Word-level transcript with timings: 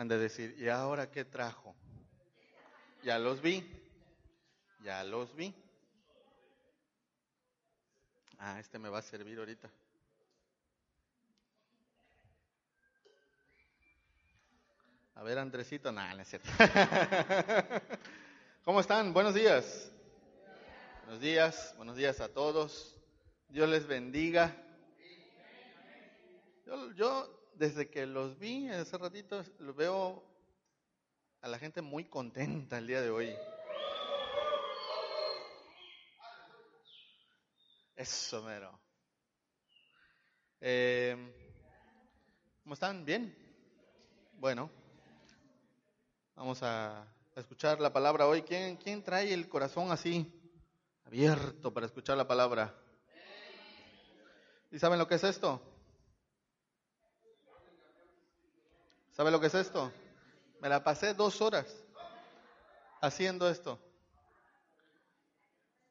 Han 0.00 0.08
de 0.08 0.16
decir, 0.16 0.56
¿y 0.58 0.70
ahora 0.70 1.10
qué 1.10 1.26
trajo? 1.26 1.76
Ya 3.02 3.18
los 3.18 3.42
vi, 3.42 3.62
ya 4.82 5.04
los 5.04 5.36
vi. 5.36 5.54
Ah, 8.38 8.58
este 8.58 8.78
me 8.78 8.88
va 8.88 9.00
a 9.00 9.02
servir 9.02 9.38
ahorita. 9.38 9.70
A 15.16 15.22
ver, 15.22 15.38
Andresito, 15.38 15.92
nada, 15.92 16.14
no 16.14 16.22
es 16.22 16.28
cierto. 16.28 16.48
¿Cómo 18.64 18.80
están? 18.80 19.12
Buenos 19.12 19.34
días. 19.34 19.92
Buenos 21.04 21.20
días, 21.20 21.74
buenos 21.76 21.96
días 21.96 22.20
a 22.20 22.30
todos. 22.30 22.96
Dios 23.50 23.68
les 23.68 23.86
bendiga. 23.86 24.56
Yo, 26.64 26.90
yo 26.92 27.39
desde 27.60 27.90
que 27.90 28.06
los 28.06 28.38
vi 28.38 28.70
hace 28.70 28.96
ratito, 28.96 29.44
lo 29.58 29.74
veo 29.74 30.24
a 31.42 31.48
la 31.48 31.58
gente 31.58 31.82
muy 31.82 32.06
contenta 32.06 32.78
el 32.78 32.86
día 32.86 33.02
de 33.02 33.10
hoy. 33.10 33.36
Eso, 37.94 38.42
mero. 38.44 38.80
Eh, 40.58 41.14
¿Cómo 42.62 42.72
están? 42.72 43.04
¿Bien? 43.04 43.36
Bueno, 44.38 44.70
vamos 46.34 46.62
a 46.62 47.06
escuchar 47.36 47.78
la 47.78 47.92
palabra 47.92 48.26
hoy. 48.26 48.40
¿Quién, 48.40 48.78
¿Quién 48.78 49.04
trae 49.04 49.34
el 49.34 49.50
corazón 49.50 49.92
así, 49.92 50.32
abierto 51.04 51.74
para 51.74 51.84
escuchar 51.84 52.16
la 52.16 52.26
palabra? 52.26 52.74
¿Y 54.70 54.78
saben 54.78 54.98
lo 54.98 55.06
que 55.06 55.16
es 55.16 55.24
esto? 55.24 55.69
¿Saben 59.12 59.32
lo 59.32 59.40
que 59.40 59.48
es 59.48 59.54
esto? 59.54 59.92
Me 60.60 60.68
la 60.68 60.84
pasé 60.84 61.14
dos 61.14 61.40
horas 61.40 61.66
haciendo 63.00 63.48
esto. 63.48 63.78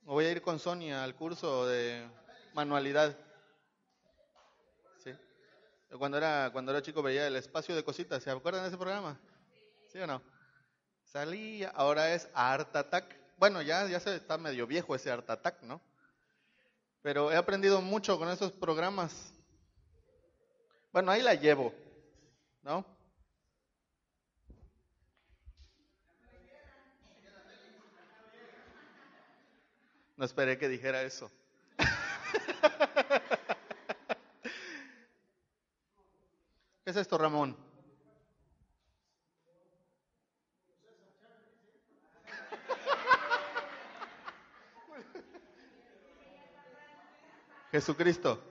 Voy 0.02 0.26
a 0.26 0.32
ir 0.32 0.42
con 0.42 0.60
Sonia 0.60 1.04
al 1.04 1.16
curso 1.16 1.68
de 1.68 2.08
manualidad. 2.54 3.16
¿Sí? 5.04 5.12
Cuando 5.98 6.18
era, 6.18 6.50
cuando 6.52 6.72
era 6.72 6.82
chico 6.82 7.04
veía 7.04 7.28
el 7.28 7.36
espacio 7.36 7.76
de 7.76 7.84
cositas. 7.84 8.24
¿Se 8.24 8.32
acuerdan 8.32 8.64
de 8.64 8.70
ese 8.70 8.78
programa? 8.78 9.20
¿Sí 9.92 10.00
o 10.00 10.08
no? 10.08 10.22
Salía, 11.04 11.70
ahora 11.70 12.14
es 12.14 12.30
Art 12.34 12.76
Attack. 12.76 13.16
Bueno, 13.38 13.62
ya, 13.62 13.88
ya 13.88 14.00
se 14.00 14.16
está 14.16 14.38
medio 14.38 14.66
viejo 14.68 14.96
ese 14.96 15.12
Art 15.12 15.30
Attack, 15.30 15.62
¿no? 15.64 15.82
Pero 17.02 17.32
he 17.32 17.36
aprendido 17.36 17.82
mucho 17.82 18.18
con 18.18 18.30
esos 18.30 18.52
programas. 18.52 19.34
Bueno, 20.92 21.12
ahí 21.12 21.22
la 21.22 21.34
llevo, 21.36 21.74
¿no? 22.62 22.86
No 30.20 30.26
esperé 30.26 30.58
que 30.58 30.68
dijera 30.68 31.02
eso. 31.04 31.32
¿Qué 36.84 36.92
es 36.92 36.98
esto, 36.98 37.18
Ramón? 37.18 37.56
Jesucristo. 47.72 48.44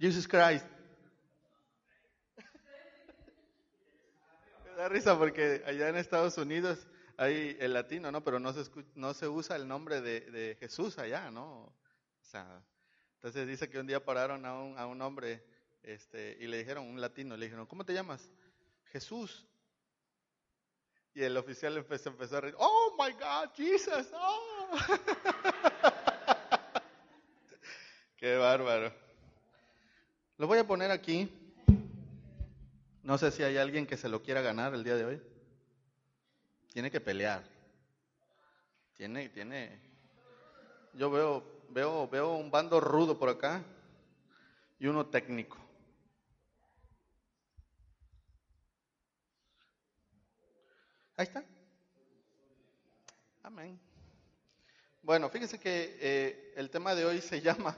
Jesus 0.00 0.26
Christ. 0.26 0.64
Me 4.64 4.70
da 4.70 4.88
risa 4.88 5.18
porque 5.18 5.62
allá 5.66 5.90
en 5.90 5.96
Estados 5.96 6.38
Unidos 6.38 6.86
hay 7.16 7.56
el 7.60 7.72
latino, 7.72 8.12
¿no? 8.12 8.22
Pero 8.22 8.38
no 8.38 8.52
se, 8.52 8.70
no 8.94 9.14
se 9.14 9.28
usa 9.28 9.56
el 9.56 9.66
nombre 9.66 10.00
de, 10.00 10.56
Jesús 10.60 10.98
allá, 10.98 11.30
¿no? 11.30 11.64
O 11.64 11.74
sea, 12.22 12.62
entonces 13.14 13.46
dice 13.46 13.68
que 13.68 13.78
un 13.78 13.86
día 13.86 14.04
pararon 14.04 14.44
a 14.44 14.54
un, 14.60 14.78
a 14.78 14.86
un 14.86 15.00
hombre 15.00 15.44
este, 15.82 16.36
y 16.40 16.46
le 16.46 16.58
dijeron, 16.58 16.86
un 16.86 17.00
latino, 17.00 17.36
le 17.36 17.46
dijeron, 17.46 17.66
¿cómo 17.66 17.84
te 17.84 17.94
llamas? 17.94 18.30
Jesús. 18.86 19.46
Y 21.14 21.22
el 21.22 21.36
oficial 21.36 21.76
empezó, 21.76 22.10
empezó 22.10 22.36
a 22.36 22.40
reír, 22.42 22.54
oh 22.58 22.96
my 22.98 23.12
God, 23.12 23.50
Jesus, 23.54 24.08
oh. 24.12 24.76
Qué 28.16 28.36
bárbaro. 28.36 28.92
Lo 30.36 30.46
voy 30.46 30.58
a 30.58 30.66
poner 30.66 30.90
aquí. 30.90 31.30
No 33.02 33.16
sé 33.16 33.30
si 33.30 33.42
hay 33.42 33.56
alguien 33.56 33.86
que 33.86 33.96
se 33.96 34.08
lo 34.08 34.22
quiera 34.22 34.40
ganar 34.42 34.74
el 34.74 34.84
día 34.84 34.96
de 34.96 35.04
hoy. 35.04 35.35
Tiene 36.76 36.90
que 36.90 37.00
pelear. 37.00 37.42
Tiene, 38.98 39.30
tiene. 39.30 39.80
Yo 40.92 41.10
veo, 41.10 41.42
veo, 41.70 42.06
veo 42.06 42.34
un 42.34 42.50
bando 42.50 42.80
rudo 42.80 43.18
por 43.18 43.30
acá 43.30 43.64
y 44.78 44.86
uno 44.86 45.06
técnico. 45.06 45.56
Ahí 51.16 51.24
está. 51.24 51.42
Amén. 53.42 53.80
Bueno, 55.00 55.30
fíjese 55.30 55.58
que 55.58 55.96
eh, 55.98 56.52
el 56.56 56.68
tema 56.68 56.94
de 56.94 57.06
hoy 57.06 57.22
se 57.22 57.40
llama, 57.40 57.74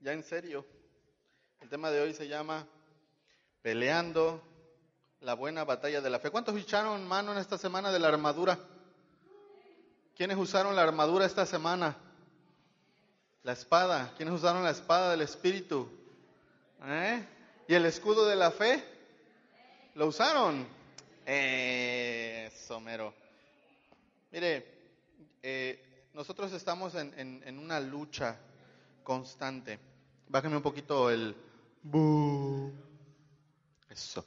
ya 0.00 0.12
en 0.12 0.24
serio, 0.24 0.66
el 1.60 1.68
tema 1.68 1.92
de 1.92 2.00
hoy 2.00 2.12
se 2.14 2.26
llama 2.26 2.66
Peleando 3.62 4.42
la 5.20 5.34
buena 5.34 5.64
batalla 5.64 6.00
de 6.00 6.10
la 6.10 6.18
fe. 6.18 6.30
¿Cuántos 6.30 6.56
echaron 6.56 7.06
mano 7.06 7.32
en 7.32 7.38
esta 7.38 7.58
semana 7.58 7.90
de 7.90 7.98
la 7.98 8.08
armadura? 8.08 8.58
¿Quiénes 10.16 10.36
usaron 10.36 10.74
la 10.76 10.82
armadura 10.82 11.26
esta 11.26 11.46
semana? 11.46 11.96
La 13.42 13.52
espada. 13.52 14.12
¿Quiénes 14.16 14.34
usaron 14.34 14.62
la 14.62 14.70
espada 14.70 15.10
del 15.12 15.22
Espíritu? 15.22 15.88
¿Eh? 16.84 17.24
¿Y 17.66 17.74
el 17.74 17.84
escudo 17.86 18.26
de 18.26 18.36
la 18.36 18.50
fe? 18.50 18.84
¿Lo 19.94 20.06
usaron? 20.06 20.66
Eh, 21.26 22.50
somero. 22.66 23.12
Mire, 24.30 24.66
eh, 25.42 26.08
nosotros 26.14 26.52
estamos 26.52 26.94
en, 26.94 27.12
en, 27.44 27.58
una 27.58 27.80
lucha 27.80 28.38
constante. 29.02 29.78
Bájame 30.28 30.56
un 30.56 30.62
poquito 30.62 31.10
el... 31.10 31.34
Eso. 33.88 34.24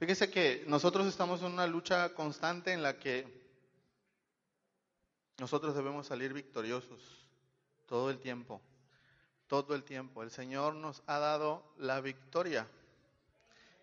Fíjese 0.00 0.30
que 0.30 0.64
nosotros 0.66 1.06
estamos 1.06 1.42
en 1.42 1.52
una 1.52 1.66
lucha 1.66 2.14
constante 2.14 2.72
en 2.72 2.82
la 2.82 2.98
que 2.98 3.28
nosotros 5.38 5.74
debemos 5.74 6.06
salir 6.06 6.32
victoriosos 6.32 7.02
todo 7.84 8.08
el 8.08 8.18
tiempo, 8.18 8.62
todo 9.46 9.74
el 9.74 9.84
tiempo. 9.84 10.22
El 10.22 10.30
Señor 10.30 10.74
nos 10.74 11.02
ha 11.06 11.18
dado 11.18 11.74
la 11.76 12.00
victoria. 12.00 12.66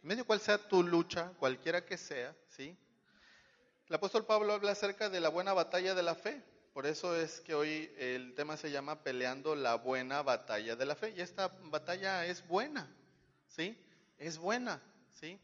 En 0.01 0.07
medio 0.07 0.25
cual 0.25 0.39
sea 0.39 0.57
tu 0.57 0.81
lucha, 0.81 1.33
cualquiera 1.37 1.85
que 1.85 1.99
sea, 1.99 2.35
¿sí? 2.47 2.75
El 3.87 3.95
apóstol 3.95 4.25
Pablo 4.25 4.53
habla 4.53 4.71
acerca 4.71 5.11
de 5.11 5.19
la 5.19 5.29
buena 5.29 5.53
batalla 5.53 5.93
de 5.93 6.01
la 6.01 6.15
fe. 6.15 6.43
Por 6.73 6.87
eso 6.87 7.15
es 7.15 7.41
que 7.41 7.53
hoy 7.53 7.93
el 7.95 8.33
tema 8.33 8.57
se 8.57 8.71
llama 8.71 9.03
peleando 9.03 9.55
la 9.55 9.75
buena 9.75 10.23
batalla 10.23 10.75
de 10.75 10.85
la 10.87 10.95
fe. 10.95 11.13
Y 11.15 11.21
esta 11.21 11.49
batalla 11.65 12.25
es 12.25 12.47
buena, 12.47 12.91
¿sí? 13.49 13.79
Es 14.17 14.39
buena, 14.39 14.81
¿sí? 15.11 15.39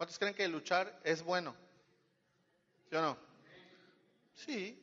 ¿Cuántos 0.00 0.18
creen 0.18 0.32
que 0.32 0.48
luchar 0.48 0.98
es 1.04 1.22
bueno? 1.22 1.54
¿Sí 2.88 2.96
o 2.96 3.02
no? 3.02 3.18
Sí. 4.34 4.82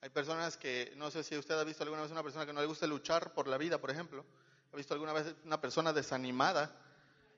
Hay 0.00 0.10
personas 0.10 0.56
que, 0.56 0.92
no 0.96 1.10
sé 1.10 1.24
si 1.24 1.36
usted 1.36 1.58
ha 1.58 1.64
visto 1.64 1.82
alguna 1.82 2.02
vez 2.02 2.12
una 2.12 2.22
persona 2.22 2.46
que 2.46 2.52
no 2.52 2.60
le 2.60 2.68
gusta 2.68 2.86
luchar 2.86 3.34
por 3.34 3.48
la 3.48 3.58
vida, 3.58 3.80
por 3.80 3.90
ejemplo. 3.90 4.24
¿Ha 4.72 4.76
visto 4.76 4.94
alguna 4.94 5.12
vez 5.12 5.34
una 5.44 5.60
persona 5.60 5.92
desanimada 5.92 6.72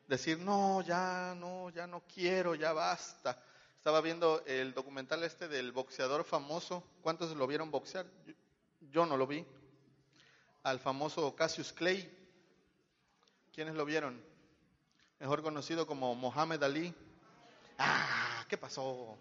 decir, 0.07 0.41
no, 0.41 0.83
ya 0.83 1.35
no, 1.35 1.71
ya 1.71 1.87
no 1.87 2.03
quiero, 2.07 2.55
ya 2.55 2.75
basta? 2.75 3.43
Estaba 3.79 4.03
viendo 4.03 4.45
el 4.45 4.75
documental 4.75 5.23
este 5.23 5.49
del 5.49 5.73
boxeador 5.73 6.23
famoso. 6.23 6.85
¿Cuántos 7.01 7.35
lo 7.35 7.47
vieron 7.47 7.71
boxear? 7.71 8.05
Yo, 8.27 8.35
yo 8.91 9.07
no 9.07 9.17
lo 9.17 9.27
vi. 9.27 9.43
Al 10.65 10.81
famoso 10.81 11.35
Cassius 11.35 11.73
Clay. 11.73 12.15
¿Quiénes 13.55 13.75
lo 13.75 13.87
vieron? 13.87 14.32
Mejor 15.23 15.41
conocido 15.41 15.87
como 15.87 16.17
Mohamed 16.17 16.61
Ali. 16.65 16.93
Ah, 17.79 18.45
¿qué 18.49 18.59
pasó? 18.59 19.17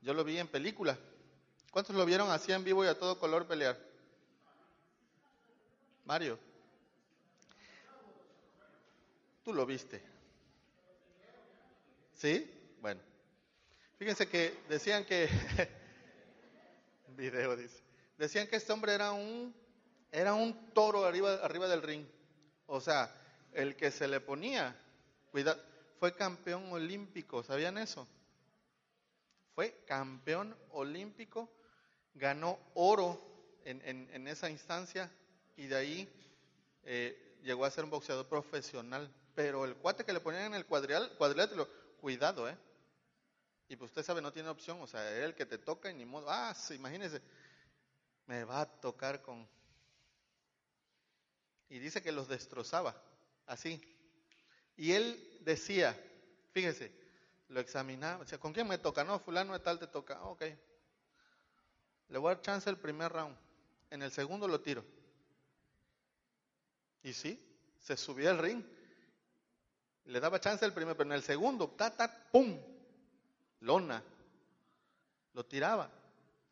Yo 0.00 0.14
lo 0.14 0.24
vi 0.24 0.38
en 0.38 0.48
película. 0.48 0.98
¿Cuántos 1.70 1.94
lo 1.94 2.06
vieron 2.06 2.30
así 2.30 2.50
en 2.50 2.64
vivo 2.64 2.82
y 2.82 2.88
a 2.88 2.98
todo 2.98 3.18
color 3.18 3.46
pelear? 3.46 3.78
Mario. 6.06 6.38
Tú 9.44 9.52
lo 9.52 9.66
viste. 9.66 10.02
¿Sí? 12.14 12.50
Bueno. 12.80 13.02
Fíjense 13.98 14.28
que 14.28 14.62
decían 14.66 15.04
que 15.04 15.28
video 17.18 17.54
dice. 17.54 17.82
Decían 18.16 18.46
que 18.46 18.56
este 18.56 18.72
hombre 18.72 18.94
era 18.94 19.12
un 19.12 19.54
era 20.10 20.32
un 20.32 20.72
toro 20.72 21.04
arriba 21.04 21.34
arriba 21.44 21.68
del 21.68 21.82
ring. 21.82 22.06
O 22.72 22.80
sea, 22.80 23.12
el 23.52 23.76
que 23.76 23.90
se 23.90 24.06
le 24.06 24.20
ponía 24.20 24.76
Cuidado, 25.30 25.62
fue 25.98 26.14
campeón 26.14 26.72
olímpico, 26.72 27.42
¿sabían 27.42 27.78
eso? 27.78 28.06
Fue 29.54 29.84
campeón 29.86 30.56
olímpico, 30.70 31.48
ganó 32.14 32.58
oro 32.74 33.20
en, 33.64 34.26
esa 34.26 34.50
instancia 34.50 35.10
y 35.56 35.66
de 35.66 35.76
ahí 35.76 36.08
eh, 36.82 37.38
llegó 37.44 37.64
a 37.64 37.70
ser 37.70 37.84
un 37.84 37.90
boxeador 37.90 38.26
profesional. 38.26 39.12
Pero 39.34 39.64
el 39.64 39.76
cuate 39.76 40.04
que 40.04 40.12
le 40.12 40.20
ponían 40.20 40.46
en 40.46 40.54
el 40.54 40.66
cuadrilátero, 40.66 41.68
cuidado, 42.00 42.48
¿eh? 42.48 42.56
Y 43.68 43.76
pues 43.76 43.90
usted 43.90 44.02
sabe, 44.02 44.20
no 44.20 44.32
tiene 44.32 44.48
opción, 44.48 44.80
o 44.80 44.86
sea, 44.86 45.08
es 45.16 45.24
el 45.24 45.34
que 45.34 45.46
te 45.46 45.58
toca 45.58 45.90
y 45.90 45.94
ni 45.94 46.04
modo. 46.04 46.28
Ah, 46.28 46.52
sí, 46.54 46.74
imagínese, 46.74 47.20
me 48.26 48.42
va 48.44 48.62
a 48.62 48.66
tocar 48.66 49.22
con... 49.22 49.46
Y 51.70 51.78
dice 51.78 52.02
que 52.02 52.12
los 52.12 52.28
destrozaba, 52.28 53.00
así. 53.46 53.80
Y 54.76 54.92
él 54.92 55.38
decía, 55.40 55.98
fíjese, 56.52 56.92
lo 57.48 57.60
examinaba, 57.60 58.26
sea, 58.26 58.38
¿con 58.38 58.52
quién 58.52 58.68
me 58.68 58.78
toca? 58.78 59.04
No, 59.04 59.18
fulano 59.18 59.52
de 59.52 59.60
tal 59.60 59.78
te 59.78 59.86
toca, 59.86 60.18
ah, 60.18 60.26
ok. 60.26 60.42
Le 62.08 62.18
voy 62.18 62.30
a 62.30 62.34
dar 62.34 62.42
chance 62.42 62.68
el 62.68 62.76
primer 62.76 63.12
round, 63.12 63.36
en 63.90 64.02
el 64.02 64.10
segundo 64.10 64.48
lo 64.48 64.60
tiro. 64.60 64.84
Y 67.02 67.12
sí, 67.12 67.40
se 67.80 67.96
subía 67.96 68.30
al 68.30 68.38
ring, 68.38 68.62
le 70.06 70.20
daba 70.20 70.40
chance 70.40 70.64
el 70.64 70.72
primer, 70.72 70.96
pero 70.96 71.08
en 71.08 71.14
el 71.14 71.22
segundo, 71.22 71.68
ta, 71.68 71.94
ta, 71.94 72.28
pum, 72.32 72.58
lona, 73.60 74.02
lo 75.34 75.46
tiraba, 75.46 75.90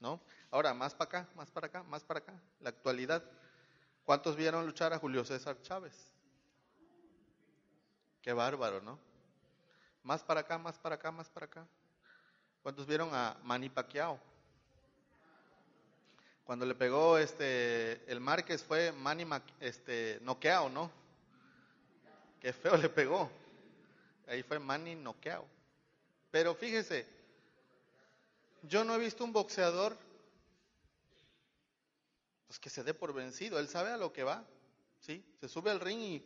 ¿no? 0.01 0.21
Ahora, 0.51 0.73
más 0.75 0.95
para 0.95 1.21
acá, 1.21 1.29
más 1.35 1.51
para 1.51 1.67
acá, 1.67 1.83
más 1.83 2.05
para 2.05 2.21
acá, 2.21 2.33
la 2.61 2.71
actualidad. 2.71 3.23
¿Cuántos 4.09 4.37
vieron 4.37 4.65
luchar 4.65 4.95
a 4.95 4.99
Julio 4.99 5.23
César 5.23 5.61
Chávez? 5.61 5.93
Qué 8.23 8.33
bárbaro, 8.33 8.81
¿no? 8.81 8.99
Más 10.03 10.23
para 10.23 10.41
acá, 10.41 10.57
más 10.57 10.79
para 10.79 10.95
acá, 10.95 11.13
más 11.13 11.29
para 11.29 11.45
acá. 11.45 11.67
¿Cuántos 12.63 12.87
vieron 12.87 13.11
a 13.13 13.37
Manny 13.43 13.69
Pacquiao? 13.69 14.19
Cuando 16.43 16.65
le 16.65 16.75
pegó 16.75 17.19
este 17.19 18.03
el 18.11 18.19
Márquez 18.19 18.65
fue 18.65 18.93
Manny 18.93 19.27
este 19.61 20.21
noqueado, 20.23 20.71
¿no? 20.71 20.91
Qué 22.41 22.55
feo 22.55 22.79
le 22.79 22.89
pegó. 22.89 23.31
Ahí 24.27 24.43
fue 24.43 24.59
Manny 24.59 24.95
noqueado. 24.95 25.45
Pero 26.31 26.55
fíjese, 26.55 27.07
yo 28.63 28.85
no 28.85 28.95
he 28.95 28.99
visto 28.99 29.23
un 29.23 29.35
boxeador 29.35 29.95
pues 32.49 32.59
que 32.59 32.71
se 32.71 32.83
dé 32.83 32.95
por 32.95 33.13
vencido. 33.13 33.61
Él 33.61 33.69
sabe 33.69 33.91
a 33.91 33.99
lo 33.99 34.13
que 34.13 34.25
va, 34.25 34.45
¿sí? 34.99 35.25
Se 35.39 35.49
sube 35.49 35.71
al 35.71 35.81
ring 35.81 36.01
y 36.01 36.25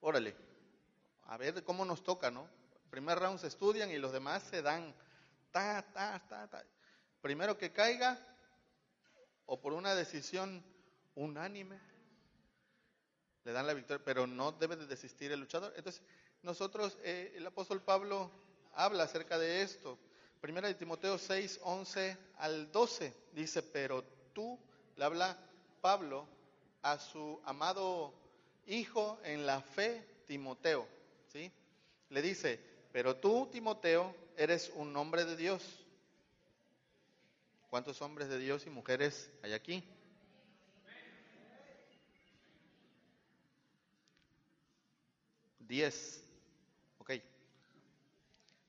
órale, 0.00 0.34
a 1.26 1.36
ver 1.36 1.62
cómo 1.62 1.84
nos 1.84 2.02
toca, 2.02 2.30
¿no? 2.30 2.48
Primer 2.90 3.18
round 3.18 3.38
se 3.38 3.46
estudian 3.46 3.90
y 3.90 3.98
los 3.98 4.10
demás 4.10 4.42
se 4.42 4.62
dan. 4.62 4.92
Ta, 5.52 5.84
ta, 5.92 6.20
ta, 6.28 6.48
ta. 6.48 6.64
Primero 7.20 7.58
que 7.58 7.72
caiga, 7.72 8.18
o 9.44 9.60
por 9.60 9.74
una 9.74 9.94
decisión 9.94 10.64
unánime, 11.14 11.78
le 13.44 13.52
dan 13.52 13.66
la 13.66 13.74
victoria, 13.74 14.02
pero 14.04 14.26
no 14.26 14.52
debe 14.52 14.76
de 14.76 14.86
desistir 14.86 15.30
el 15.30 15.40
luchador. 15.40 15.74
Entonces, 15.76 16.02
nosotros, 16.42 16.96
eh, 17.02 17.34
el 17.36 17.46
apóstol 17.46 17.82
Pablo 17.82 18.30
habla 18.72 19.04
acerca 19.04 19.38
de 19.38 19.62
esto. 19.62 19.98
Primera 20.40 20.68
de 20.68 20.74
Timoteo 20.74 21.18
6, 21.18 21.60
11 21.62 22.16
al 22.38 22.72
12 22.72 23.14
dice, 23.32 23.62
pero 23.62 24.02
tú, 24.32 24.58
le 24.96 25.04
habla 25.04 25.36
Pablo 25.80 26.26
a 26.82 26.98
su 26.98 27.40
amado 27.44 28.14
hijo 28.66 29.18
en 29.24 29.46
la 29.46 29.60
fe, 29.60 30.04
Timoteo, 30.26 30.86
¿sí? 31.32 31.50
Le 32.08 32.22
dice, 32.22 32.60
pero 32.92 33.16
tú, 33.16 33.48
Timoteo, 33.50 34.14
eres 34.36 34.70
un 34.74 34.96
hombre 34.96 35.24
de 35.24 35.36
Dios. 35.36 35.62
¿Cuántos 37.68 38.02
hombres 38.02 38.28
de 38.28 38.38
Dios 38.38 38.66
y 38.66 38.70
mujeres 38.70 39.30
hay 39.42 39.52
aquí? 39.52 39.84
Diez. 45.60 46.24
Ok. 46.98 47.12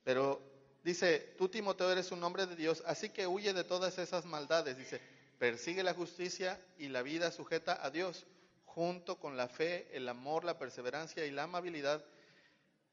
Pero 0.04 0.40
dice, 0.84 1.34
tú 1.38 1.50
Timoteo 1.50 1.92
eres 1.92 2.12
un 2.12 2.24
hombre 2.24 2.46
de 2.46 2.56
Dios, 2.56 2.84
así 2.86 3.10
que 3.10 3.26
huye 3.26 3.54
de 3.54 3.64
todas 3.64 3.98
esas 3.98 4.26
maldades. 4.26 4.78
Dice, 4.78 5.02
persigue 5.42 5.82
la 5.82 5.96
justicia 5.96 6.62
y 6.78 6.90
la 6.90 7.02
vida 7.02 7.32
sujeta 7.32 7.84
a 7.84 7.90
Dios, 7.90 8.28
junto 8.64 9.18
con 9.18 9.38
la 9.38 9.48
fe, 9.48 9.88
el 9.92 10.08
amor, 10.08 10.44
la 10.44 10.60
perseverancia 10.60 11.26
y 11.26 11.32
la 11.32 11.44
amabilidad. 11.44 12.06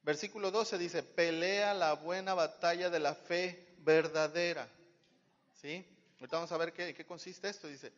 Versículo 0.02 0.50
12 0.50 0.78
dice, 0.78 1.02
pelea 1.02 1.74
la 1.74 1.92
buena 1.92 2.32
batalla 2.32 2.88
de 2.88 3.00
la 3.00 3.14
fe 3.14 3.66
verdadera. 3.80 4.66
¿Sí? 5.60 5.84
Ahorita 6.20 6.38
vamos 6.38 6.52
a 6.52 6.56
ver 6.56 6.72
qué, 6.72 6.94
qué 6.94 7.04
consiste 7.04 7.50
esto. 7.50 7.68
Dice, 7.68 7.92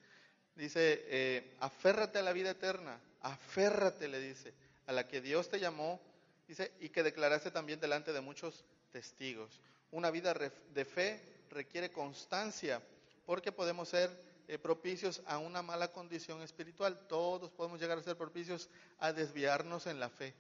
dice 0.57 1.05
eh, 1.07 1.57
aférrate 1.61 2.19
a 2.19 2.23
la 2.23 2.33
vida 2.33 2.51
eterna, 2.51 2.99
aférrate, 3.21 4.09
le 4.09 4.19
dice, 4.19 4.53
a 4.89 4.93
la 4.93 5.07
que 5.07 5.21
Dios 5.21 5.49
te 5.49 5.61
llamó, 5.61 6.01
dice, 6.49 6.73
y 6.81 6.89
que 6.89 7.05
declaraste 7.05 7.53
también 7.53 7.79
delante 7.79 8.13
de 8.13 8.21
muchos 8.21 8.65
testigos. 8.91 9.61
Una 9.93 10.11
vida 10.11 10.35
de 10.35 10.85
fe 10.85 11.21
requiere 11.51 11.93
constancia, 11.93 12.83
porque 13.27 13.53
podemos 13.53 13.89
ser 13.89 14.11
eh, 14.51 14.59
propicios 14.59 15.23
a 15.27 15.39
una 15.39 15.63
mala 15.63 15.93
condición 15.93 16.43
espiritual. 16.43 17.07
Todos 17.07 17.53
podemos 17.53 17.81
llegar 17.81 17.99
a 17.99 18.03
ser 18.03 18.17
propicios 18.17 18.69
a 18.99 19.13
desviarnos 19.13 19.87
en 19.87 20.01
la 20.01 20.11
fe. 20.11 20.35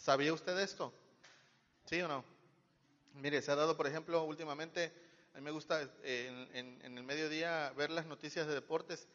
¿Sabía 0.00 0.32
usted 0.32 0.56
esto? 0.60 0.92
¿Sí 1.84 2.00
o 2.00 2.06
no? 2.06 2.24
Mire, 3.14 3.42
se 3.42 3.50
ha 3.50 3.56
dado, 3.56 3.76
por 3.76 3.88
ejemplo, 3.88 4.22
últimamente, 4.22 4.92
a 5.34 5.38
mí 5.38 5.42
me 5.42 5.50
gusta 5.50 5.82
eh, 6.04 6.46
en, 6.54 6.96
el 6.96 7.02
mediodía 7.02 7.72
ver 7.76 7.90
las 7.90 8.06
noticias 8.06 8.46
de 8.46 8.54
deportes 8.54 9.08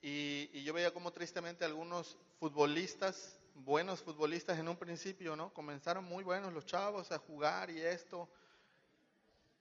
y, 0.00 0.48
y 0.54 0.64
yo 0.64 0.72
veía 0.72 0.94
como 0.94 1.12
tristemente 1.12 1.66
algunos 1.66 2.16
futbolistas 2.38 3.36
buenos 3.54 4.00
futbolistas 4.00 4.58
en 4.58 4.66
un 4.66 4.78
principio, 4.78 5.36
¿no? 5.36 5.52
Comenzaron 5.52 6.04
muy 6.04 6.24
buenos 6.24 6.54
los 6.54 6.64
chavos 6.64 7.12
a 7.12 7.18
jugar 7.18 7.68
y 7.68 7.82
esto. 7.82 8.30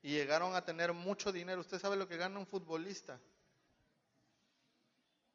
Y 0.01 0.11
llegaron 0.11 0.55
a 0.55 0.63
tener 0.63 0.93
mucho 0.93 1.33
dinero. 1.33 1.59
¿Usted 1.59 1.77
sabe 1.77 1.97
lo 1.97 2.07
que 2.07 2.15
gana 2.15 2.39
un 2.39 2.47
futbolista? 2.47 3.19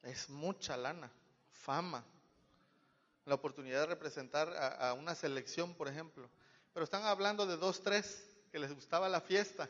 Es 0.04 0.28
mucha 0.30 0.76
lana, 0.76 1.10
fama, 1.50 2.04
la 3.24 3.34
oportunidad 3.34 3.80
de 3.80 3.86
representar 3.86 4.48
a, 4.50 4.90
a 4.90 4.92
una 4.94 5.14
selección, 5.14 5.74
por 5.74 5.88
ejemplo. 5.88 6.28
Pero 6.72 6.84
están 6.84 7.04
hablando 7.04 7.46
de 7.46 7.56
dos, 7.56 7.82
tres 7.82 8.24
que 8.52 8.58
les 8.58 8.72
gustaba 8.72 9.08
la 9.08 9.20
fiesta 9.20 9.68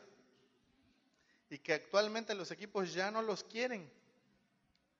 y 1.49 1.57
que 1.59 1.73
actualmente 1.73 2.35
los 2.35 2.51
equipos 2.51 2.93
ya 2.93 3.11
no 3.11 3.21
los 3.21 3.43
quieren 3.43 3.89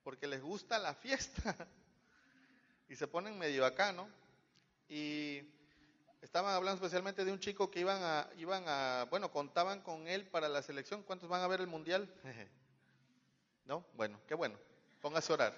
porque 0.05 0.27
les 0.27 0.41
gusta 0.41 0.77
la 0.77 0.93
fiesta. 0.93 1.55
y 2.87 2.95
se 2.95 3.07
ponen 3.07 3.37
medio 3.37 3.65
acá, 3.65 3.91
¿no? 3.91 4.07
Y 4.87 5.41
estaban 6.21 6.53
hablando 6.53 6.75
especialmente 6.75 7.25
de 7.25 7.31
un 7.31 7.39
chico 7.39 7.71
que 7.71 7.79
iban 7.79 8.01
a, 8.01 8.29
iban 8.37 8.63
a, 8.67 9.07
bueno, 9.09 9.31
contaban 9.31 9.81
con 9.81 10.07
él 10.07 10.27
para 10.27 10.47
la 10.47 10.61
selección. 10.61 11.01
¿Cuántos 11.01 11.27
van 11.27 11.41
a 11.41 11.47
ver 11.47 11.59
el 11.59 11.67
mundial? 11.67 12.07
¿No? 13.65 13.83
Bueno, 13.93 14.21
qué 14.27 14.35
bueno. 14.35 14.59
Póngase 15.05 15.31
a 15.31 15.35
orar. 15.35 15.53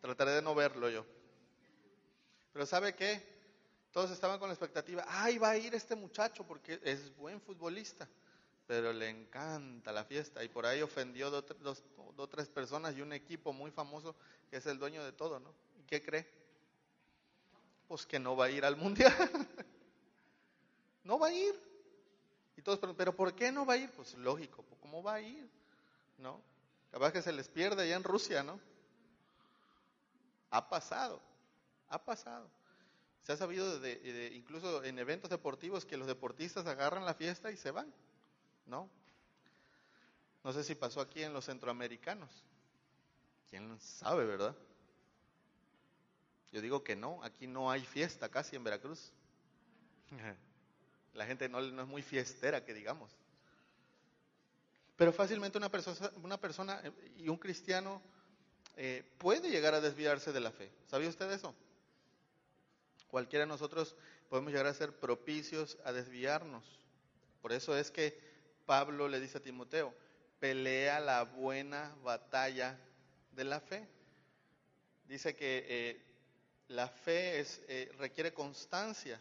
Trataré 0.00 0.32
de 0.32 0.42
no 0.42 0.56
verlo 0.56 0.90
yo. 0.90 1.06
Pero 2.52 2.66
¿sabe 2.66 2.96
qué? 2.96 3.22
Todos 3.92 4.10
estaban 4.10 4.40
con 4.40 4.48
la 4.48 4.54
expectativa, 4.54 5.04
ay, 5.06 5.38
va 5.38 5.50
a 5.50 5.56
ir 5.56 5.72
este 5.72 5.94
muchacho 5.94 6.44
porque 6.44 6.80
es 6.82 7.14
buen 7.14 7.40
futbolista, 7.40 8.08
pero 8.66 8.92
le 8.92 9.08
encanta 9.08 9.92
la 9.92 10.02
fiesta 10.04 10.42
y 10.42 10.48
por 10.48 10.66
ahí 10.66 10.82
ofendió 10.82 11.30
dos, 11.30 11.44
dos, 11.60 11.84
dos, 12.16 12.28
tres 12.28 12.48
personas 12.48 12.96
y 12.96 13.02
un 13.02 13.12
equipo 13.12 13.52
muy 13.52 13.70
famoso 13.70 14.16
que 14.50 14.56
es 14.56 14.66
el 14.66 14.80
dueño 14.80 15.04
de 15.04 15.12
todo, 15.12 15.38
¿no? 15.38 15.54
¿Qué 15.86 16.02
cree? 16.02 16.26
Pues 17.86 18.04
que 18.04 18.18
no 18.18 18.34
va 18.34 18.46
a 18.46 18.50
ir 18.50 18.64
al 18.64 18.76
mundial. 18.76 19.14
no 21.04 21.20
va 21.20 21.28
a 21.28 21.32
ir. 21.32 21.54
Y 22.56 22.62
todos 22.62 22.80
preguntan, 22.80 22.98
¿pero 22.98 23.14
por 23.14 23.32
qué 23.32 23.52
no 23.52 23.64
va 23.64 23.74
a 23.74 23.76
ir? 23.76 23.92
Pues 23.92 24.14
lógico, 24.14 24.64
¿cómo 24.80 25.04
va 25.04 25.14
a 25.14 25.20
ir? 25.20 25.48
¿No? 26.18 26.49
Capaz 26.90 27.12
que 27.12 27.22
se 27.22 27.32
les 27.32 27.48
pierde 27.48 27.82
allá 27.82 27.96
en 27.96 28.04
Rusia, 28.04 28.42
¿no? 28.42 28.60
Ha 30.50 30.68
pasado, 30.68 31.20
ha 31.88 32.04
pasado. 32.04 32.50
Se 33.22 33.32
ha 33.32 33.36
sabido 33.36 33.78
de, 33.78 34.32
incluso 34.34 34.82
en 34.82 34.98
eventos 34.98 35.30
deportivos 35.30 35.84
que 35.84 35.96
los 35.96 36.06
deportistas 36.06 36.66
agarran 36.66 37.04
la 37.04 37.14
fiesta 37.14 37.52
y 37.52 37.56
se 37.56 37.70
van, 37.70 37.92
¿no? 38.66 38.90
No 40.42 40.52
sé 40.52 40.64
si 40.64 40.74
pasó 40.74 41.00
aquí 41.00 41.22
en 41.22 41.32
los 41.32 41.44
centroamericanos. 41.44 42.30
¿Quién 43.50 43.78
sabe, 43.80 44.24
verdad? 44.24 44.56
Yo 46.50 46.60
digo 46.60 46.82
que 46.82 46.96
no, 46.96 47.22
aquí 47.22 47.46
no 47.46 47.70
hay 47.70 47.84
fiesta 47.84 48.28
casi 48.28 48.56
en 48.56 48.64
Veracruz. 48.64 49.12
La 51.14 51.26
gente 51.26 51.48
no, 51.48 51.60
no 51.60 51.82
es 51.82 51.88
muy 51.88 52.02
fiestera, 52.02 52.64
que 52.64 52.74
digamos. 52.74 53.19
Pero 55.00 55.14
fácilmente 55.14 55.56
una 55.56 55.70
persona, 56.38 56.78
eh, 56.84 56.92
y 57.16 57.30
un 57.30 57.38
cristiano 57.38 58.02
eh, 58.76 59.02
puede 59.16 59.48
llegar 59.48 59.72
a 59.72 59.80
desviarse 59.80 60.30
de 60.30 60.40
la 60.40 60.50
fe. 60.52 60.70
¿Sabía 60.88 61.08
usted 61.08 61.32
eso? 61.32 61.54
Cualquiera 63.08 63.46
de 63.46 63.48
nosotros 63.48 63.96
podemos 64.28 64.52
llegar 64.52 64.66
a 64.66 64.74
ser 64.74 64.92
propicios 64.92 65.78
a 65.86 65.92
desviarnos. 65.92 66.84
Por 67.40 67.52
eso 67.52 67.74
es 67.78 67.90
que 67.90 68.20
Pablo 68.66 69.08
le 69.08 69.20
dice 69.20 69.38
a 69.38 69.40
Timoteo, 69.40 69.94
pelea 70.38 71.00
la 71.00 71.22
buena 71.22 71.96
batalla 72.02 72.78
de 73.32 73.44
la 73.44 73.58
fe. 73.58 73.88
Dice 75.08 75.34
que 75.34 75.64
eh, 75.66 76.02
la 76.68 76.88
fe 76.88 77.40
es, 77.40 77.62
eh, 77.68 77.90
requiere 77.96 78.34
constancia 78.34 79.18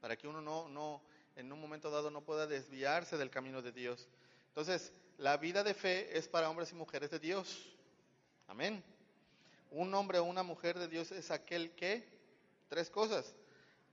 para 0.00 0.16
que 0.16 0.26
uno 0.26 0.40
no, 0.40 0.70
no, 0.70 1.02
en 1.36 1.52
un 1.52 1.60
momento 1.60 1.90
dado 1.90 2.10
no 2.10 2.22
pueda 2.22 2.46
desviarse 2.46 3.18
del 3.18 3.28
camino 3.28 3.60
de 3.60 3.72
Dios. 3.72 4.08
Entonces, 4.52 4.92
la 5.16 5.38
vida 5.38 5.64
de 5.64 5.72
fe 5.72 6.18
es 6.18 6.28
para 6.28 6.50
hombres 6.50 6.72
y 6.72 6.74
mujeres 6.74 7.10
de 7.10 7.18
Dios. 7.18 7.74
Amén. 8.48 8.84
Un 9.70 9.94
hombre 9.94 10.18
o 10.18 10.24
una 10.24 10.42
mujer 10.42 10.78
de 10.78 10.88
Dios 10.88 11.10
es 11.10 11.30
aquel 11.30 11.70
que, 11.70 12.06
tres 12.68 12.90
cosas, 12.90 13.34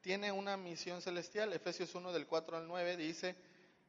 tiene 0.02 0.34
una 0.34 0.58
misión 0.58 1.02
celestial. 1.02 1.54
Efesios 1.54 1.96
1 1.96 2.12
del 2.12 2.28
4 2.28 2.58
al 2.58 2.68
9 2.68 2.98
dice, 2.98 3.38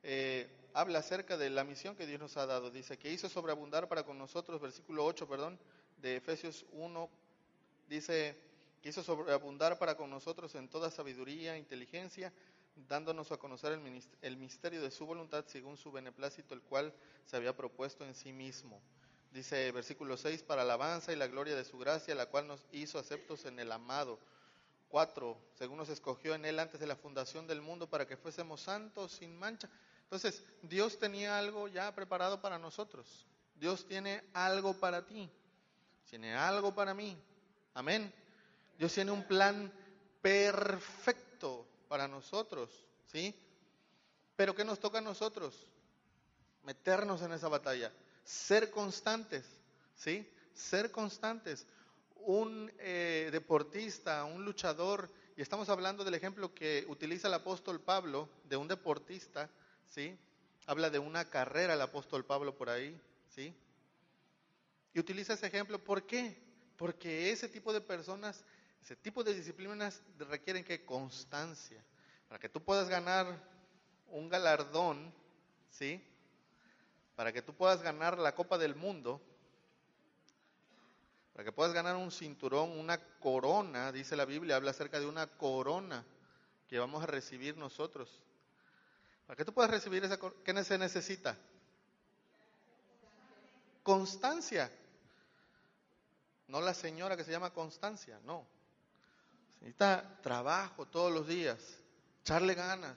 eh, 0.04 0.48
habla 0.72 1.00
acerca 1.00 1.36
de 1.36 1.50
la 1.50 1.64
misión 1.64 1.96
que 1.96 2.06
Dios 2.06 2.20
nos 2.20 2.36
ha 2.36 2.46
dado. 2.46 2.70
Dice 2.70 2.96
que 2.96 3.10
hizo 3.10 3.28
sobreabundar 3.28 3.88
para 3.88 4.04
con 4.04 4.16
nosotros, 4.16 4.60
versículo 4.60 5.04
8, 5.04 5.28
perdón, 5.28 5.58
de 5.96 6.14
Efesios 6.14 6.64
1, 6.70 7.10
dice, 7.88 8.36
que 8.80 8.90
hizo 8.90 9.02
sobreabundar 9.02 9.76
para 9.76 9.96
con 9.96 10.08
nosotros 10.08 10.54
en 10.54 10.68
toda 10.68 10.88
sabiduría, 10.88 11.58
inteligencia, 11.58 12.32
dándonos 12.88 13.32
a 13.32 13.36
conocer 13.36 13.78
el, 14.22 14.36
misterio 14.36 14.82
de 14.82 14.90
su 14.90 15.06
voluntad 15.06 15.44
según 15.46 15.76
su 15.76 15.92
beneplácito, 15.92 16.54
el 16.54 16.62
cual 16.62 16.92
se 17.26 17.36
había 17.36 17.56
propuesto 17.56 18.04
en 18.04 18.14
sí 18.14 18.32
mismo. 18.32 18.80
Dice 19.32 19.70
versículo 19.72 20.16
6, 20.16 20.42
para 20.42 20.62
alabanza 20.62 21.12
y 21.12 21.16
la 21.16 21.28
gloria 21.28 21.54
de 21.54 21.64
su 21.64 21.78
gracia, 21.78 22.14
la 22.14 22.26
cual 22.26 22.48
nos 22.48 22.66
hizo 22.72 22.98
aceptos 22.98 23.44
en 23.44 23.58
el 23.58 23.70
amado. 23.72 24.18
4, 24.88 25.38
según 25.54 25.78
nos 25.78 25.88
escogió 25.88 26.34
en 26.34 26.44
él 26.44 26.58
antes 26.58 26.80
de 26.80 26.86
la 26.86 26.96
fundación 26.96 27.46
del 27.46 27.60
mundo 27.60 27.88
para 27.88 28.06
que 28.06 28.16
fuésemos 28.16 28.60
santos 28.60 29.12
sin 29.12 29.38
mancha. 29.38 29.70
Entonces, 30.02 30.42
Dios 30.62 30.98
tenía 30.98 31.38
algo 31.38 31.68
ya 31.68 31.94
preparado 31.94 32.40
para 32.40 32.58
nosotros. 32.58 33.24
Dios 33.54 33.86
tiene 33.86 34.24
algo 34.34 34.74
para 34.74 35.06
ti. 35.06 35.30
Tiene 36.08 36.34
algo 36.34 36.74
para 36.74 36.92
mí. 36.92 37.16
Amén. 37.74 38.12
Dios 38.76 38.92
tiene 38.92 39.12
un 39.12 39.22
plan 39.22 39.72
perfecto 40.20 41.69
para 41.90 42.06
nosotros, 42.06 42.70
¿sí? 43.10 43.34
Pero 44.36 44.54
¿qué 44.54 44.64
nos 44.64 44.78
toca 44.78 44.98
a 44.98 45.00
nosotros? 45.02 45.66
Meternos 46.62 47.20
en 47.20 47.32
esa 47.32 47.48
batalla, 47.48 47.92
ser 48.22 48.70
constantes, 48.70 49.44
¿sí? 49.96 50.24
Ser 50.54 50.92
constantes. 50.92 51.66
Un 52.14 52.70
eh, 52.78 53.30
deportista, 53.32 54.24
un 54.24 54.44
luchador, 54.44 55.10
y 55.36 55.42
estamos 55.42 55.68
hablando 55.68 56.04
del 56.04 56.14
ejemplo 56.14 56.54
que 56.54 56.86
utiliza 56.86 57.26
el 57.26 57.34
apóstol 57.34 57.80
Pablo 57.80 58.28
de 58.44 58.56
un 58.56 58.68
deportista, 58.68 59.50
¿sí? 59.92 60.16
Habla 60.66 60.90
de 60.90 61.00
una 61.00 61.24
carrera 61.28 61.74
el 61.74 61.80
apóstol 61.80 62.24
Pablo 62.24 62.56
por 62.56 62.70
ahí, 62.70 62.96
¿sí? 63.34 63.52
Y 64.94 65.00
utiliza 65.00 65.32
ese 65.32 65.48
ejemplo, 65.48 65.82
¿por 65.82 66.04
qué? 66.04 66.40
Porque 66.76 67.32
ese 67.32 67.48
tipo 67.48 67.72
de 67.72 67.80
personas 67.80 68.44
ese 68.82 68.96
tipo 68.96 69.22
de 69.22 69.34
disciplinas 69.34 70.02
requieren 70.18 70.64
que 70.64 70.84
constancia. 70.84 71.82
Para 72.28 72.38
que 72.38 72.48
tú 72.48 72.62
puedas 72.62 72.88
ganar 72.88 73.26
un 74.08 74.28
galardón, 74.28 75.12
¿sí? 75.70 76.02
Para 77.14 77.32
que 77.32 77.42
tú 77.42 77.54
puedas 77.54 77.82
ganar 77.82 78.18
la 78.18 78.34
Copa 78.34 78.56
del 78.56 78.74
Mundo, 78.74 79.20
para 81.32 81.44
que 81.44 81.52
puedas 81.52 81.72
ganar 81.72 81.96
un 81.96 82.10
cinturón, 82.10 82.78
una 82.78 82.98
corona, 83.18 83.92
dice 83.92 84.16
la 84.16 84.24
Biblia, 84.24 84.56
habla 84.56 84.72
acerca 84.72 84.98
de 85.00 85.06
una 85.06 85.26
corona 85.26 86.04
que 86.68 86.78
vamos 86.78 87.02
a 87.02 87.06
recibir 87.06 87.56
nosotros. 87.56 88.22
Para 89.26 89.36
que 89.36 89.44
tú 89.44 89.52
puedas 89.52 89.70
recibir 89.70 90.04
esa 90.04 90.18
corona, 90.18 90.40
¿qué 90.44 90.64
se 90.64 90.78
necesita? 90.78 91.36
Constancia. 93.82 94.70
No 96.48 96.60
la 96.60 96.74
señora 96.74 97.16
que 97.16 97.24
se 97.24 97.30
llama 97.30 97.52
Constancia, 97.52 98.20
no. 98.24 98.59
Necesita 99.60 100.18
trabajo 100.22 100.86
todos 100.86 101.12
los 101.12 101.28
días, 101.28 101.58
echarle 102.22 102.54
ganas. 102.54 102.96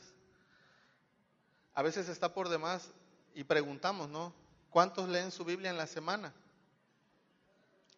A 1.74 1.82
veces 1.82 2.08
está 2.08 2.34
por 2.34 2.50
demás 2.50 2.90
y 3.34 3.44
preguntamos, 3.44 4.10
¿no? 4.10 4.34
¿Cuántos 4.70 5.10
leen 5.10 5.32
su 5.32 5.44
Biblia 5.44 5.70
en 5.70 5.78
la 5.78 5.88
semana? 5.88 6.34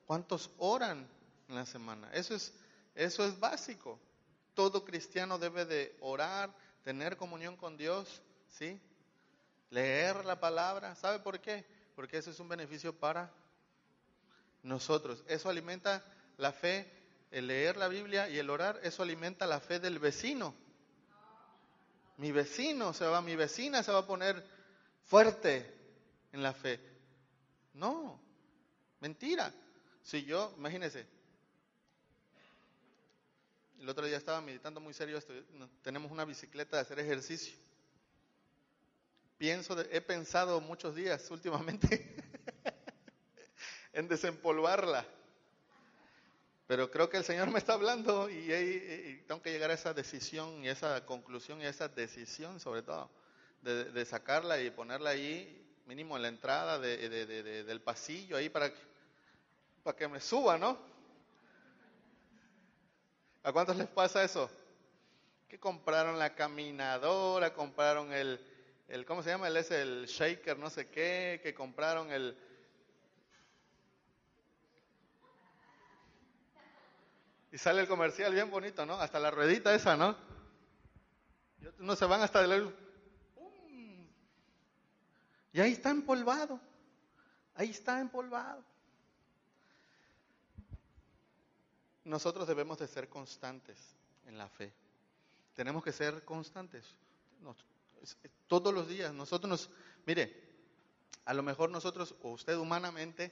¿Cuántos 0.06 0.50
oran 0.58 1.08
en 1.48 1.56
la 1.56 1.66
semana? 1.66 2.10
Eso 2.14 2.36
es, 2.36 2.54
eso 2.96 3.26
es 3.26 3.40
básico. 3.40 4.00
Todo 4.54 4.84
cristiano 4.84 5.38
debe 5.38 5.66
de 5.66 5.96
orar, 6.00 6.54
tener 6.84 7.18
comunión 7.18 7.56
con 7.58 7.78
Dios, 7.78 8.22
¿sí? 8.50 8.80
Leer 9.70 10.26
la 10.26 10.40
palabra. 10.40 10.96
¿Sabe 10.96 11.20
por 11.20 11.40
qué? 11.40 11.66
Porque 11.96 12.18
eso 12.18 12.32
es 12.32 12.40
un 12.40 12.50
beneficio 12.50 12.98
para 12.98 13.32
nosotros. 14.64 15.24
Eso 15.28 15.50
alimenta 15.50 16.04
la 16.38 16.52
fe 16.52 17.05
el 17.36 17.48
leer 17.48 17.76
la 17.76 17.90
Biblia 17.90 18.30
y 18.30 18.38
el 18.38 18.50
orar, 18.50 18.80
eso 18.82 19.04
alimenta 19.04 19.46
la 19.46 19.60
fe 19.60 19.82
del 19.82 20.00
vecino. 20.00 20.56
Mi 22.16 22.32
vecino 22.32 22.94
se 22.94 23.06
va, 23.06 23.22
mi 23.22 23.36
vecina 23.36 23.84
se 23.84 23.92
va 23.92 24.00
a 24.00 24.08
poner 24.08 24.42
fuerte 25.04 25.70
en 26.32 26.42
la 26.42 26.54
fe. 26.54 26.80
No, 27.74 28.22
mentira. 29.02 29.54
Si 30.02 30.24
yo, 30.24 30.54
imagínense, 30.58 31.06
el 33.80 33.90
otro 33.90 34.06
día 34.06 34.16
estaba 34.16 34.40
meditando 34.40 34.80
muy 34.80 34.94
serio 34.94 35.18
esto, 35.18 35.34
tenemos 35.82 36.14
una 36.14 36.24
bicicleta 36.24 36.78
de 36.78 36.84
hacer 36.84 37.00
ejercicio. 37.00 37.54
Pienso, 39.38 39.78
he 39.92 40.00
pensado 40.00 40.62
muchos 40.62 40.96
días 40.96 41.30
últimamente 41.30 42.16
en 43.92 44.08
desempolvarla. 44.08 45.06
Pero 46.68 46.90
creo 46.90 47.10
que 47.10 47.18
el 47.18 47.24
Señor 47.24 47.52
me 47.52 47.60
está 47.60 47.74
hablando 47.74 48.30
y, 48.30 49.24
tengo 49.28 49.42
que 49.42 49.52
llegar 49.52 49.70
a 49.70 49.76
esa 49.76 49.94
decisión 49.94 50.64
y 50.64 50.70
esa 50.70 51.06
conclusión 51.06 51.62
y 51.62 51.66
esa 51.66 51.88
decisión 51.88 52.60
sobre 52.60 52.82
todo, 52.82 53.10
de, 53.62 54.06
sacarla 54.06 54.60
y 54.60 54.72
ponerla 54.72 55.12
ahí 55.12 55.62
mínimo 55.86 56.16
en 56.16 56.24
la 56.24 56.28
entrada 56.30 56.80
del 56.80 57.82
pasillo 57.82 58.38
ahí 58.38 58.50
para 58.50 58.72
que, 58.74 58.80
para 59.84 59.96
que 59.96 60.08
me 60.08 60.20
suba, 60.20 60.58
¿no? 60.58 60.78
¿A 63.44 63.52
cuántos 63.54 63.76
les 63.78 63.88
pasa 63.88 64.24
eso? 64.24 64.50
Que 65.48 65.60
compraron 65.60 66.18
la 66.18 66.34
caminadora, 66.34 67.54
compraron 67.54 68.12
el, 68.12 68.40
el 68.88 69.06
¿cómo 69.06 69.22
se 69.22 69.30
llama? 69.30 69.48
El, 69.50 69.58
ese, 69.58 69.84
el 69.84 70.08
shaker, 70.08 70.58
no 70.58 70.72
sé 70.72 70.90
qué, 70.90 71.40
que 71.44 71.54
compraron 71.54 72.12
el, 72.12 72.36
Y 77.56 77.58
sale 77.58 77.80
el 77.80 77.88
comercial 77.88 78.34
bien 78.34 78.52
bonito, 78.52 78.86
¿no? 78.86 78.96
Hasta 78.96 79.18
la 79.18 79.32
ruedita 79.32 79.74
esa, 79.74 79.96
¿no? 79.96 80.14
No 81.78 81.96
se 81.96 82.04
van 82.04 82.22
hasta 82.22 82.44
el... 82.44 82.76
Y 85.54 85.62
ahí 85.62 85.72
está 85.72 85.90
empolvado. 85.90 86.60
Ahí 87.54 87.70
está 87.70 88.02
empolvado. 88.02 88.62
Nosotros 92.04 92.46
debemos 92.46 92.78
de 92.78 92.90
ser 92.90 93.08
constantes 93.08 93.78
en 94.26 94.38
la 94.38 94.50
fe. 94.50 94.74
Tenemos 95.54 95.82
que 95.82 95.94
ser 95.94 96.26
constantes. 96.26 96.84
todos 98.48 98.74
los 98.74 98.90
días. 98.90 99.14
Nosotros 99.14 99.50
nos... 99.50 99.70
Mire, 100.06 100.44
a 101.24 101.34
lo 101.34 101.42
mejor 101.42 101.70
nosotros 101.70 102.16
o 102.22 102.32
usted 102.32 102.58
humanamente 102.58 103.32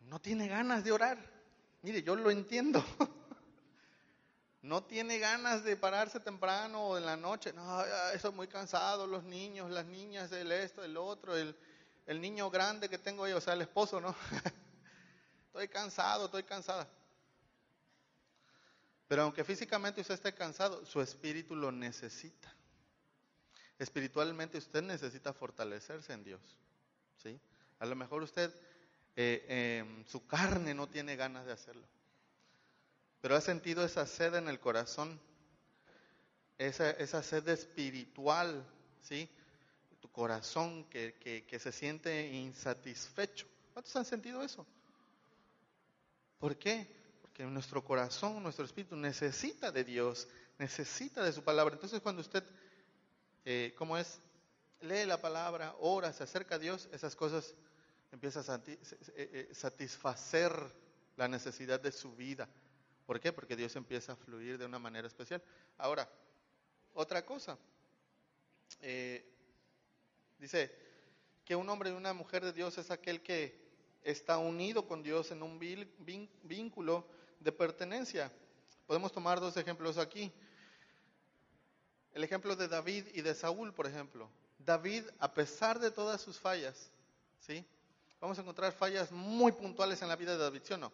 no 0.00 0.18
tiene 0.22 0.48
ganas 0.48 0.82
de 0.84 0.92
orar. 0.92 1.37
Mire, 1.82 2.02
yo 2.02 2.16
lo 2.16 2.30
entiendo. 2.30 2.84
No 4.60 4.82
tiene 4.82 5.18
ganas 5.18 5.62
de 5.62 5.76
pararse 5.76 6.18
temprano 6.18 6.88
o 6.88 6.98
en 6.98 7.06
la 7.06 7.16
noche. 7.16 7.52
No, 7.52 7.82
eso 8.12 8.28
es 8.28 8.34
muy 8.34 8.48
cansado, 8.48 9.06
los 9.06 9.22
niños, 9.22 9.70
las 9.70 9.86
niñas, 9.86 10.32
el 10.32 10.50
esto, 10.50 10.82
el 10.82 10.96
otro, 10.96 11.36
el, 11.36 11.56
el 12.06 12.20
niño 12.20 12.50
grande 12.50 12.88
que 12.88 12.98
tengo 12.98 13.28
yo, 13.28 13.38
o 13.38 13.40
sea, 13.40 13.54
el 13.54 13.62
esposo, 13.62 14.00
¿no? 14.00 14.14
estoy 15.46 15.68
cansado, 15.68 16.24
estoy 16.24 16.42
cansada. 16.42 16.88
Pero 19.06 19.22
aunque 19.22 19.44
físicamente 19.44 20.00
usted 20.02 20.14
esté 20.14 20.34
cansado, 20.34 20.84
su 20.84 21.00
espíritu 21.00 21.56
lo 21.56 21.72
necesita. 21.72 22.54
Espiritualmente 23.78 24.58
usted 24.58 24.82
necesita 24.82 25.32
fortalecerse 25.32 26.12
en 26.12 26.24
Dios. 26.24 26.40
¿sí? 27.22 27.40
A 27.78 27.86
lo 27.86 27.96
mejor 27.96 28.22
usted 28.22 28.52
eh, 29.20 29.80
em, 29.80 30.04
su 30.06 30.24
carne 30.28 30.74
no 30.74 30.86
tiene 30.86 31.16
ganas 31.16 31.44
de 31.44 31.50
hacerlo. 31.50 31.84
Pero 33.20 33.34
ha 33.34 33.40
sentido 33.40 33.84
esa 33.84 34.06
sed 34.06 34.36
en 34.36 34.46
el 34.46 34.60
corazón, 34.60 35.20
esa, 36.56 36.90
esa 36.90 37.20
sed 37.24 37.48
espiritual, 37.48 38.64
¿sí? 39.02 39.28
Tu 40.00 40.08
corazón 40.12 40.84
que, 40.84 41.16
que, 41.48 41.58
se 41.58 41.72
siente 41.72 42.28
insatisfecho. 42.28 43.48
¿Cuántos 43.72 43.96
han 43.96 44.04
sentido 44.04 44.40
eso? 44.40 44.64
¿Por 46.38 46.56
qué? 46.56 46.86
que 47.34 47.44
nuestro 47.44 47.84
corazón, 47.84 48.40
nuestro 48.42 48.64
espíritu 48.64 48.94
necesita 48.96 49.72
de 49.72 49.82
Dios, 49.82 50.28
necesita 50.58 51.24
de 51.24 51.32
su 51.32 51.42
palabra. 51.42 51.74
Entonces 51.74 52.00
cuando 52.00 52.20
usted, 52.20 52.44
eh, 53.44 53.74
¿cómo 53.76 53.96
es? 53.96 54.20
Lee 54.80 55.06
la 55.06 55.20
palabra, 55.20 55.74
ora, 55.80 56.12
se 56.12 56.22
acerca 56.22 56.54
a 56.54 56.58
Dios, 56.58 56.88
esas 56.92 57.16
cosas 57.16 57.54
empiezan 58.12 58.44
a 58.48 58.62
eh, 58.66 58.78
eh, 59.16 59.48
satisfacer 59.52 60.52
la 61.16 61.28
necesidad 61.28 61.80
de 61.80 61.92
su 61.92 62.14
vida. 62.14 62.48
¿Por 63.06 63.20
qué? 63.20 63.32
Porque 63.32 63.56
Dios 63.56 63.74
empieza 63.76 64.12
a 64.12 64.16
fluir 64.16 64.58
de 64.58 64.66
una 64.66 64.78
manera 64.78 65.08
especial. 65.08 65.42
Ahora, 65.78 66.08
otra 66.94 67.24
cosa. 67.24 67.58
dice 70.38 70.72
que 71.44 71.56
un 71.56 71.68
hombre 71.68 71.90
y 71.90 71.94
una 71.94 72.12
mujer 72.12 72.44
de 72.44 72.52
Dios 72.52 72.76
es 72.78 72.90
aquel 72.90 73.22
que 73.22 73.68
está 74.02 74.38
unido 74.38 74.86
con 74.86 75.02
Dios 75.02 75.30
en 75.30 75.42
un 75.42 75.58
vínculo 75.58 77.06
de 77.40 77.52
pertenencia. 77.52 78.30
Podemos 78.86 79.12
tomar 79.12 79.40
dos 79.40 79.56
ejemplos 79.56 79.98
aquí. 79.98 80.32
El 82.12 82.24
ejemplo 82.24 82.56
de 82.56 82.68
David 82.68 83.06
y 83.14 83.20
de 83.20 83.34
Saúl, 83.34 83.72
por 83.72 83.86
ejemplo. 83.86 84.30
David, 84.58 85.04
a 85.18 85.32
pesar 85.32 85.78
de 85.78 85.90
todas 85.90 86.20
sus 86.20 86.38
fallas, 86.38 86.90
¿sí? 87.38 87.64
Vamos 88.20 88.38
a 88.38 88.42
encontrar 88.42 88.72
fallas 88.72 89.12
muy 89.12 89.52
puntuales 89.52 90.02
en 90.02 90.08
la 90.08 90.16
vida 90.16 90.32
de 90.32 90.38
David, 90.38 90.62
¿sí 90.64 90.72
o 90.72 90.78
no? 90.78 90.92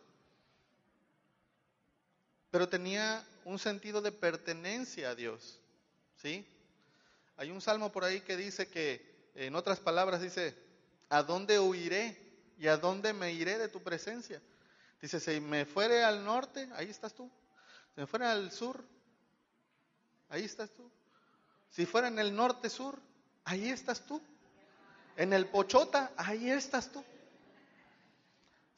Pero 2.50 2.68
tenía 2.68 3.26
un 3.44 3.58
sentido 3.58 4.00
de 4.02 4.12
pertenencia 4.12 5.10
a 5.10 5.14
Dios, 5.14 5.58
¿sí? 6.16 6.46
Hay 7.36 7.50
un 7.50 7.60
salmo 7.60 7.90
por 7.90 8.04
ahí 8.04 8.20
que 8.20 8.36
dice 8.36 8.68
que, 8.68 9.30
en 9.34 9.56
otras 9.56 9.80
palabras, 9.80 10.20
dice, 10.20 10.56
¿a 11.08 11.22
dónde 11.22 11.58
huiré 11.58 12.16
y 12.58 12.68
a 12.68 12.76
dónde 12.76 13.12
me 13.12 13.32
iré 13.32 13.58
de 13.58 13.68
tu 13.68 13.82
presencia? 13.82 14.40
Dice, 15.00 15.18
si 15.18 15.40
me 15.40 15.64
fuere 15.64 16.04
al 16.04 16.24
norte, 16.24 16.68
ahí 16.74 16.90
estás 16.90 17.14
tú. 17.14 17.30
Si 17.94 18.00
me 18.00 18.06
fuera 18.06 18.32
al 18.32 18.52
sur, 18.52 18.84
ahí 20.28 20.44
estás 20.44 20.70
tú. 20.70 20.90
Si 21.70 21.86
fuera 21.86 22.08
en 22.08 22.18
el 22.18 22.36
norte-sur, 22.36 22.98
ahí 23.44 23.68
estás 23.68 24.06
tú. 24.06 24.22
En 25.16 25.32
el 25.32 25.46
Pochota, 25.46 26.12
ahí 26.16 26.50
estás 26.50 26.92
tú. 26.92 27.04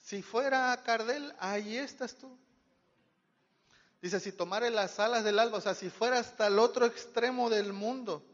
Si 0.06 0.22
fuera 0.22 0.80
Cardel, 0.84 1.34
ahí 1.40 1.76
estás 1.76 2.14
tú. 2.14 2.38
Dice, 4.00 4.20
si 4.20 4.30
tomare 4.30 4.70
las 4.70 5.00
alas 5.00 5.24
del 5.24 5.36
alba, 5.36 5.58
o 5.58 5.60
sea, 5.60 5.74
si 5.74 5.90
fuera 5.90 6.20
hasta 6.20 6.46
el 6.46 6.60
otro 6.60 6.86
extremo 6.86 7.50
del 7.50 7.72
mundo, 7.72 8.24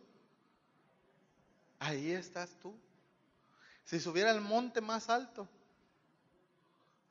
ahí 1.79 2.13
estás 2.13 2.51
tú. 2.61 2.79
Si 3.87 3.99
subiera 4.01 4.33
al 4.33 4.43
monte 4.43 4.83
más 4.83 5.09
alto, 5.09 5.49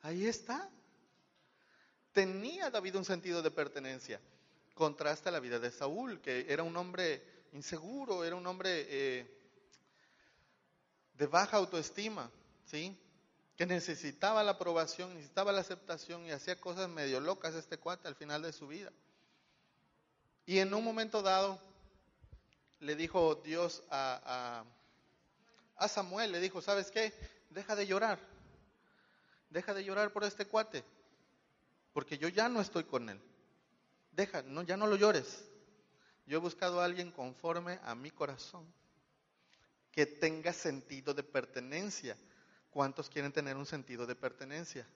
ahí 0.03 0.27
está. 0.27 0.69
Tenía 2.13 2.69
David 2.69 2.97
un 2.97 3.05
sentido 3.05 3.41
de 3.41 3.49
pertenencia. 3.49 4.21
Contrasta 4.75 5.31
la 5.31 5.39
vida 5.39 5.57
de 5.57 5.71
Saúl, 5.71 6.21
que 6.21 6.45
era 6.47 6.61
un 6.61 6.77
hombre 6.77 7.23
inseguro, 7.53 8.23
era 8.23 8.35
un 8.35 8.45
hombre 8.45 8.85
eh, 8.87 9.37
de 11.17 11.25
baja 11.25 11.57
autoestima, 11.57 12.29
¿sí? 12.67 12.95
Que 13.61 13.67
necesitaba 13.67 14.41
la 14.43 14.53
aprobación, 14.53 15.13
necesitaba 15.13 15.51
la 15.51 15.61
aceptación 15.61 16.25
y 16.25 16.31
hacía 16.31 16.59
cosas 16.59 16.89
medio 16.89 17.19
locas 17.19 17.53
este 17.53 17.77
cuate 17.77 18.07
al 18.07 18.15
final 18.15 18.41
de 18.41 18.53
su 18.53 18.67
vida. 18.67 18.91
Y 20.47 20.57
en 20.57 20.73
un 20.73 20.83
momento 20.83 21.21
dado 21.21 21.61
le 22.79 22.95
dijo 22.95 23.35
Dios 23.35 23.83
a, 23.91 24.65
a, 25.77 25.85
a 25.85 25.87
Samuel, 25.87 26.31
le 26.31 26.39
dijo, 26.39 26.59
¿sabes 26.63 26.89
qué? 26.89 27.13
Deja 27.51 27.75
de 27.75 27.85
llorar, 27.85 28.17
deja 29.51 29.75
de 29.75 29.83
llorar 29.83 30.11
por 30.11 30.23
este 30.23 30.47
cuate, 30.47 30.83
porque 31.93 32.17
yo 32.17 32.29
ya 32.29 32.49
no 32.49 32.61
estoy 32.61 32.85
con 32.85 33.09
él. 33.09 33.21
Deja, 34.11 34.41
no, 34.41 34.63
ya 34.63 34.75
no 34.75 34.87
lo 34.87 34.95
llores. 34.95 35.45
Yo 36.25 36.37
he 36.37 36.41
buscado 36.41 36.81
a 36.81 36.85
alguien 36.85 37.11
conforme 37.11 37.79
a 37.83 37.93
mi 37.93 38.09
corazón, 38.09 38.65
que 39.91 40.07
tenga 40.07 40.51
sentido 40.51 41.13
de 41.13 41.21
pertenencia. 41.21 42.17
¿Cuántos 42.71 43.09
quieren 43.09 43.33
tener 43.33 43.57
un 43.57 43.65
sentido 43.65 44.07
de 44.07 44.15
pertenencia? 44.15 44.87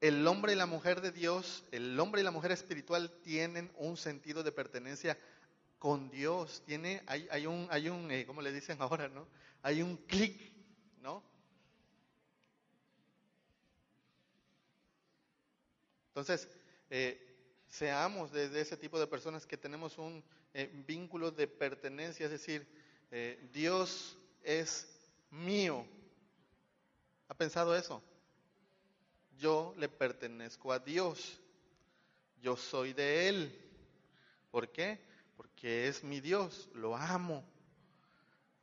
El 0.00 0.26
hombre 0.26 0.54
y 0.54 0.56
la 0.56 0.64
mujer 0.64 1.02
de 1.02 1.12
Dios, 1.12 1.64
el 1.72 1.98
hombre 2.00 2.22
y 2.22 2.24
la 2.24 2.30
mujer 2.30 2.52
espiritual 2.52 3.10
tienen 3.22 3.70
un 3.76 3.98
sentido 3.98 4.42
de 4.42 4.50
pertenencia 4.50 5.18
con 5.78 6.10
Dios. 6.10 6.62
Tiene, 6.64 7.02
hay, 7.06 7.46
un, 7.46 7.68
hay 7.70 7.90
un 7.90 8.10
eh, 8.10 8.24
¿cómo 8.26 8.40
le 8.40 8.50
dicen 8.50 8.78
ahora, 8.80 9.08
no? 9.08 9.26
Hay 9.62 9.82
un 9.82 9.96
clic, 9.96 10.52
¿no? 11.02 11.22
Entonces, 16.08 16.48
eh, 16.88 17.20
seamos 17.68 18.32
de, 18.32 18.58
ese 18.58 18.78
tipo 18.78 18.98
de 18.98 19.06
personas 19.06 19.44
que 19.44 19.58
tenemos 19.58 19.98
un 19.98 20.24
eh, 20.54 20.70
vínculo 20.86 21.30
de 21.30 21.46
pertenencia, 21.46 22.24
es 22.24 22.32
decir, 22.32 22.66
Dios 23.52 24.18
es 24.42 24.88
mío. 25.30 25.86
¿Ha 27.28 27.34
pensado 27.34 27.76
eso? 27.76 28.02
Yo 29.38 29.74
le 29.76 29.88
pertenezco 29.88 30.72
a 30.72 30.78
Dios. 30.78 31.38
Yo 32.40 32.56
soy 32.56 32.92
de 32.92 33.28
Él. 33.28 33.62
¿Por 34.50 34.70
qué? 34.70 35.00
Porque 35.36 35.88
es 35.88 36.02
mi 36.04 36.20
Dios, 36.20 36.68
lo 36.74 36.96
amo. 36.96 37.44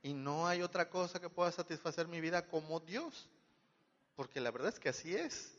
Y 0.02 0.14
no 0.14 0.48
hay 0.48 0.62
otra 0.62 0.90
cosa 0.90 1.20
que 1.20 1.30
pueda 1.30 1.52
satisfacer 1.52 2.08
mi 2.08 2.20
vida 2.22 2.48
como 2.48 2.80
Dios. 2.80 3.30
Porque 4.16 4.40
la 4.40 4.52
verdad 4.52 4.70
es 4.74 4.80
que 4.80 4.90
así 4.90 5.16
es. 5.16 5.58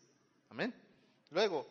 Amén. 0.51 0.75
Luego, 1.31 1.67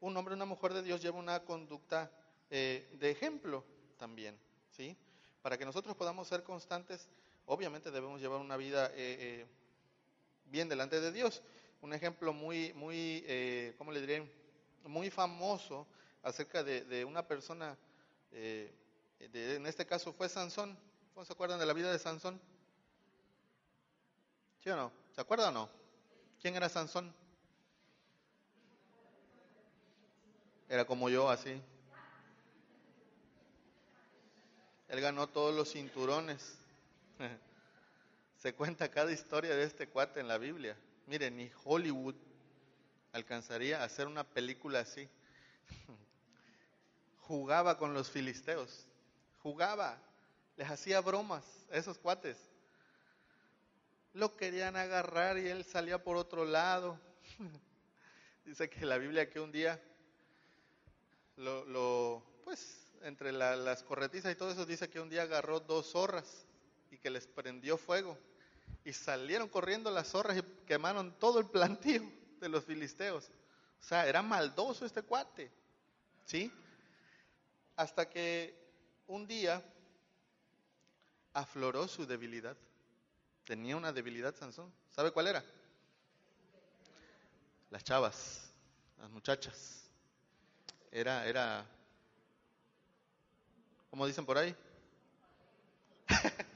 un 0.00 0.16
hombre 0.16 0.34
y 0.34 0.36
una 0.36 0.44
mujer 0.44 0.72
de 0.74 0.82
Dios 0.82 1.00
lleva 1.00 1.18
una 1.18 1.44
conducta 1.44 2.10
eh, 2.50 2.88
de 2.98 3.10
ejemplo 3.10 3.64
también, 3.96 4.38
¿sí? 4.70 4.96
Para 5.42 5.56
que 5.56 5.64
nosotros 5.64 5.96
podamos 5.96 6.28
ser 6.28 6.42
constantes, 6.42 7.08
obviamente 7.46 7.90
debemos 7.90 8.20
llevar 8.20 8.40
una 8.40 8.56
vida 8.56 8.86
eh, 8.88 8.94
eh, 8.96 9.46
bien 10.46 10.68
delante 10.68 11.00
de 11.00 11.12
Dios. 11.12 11.42
Un 11.80 11.92
ejemplo 11.92 12.32
muy, 12.32 12.72
muy, 12.74 13.24
¿cómo 13.78 13.92
le 13.92 14.00
diré? 14.00 14.30
Muy 14.84 15.10
famoso 15.10 15.86
acerca 16.22 16.64
de, 16.64 17.04
una 17.04 17.26
persona, 17.26 17.76
en 18.32 19.66
este 19.66 19.86
caso 19.86 20.12
fue 20.12 20.28
Sansón. 20.28 20.76
¿Se 21.24 21.32
acuerdan 21.32 21.58
de 21.58 21.66
la 21.66 21.72
vida 21.72 21.90
de 21.90 21.98
Sansón? 21.98 22.40
¿Sí 24.62 24.70
o 24.70 24.76
no? 24.76 24.92
¿Se 25.14 25.20
acuerdan 25.20 25.56
o 25.56 25.60
no? 25.60 25.70
¿Quién 26.40 26.56
era 26.56 26.68
Sansón? 26.68 27.14
Era 30.68 30.84
como 30.84 31.08
yo, 31.08 31.30
así. 31.30 31.62
Él 34.88 35.00
ganó 35.00 35.28
todos 35.28 35.54
los 35.54 35.72
cinturones. 35.72 36.58
Se 38.36 38.54
cuenta 38.54 38.90
cada 38.90 39.12
historia 39.12 39.56
de 39.56 39.64
este 39.64 39.88
cuate 39.88 40.20
en 40.20 40.28
la 40.28 40.38
Biblia. 40.38 40.76
Miren, 41.06 41.36
ni 41.36 41.50
Hollywood 41.64 42.14
alcanzaría 43.12 43.80
a 43.80 43.84
hacer 43.84 44.06
una 44.06 44.24
película 44.24 44.80
así. 44.80 45.08
Jugaba 47.20 47.78
con 47.78 47.94
los 47.94 48.10
filisteos. 48.10 48.86
Jugaba. 49.42 49.98
Les 50.56 50.68
hacía 50.68 51.00
bromas 51.00 51.44
a 51.70 51.76
esos 51.76 51.98
cuates. 51.98 52.36
Lo 54.12 54.36
querían 54.36 54.76
agarrar 54.76 55.38
y 55.38 55.48
él 55.48 55.64
salía 55.64 56.02
por 56.02 56.16
otro 56.16 56.44
lado. 56.44 56.98
Dice 58.44 58.68
que 58.70 58.86
la 58.86 58.98
Biblia 58.98 59.28
que 59.30 59.40
un 59.40 59.50
día 59.50 59.80
lo, 61.36 62.22
pues 62.44 62.86
entre 63.02 63.32
las 63.32 63.82
corretizas 63.82 64.32
y 64.32 64.36
todo 64.36 64.50
eso 64.50 64.64
dice 64.64 64.88
que 64.88 65.00
un 65.00 65.10
día 65.10 65.22
agarró 65.22 65.60
dos 65.60 65.90
zorras 65.90 66.45
y 66.96 66.98
que 66.98 67.10
les 67.10 67.26
prendió 67.26 67.76
fuego 67.76 68.18
y 68.82 68.92
salieron 68.92 69.48
corriendo 69.48 69.90
las 69.90 70.08
zorras 70.08 70.38
y 70.38 70.42
quemaron 70.66 71.12
todo 71.18 71.38
el 71.38 71.46
plantío 71.46 72.02
de 72.40 72.48
los 72.48 72.64
filisteos. 72.64 73.26
O 73.78 73.82
sea, 73.82 74.06
era 74.06 74.22
maldoso 74.22 74.86
este 74.86 75.02
cuate, 75.02 75.52
¿sí? 76.24 76.50
Hasta 77.76 78.08
que 78.08 78.56
un 79.06 79.26
día 79.26 79.62
afloró 81.34 81.86
su 81.86 82.06
debilidad. 82.06 82.56
Tenía 83.44 83.76
una 83.76 83.92
debilidad 83.92 84.34
Sansón. 84.34 84.72
¿Sabe 84.90 85.10
cuál 85.10 85.26
era? 85.26 85.44
Las 87.70 87.84
chavas, 87.84 88.50
las 88.98 89.10
muchachas 89.10 89.82
era, 90.90 91.26
era, 91.26 91.66
¿cómo 93.90 94.06
dicen 94.06 94.24
por 94.24 94.38
ahí? 94.38 94.56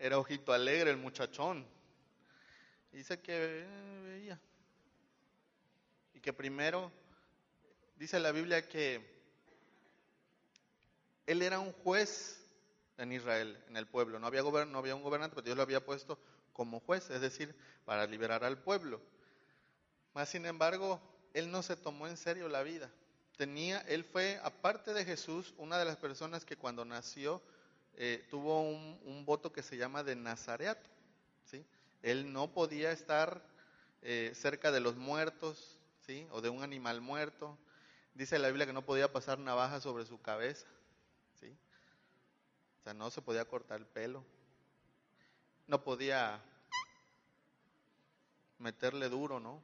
era 0.00 0.18
ojito 0.18 0.52
alegre 0.52 0.90
el 0.90 0.96
muchachón. 0.96 1.66
Dice 2.90 3.20
que 3.20 3.32
eh, 3.36 4.02
veía. 4.02 4.40
Y 6.14 6.20
que 6.20 6.32
primero, 6.32 6.90
dice 7.96 8.18
la 8.18 8.32
Biblia 8.32 8.66
que 8.66 9.08
él 11.26 11.42
era 11.42 11.60
un 11.60 11.72
juez 11.72 12.42
en 12.96 13.12
Israel, 13.12 13.62
en 13.68 13.76
el 13.76 13.86
pueblo. 13.86 14.18
No 14.18 14.26
había, 14.26 14.42
no 14.42 14.78
había 14.78 14.94
un 14.94 15.02
gobernante, 15.02 15.34
pero 15.34 15.44
Dios 15.44 15.56
lo 15.56 15.62
había 15.62 15.84
puesto 15.84 16.18
como 16.54 16.80
juez, 16.80 17.10
es 17.10 17.20
decir, 17.20 17.54
para 17.84 18.06
liberar 18.06 18.42
al 18.42 18.58
pueblo. 18.58 19.00
Mas 20.14 20.30
sin 20.30 20.46
embargo, 20.46 21.00
él 21.34 21.50
no 21.50 21.62
se 21.62 21.76
tomó 21.76 22.08
en 22.08 22.16
serio 22.16 22.48
la 22.48 22.62
vida. 22.62 22.90
Tenía, 23.36 23.78
él 23.80 24.04
fue, 24.04 24.40
aparte 24.42 24.94
de 24.94 25.04
Jesús, 25.04 25.54
una 25.58 25.78
de 25.78 25.84
las 25.84 25.96
personas 25.96 26.44
que 26.44 26.56
cuando 26.56 26.84
nació 26.84 27.42
eh, 27.96 28.26
tuvo 28.30 28.62
un, 28.62 29.24
voto 29.24 29.52
que 29.52 29.62
se 29.62 29.76
llama 29.76 30.02
de 30.02 30.16
Nazareato. 30.16 30.88
¿sí? 31.44 31.64
Él 32.02 32.32
no 32.32 32.52
podía 32.52 32.92
estar 32.92 33.42
eh, 34.02 34.32
cerca 34.34 34.72
de 34.72 34.80
los 34.80 34.96
muertos, 34.96 35.78
¿sí? 36.06 36.26
o 36.30 36.40
de 36.40 36.48
un 36.48 36.62
animal 36.62 37.00
muerto. 37.00 37.58
Dice 38.14 38.38
la 38.38 38.48
Biblia 38.48 38.66
que 38.66 38.72
no 38.72 38.84
podía 38.84 39.12
pasar 39.12 39.38
navaja 39.38 39.80
sobre 39.80 40.06
su 40.06 40.20
cabeza. 40.20 40.66
¿sí? 41.38 41.56
O 42.80 42.82
sea, 42.82 42.94
no 42.94 43.10
se 43.10 43.22
podía 43.22 43.44
cortar 43.44 43.80
el 43.80 43.86
pelo. 43.86 44.24
No 45.66 45.84
podía 45.84 46.40
meterle 48.58 49.08
duro, 49.08 49.40
¿no? 49.40 49.62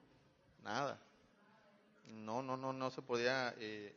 Nada. 0.63 0.99
No, 2.07 2.43
no, 2.43 2.57
no, 2.57 2.73
no 2.73 2.91
se 2.91 3.03
podía 3.03 3.55
eh, 3.59 3.95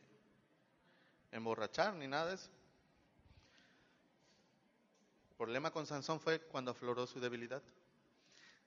emborrachar 1.32 1.94
ni 1.94 2.06
nada 2.06 2.26
de 2.26 2.34
eso. 2.34 2.50
Problema 5.40 5.70
con 5.70 5.86
Sansón 5.86 6.20
fue 6.20 6.38
cuando 6.38 6.72
afloró 6.72 7.06
su 7.06 7.18
debilidad. 7.18 7.62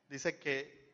Dice 0.09 0.39
que 0.39 0.91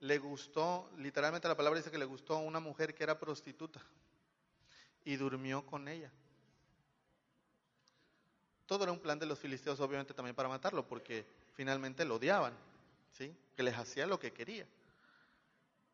le 0.00 0.18
gustó, 0.18 0.90
literalmente 0.98 1.46
la 1.46 1.56
palabra 1.56 1.78
dice 1.78 1.92
que 1.92 1.96
le 1.96 2.04
gustó 2.04 2.38
una 2.38 2.58
mujer 2.58 2.92
que 2.92 3.04
era 3.04 3.16
prostituta 3.16 3.80
y 5.04 5.14
durmió 5.14 5.64
con 5.64 5.86
ella. 5.86 6.10
Todo 8.66 8.82
era 8.82 8.90
un 8.90 8.98
plan 8.98 9.16
de 9.16 9.26
los 9.26 9.38
filisteos, 9.38 9.78
obviamente 9.78 10.12
también 10.12 10.34
para 10.34 10.48
matarlo, 10.48 10.84
porque 10.88 11.24
finalmente 11.52 12.04
lo 12.04 12.16
odiaban, 12.16 12.52
¿sí? 13.12 13.32
Que 13.56 13.62
les 13.62 13.78
hacía 13.78 14.08
lo 14.08 14.18
que 14.18 14.32
quería. 14.32 14.66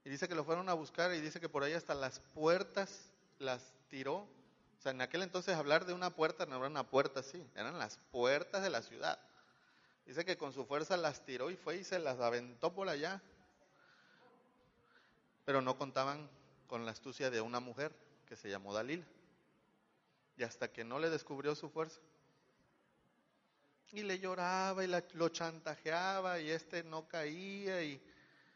Y 0.07 0.09
dice 0.09 0.27
que 0.27 0.35
lo 0.35 0.43
fueron 0.43 0.71
a 0.71 0.73
buscar 0.73 1.13
y 1.13 1.21
dice 1.21 1.39
que 1.39 1.51
por 1.51 1.65
ahí 1.65 1.75
hasta 1.75 1.95
las 1.95 2.21
puertas 2.33 3.13
las 3.39 3.75
tiró. 3.91 4.27
O 4.81 4.83
sea, 4.83 4.93
en 4.93 5.03
aquel 5.03 5.21
entonces 5.21 5.55
hablar 5.55 5.85
de 5.85 5.93
una 5.93 6.09
puerta 6.09 6.47
no 6.47 6.57
era 6.57 6.67
una 6.67 6.89
puerta 6.89 7.21
así, 7.21 7.47
eran 7.55 7.79
las 7.79 7.99
puertas 8.11 8.63
de 8.63 8.71
la 8.71 8.81
ciudad. 8.81 9.19
Dice 10.07 10.25
que 10.25 10.39
con 10.39 10.55
su 10.55 10.65
fuerza 10.65 10.97
las 10.97 11.23
tiró 11.23 11.51
y 11.51 11.57
fue 11.57 11.77
y 11.77 11.85
se 11.85 11.99
las 11.99 12.19
aventó 12.19 12.73
por 12.73 12.89
allá. 12.89 13.21
Pero 15.45 15.61
no 15.61 15.77
contaban 15.77 16.31
con 16.67 16.87
la 16.87 16.93
astucia 16.93 17.29
de 17.29 17.43
una 17.43 17.61
mujer 17.61 17.95
que 18.27 18.37
se 18.37 18.49
llamó 18.49 18.73
Dalila. 18.73 19.05
Y 20.39 20.45
hasta 20.45 20.73
que 20.73 20.83
no 20.83 20.99
le 20.99 21.11
descubrió 21.11 21.55
su 21.55 21.69
fuerza. 21.69 22.01
Y 23.93 24.03
le 24.03 24.19
lloraba 24.19 24.83
y 24.83 24.89
lo 25.13 25.29
chantajeaba 25.29 26.41
y 26.41 26.49
este 26.49 26.85
no 26.85 27.07
caía 27.07 27.83
y 27.83 28.03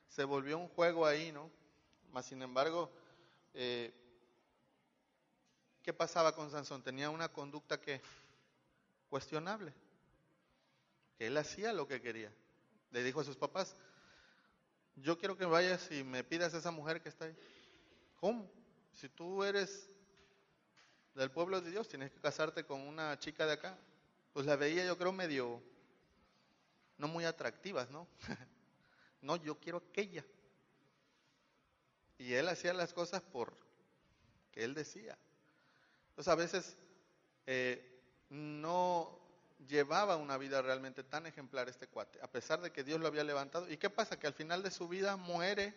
se 0.09 0.25
volvió 0.25 0.57
un 0.57 0.69
juego 0.69 1.05
ahí, 1.05 1.33
¿no? 1.33 1.51
Mas, 2.13 2.25
sin 2.25 2.41
embargo, 2.41 2.91
eh, 3.53 3.93
¿qué 5.85 5.93
pasaba 5.93 6.35
con 6.35 6.51
Sansón? 6.51 6.83
Tenía 6.83 7.11
una 7.11 7.29
conducta 7.29 7.79
que 7.79 8.01
cuestionable, 9.11 9.73
que 11.17 11.27
él 11.27 11.37
hacía 11.37 11.73
lo 11.73 11.87
que 11.87 12.01
quería. 12.01 12.33
Le 12.91 13.05
dijo 13.05 13.21
a 13.21 13.25
sus 13.25 13.37
papás, 13.37 13.77
yo 14.97 15.19
quiero 15.19 15.37
que 15.37 15.45
vayas 15.45 15.91
y 15.93 16.03
me 16.03 16.25
pidas 16.25 16.55
a 16.55 16.59
esa 16.59 16.71
mujer 16.71 17.03
que 17.03 17.11
está 17.11 17.27
ahí. 17.27 17.37
¿Cómo? 18.17 18.51
Si 18.93 19.11
tú 19.11 19.45
eres 19.45 19.91
del 21.15 21.31
pueblo 21.31 21.61
de 21.61 21.71
Dios, 21.71 21.87
tienes 21.87 22.11
que 22.11 22.21
casarte 22.21 22.65
con 22.65 22.81
una 22.81 23.19
chica 23.19 23.45
de 23.45 23.53
acá. 23.53 23.79
Pues 24.33 24.47
la 24.47 24.57
veía 24.57 24.87
yo 24.87 24.97
creo 24.97 25.13
medio, 25.13 25.63
no 26.97 27.09
muy 27.09 27.25
atractivas, 27.25 27.91
¿no? 27.91 28.09
No, 29.21 29.37
yo 29.37 29.59
quiero 29.59 29.79
aquella. 29.79 30.23
Y 32.19 32.35
él 32.35 32.47
hacía 32.47 32.75
las 32.75 32.93
cosas 32.93 33.23
por 33.23 33.57
que 34.53 34.65
él 34.65 34.75
decía. 34.75 35.17
Entonces 36.15 36.33
a 36.33 36.37
veces 36.37 36.77
eh, 37.45 38.01
no 38.31 39.19
llevaba 39.67 40.17
una 40.17 40.39
vida 40.39 40.63
realmente 40.63 41.03
tan 41.03 41.27
ejemplar 41.27 41.69
este 41.69 41.89
cuate, 41.89 42.21
a 42.23 42.29
pesar 42.29 42.61
de 42.61 42.71
que 42.71 42.85
Dios 42.85 43.01
lo 43.01 43.09
había 43.09 43.25
levantado. 43.25 43.69
¿Y 43.69 43.79
qué 43.79 43.91
pasa? 43.91 44.17
Que 44.17 44.29
al 44.29 44.33
final 44.33 44.63
de 44.63 44.71
su 44.71 44.87
vida 44.87 45.17
muere, 45.17 45.75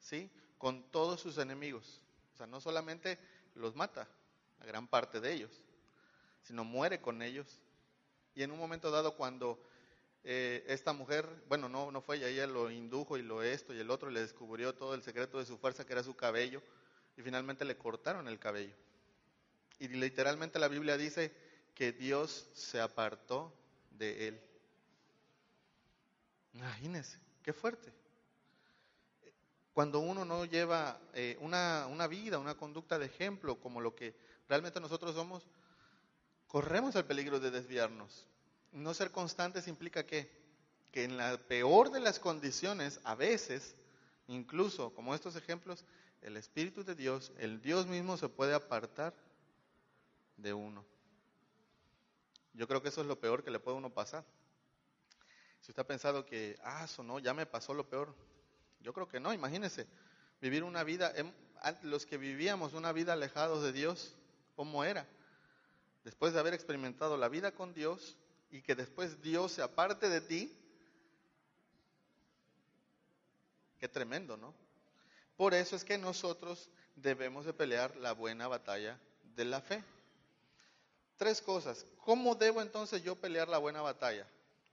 ¿sí? 0.00 0.30
Con 0.56 0.82
todos 0.84 1.20
sus 1.20 1.36
enemigos. 1.36 2.00
O 2.32 2.36
sea, 2.38 2.46
no 2.46 2.62
solamente 2.62 3.18
los 3.54 3.76
mata, 3.76 4.08
a 4.60 4.64
gran 4.64 4.88
parte 4.88 5.20
de 5.20 5.34
ellos, 5.34 5.50
sino 6.44 6.64
muere 6.64 7.02
con 7.02 7.20
ellos. 7.20 7.60
Y 8.34 8.42
en 8.42 8.52
un 8.52 8.58
momento 8.58 8.90
dado, 8.90 9.16
cuando 9.16 9.62
eh, 10.24 10.64
esta 10.66 10.94
mujer, 10.94 11.28
bueno, 11.48 11.68
no, 11.68 11.92
no 11.92 12.00
fue 12.00 12.16
ella, 12.16 12.28
ella 12.28 12.46
lo 12.46 12.70
indujo 12.70 13.18
y 13.18 13.22
lo 13.22 13.42
esto 13.42 13.74
y 13.74 13.80
el 13.80 13.90
otro, 13.90 14.08
le 14.08 14.20
descubrió 14.20 14.74
todo 14.74 14.94
el 14.94 15.02
secreto 15.02 15.38
de 15.38 15.44
su 15.44 15.58
fuerza, 15.58 15.84
que 15.84 15.92
era 15.92 16.02
su 16.02 16.16
cabello, 16.16 16.62
y 17.18 17.22
finalmente 17.22 17.66
le 17.66 17.76
cortaron 17.76 18.26
el 18.28 18.38
cabello. 18.38 18.74
Y 19.84 19.88
literalmente 19.88 20.58
la 20.58 20.68
Biblia 20.68 20.96
dice 20.96 21.30
que 21.74 21.92
Dios 21.92 22.48
se 22.54 22.80
apartó 22.80 23.52
de 23.90 24.28
él. 24.28 24.40
Imagínense, 26.54 27.18
qué 27.42 27.52
fuerte. 27.52 27.92
Cuando 29.74 29.98
uno 29.98 30.24
no 30.24 30.46
lleva 30.46 30.98
eh, 31.12 31.36
una, 31.40 31.86
una 31.90 32.06
vida, 32.06 32.38
una 32.38 32.54
conducta 32.54 32.98
de 32.98 33.06
ejemplo 33.06 33.60
como 33.60 33.82
lo 33.82 33.94
que 33.94 34.14
realmente 34.48 34.80
nosotros 34.80 35.14
somos, 35.14 35.46
corremos 36.46 36.94
el 36.94 37.04
peligro 37.04 37.38
de 37.38 37.50
desviarnos. 37.50 38.26
No 38.72 38.94
ser 38.94 39.10
constantes 39.10 39.68
implica 39.68 40.06
que, 40.06 40.30
que 40.92 41.04
en 41.04 41.18
la 41.18 41.36
peor 41.36 41.90
de 41.90 42.00
las 42.00 42.18
condiciones, 42.18 43.00
a 43.04 43.14
veces, 43.16 43.74
incluso 44.28 44.94
como 44.94 45.14
estos 45.14 45.36
ejemplos, 45.36 45.84
el 46.22 46.38
Espíritu 46.38 46.84
de 46.84 46.94
Dios, 46.94 47.32
el 47.36 47.60
Dios 47.60 47.86
mismo 47.86 48.16
se 48.16 48.30
puede 48.30 48.54
apartar 48.54 49.12
de 50.36 50.52
uno. 50.52 50.84
Yo 52.52 52.68
creo 52.68 52.82
que 52.82 52.88
eso 52.88 53.00
es 53.00 53.06
lo 53.06 53.18
peor 53.18 53.42
que 53.42 53.50
le 53.50 53.58
puede 53.58 53.76
uno 53.76 53.90
pasar. 53.90 54.24
Si 55.60 55.72
usted 55.72 55.82
ha 55.82 55.86
pensado 55.86 56.26
que, 56.26 56.58
ah, 56.62 56.84
eso 56.84 57.02
no, 57.02 57.18
ya 57.18 57.34
me 57.34 57.46
pasó 57.46 57.74
lo 57.74 57.88
peor. 57.88 58.14
Yo 58.80 58.92
creo 58.92 59.08
que 59.08 59.18
no, 59.18 59.32
imagínese, 59.32 59.86
vivir 60.40 60.62
una 60.62 60.84
vida, 60.84 61.12
em, 61.16 61.32
los 61.82 62.06
que 62.06 62.18
vivíamos 62.18 62.74
una 62.74 62.92
vida 62.92 63.14
alejados 63.14 63.62
de 63.62 63.72
Dios, 63.72 64.14
¿cómo 64.54 64.84
era? 64.84 65.06
Después 66.04 66.34
de 66.34 66.40
haber 66.40 66.54
experimentado 66.54 67.16
la 67.16 67.28
vida 67.28 67.52
con 67.52 67.72
Dios, 67.72 68.16
y 68.54 68.62
que 68.62 68.76
después 68.76 69.20
Dios 69.20 69.50
se 69.50 69.62
aparte 69.62 70.08
de 70.08 70.20
ti, 70.20 70.56
qué 73.80 73.88
tremendo, 73.88 74.36
¿no? 74.36 74.54
Por 75.36 75.54
eso 75.54 75.74
es 75.74 75.82
que 75.82 75.98
nosotros 75.98 76.70
debemos 76.94 77.44
de 77.44 77.52
pelear 77.52 77.96
la 77.96 78.12
buena 78.12 78.46
batalla 78.46 79.00
de 79.34 79.44
la 79.44 79.60
fe. 79.60 79.82
Tres 81.16 81.40
cosas. 81.40 81.86
¿Cómo 82.04 82.34
debo 82.34 82.60
entonces 82.60 83.02
yo 83.02 83.16
pelear 83.16 83.48
la 83.48 83.58
buena 83.58 83.82
batalla? 83.82 84.26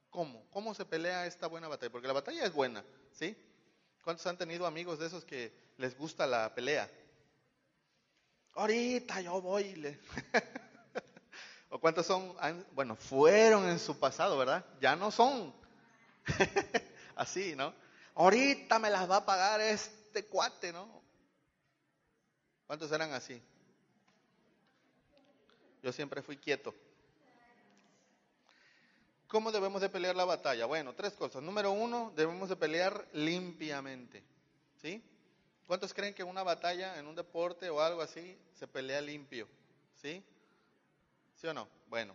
¿Cómo? 0.09 0.45
¿Cómo 0.51 0.73
se 0.73 0.85
pelea 0.85 1.25
esta 1.25 1.47
buena 1.47 1.67
batalla? 1.67 1.91
Porque 1.91 2.07
la 2.07 2.13
batalla 2.13 2.43
es 2.43 2.53
buena, 2.53 2.83
¿sí? 3.13 3.37
¿Cuántos 4.03 4.25
han 4.27 4.37
tenido 4.37 4.65
amigos 4.65 4.99
de 4.99 5.07
esos 5.07 5.23
que 5.23 5.53
les 5.77 5.97
gusta 5.97 6.25
la 6.25 6.53
pelea? 6.53 6.89
Ahorita 8.55 9.21
yo 9.21 9.41
voy. 9.41 9.97
¿O 11.69 11.79
cuántos 11.79 12.05
son, 12.05 12.35
bueno, 12.73 12.95
fueron 12.97 13.69
en 13.69 13.79
su 13.79 13.97
pasado, 13.97 14.37
¿verdad? 14.37 14.65
Ya 14.81 14.95
no 14.95 15.09
son 15.09 15.53
así, 17.15 17.55
¿no? 17.55 17.73
Ahorita 18.15 18.77
me 18.79 18.89
las 18.89 19.09
va 19.09 19.17
a 19.17 19.25
pagar 19.25 19.61
este 19.61 20.25
cuate, 20.25 20.73
¿no? 20.73 21.01
¿Cuántos 22.67 22.91
eran 22.91 23.13
así? 23.13 23.41
Yo 25.81 25.91
siempre 25.91 26.21
fui 26.21 26.37
quieto. 26.37 26.73
¿Cómo 29.27 29.51
debemos 29.51 29.81
de 29.81 29.89
pelear 29.89 30.15
la 30.15 30.25
batalla? 30.25 30.65
Bueno, 30.65 30.93
tres 30.93 31.13
cosas. 31.13 31.41
Número 31.41 31.71
uno, 31.71 32.11
debemos 32.15 32.49
de 32.49 32.55
pelear 32.55 33.07
limpiamente. 33.13 34.21
¿Sí? 34.81 35.01
¿Cuántos 35.67 35.93
creen 35.93 36.13
que 36.13 36.23
una 36.23 36.43
batalla 36.43 36.99
en 36.99 37.07
un 37.07 37.15
deporte 37.15 37.69
o 37.69 37.79
algo 37.79 38.01
así 38.01 38.37
se 38.53 38.67
pelea 38.67 38.99
limpio? 38.99 39.47
¿Sí? 40.01 40.23
¿Sí 41.35 41.47
o 41.47 41.53
no? 41.53 41.67
Bueno, 41.87 42.13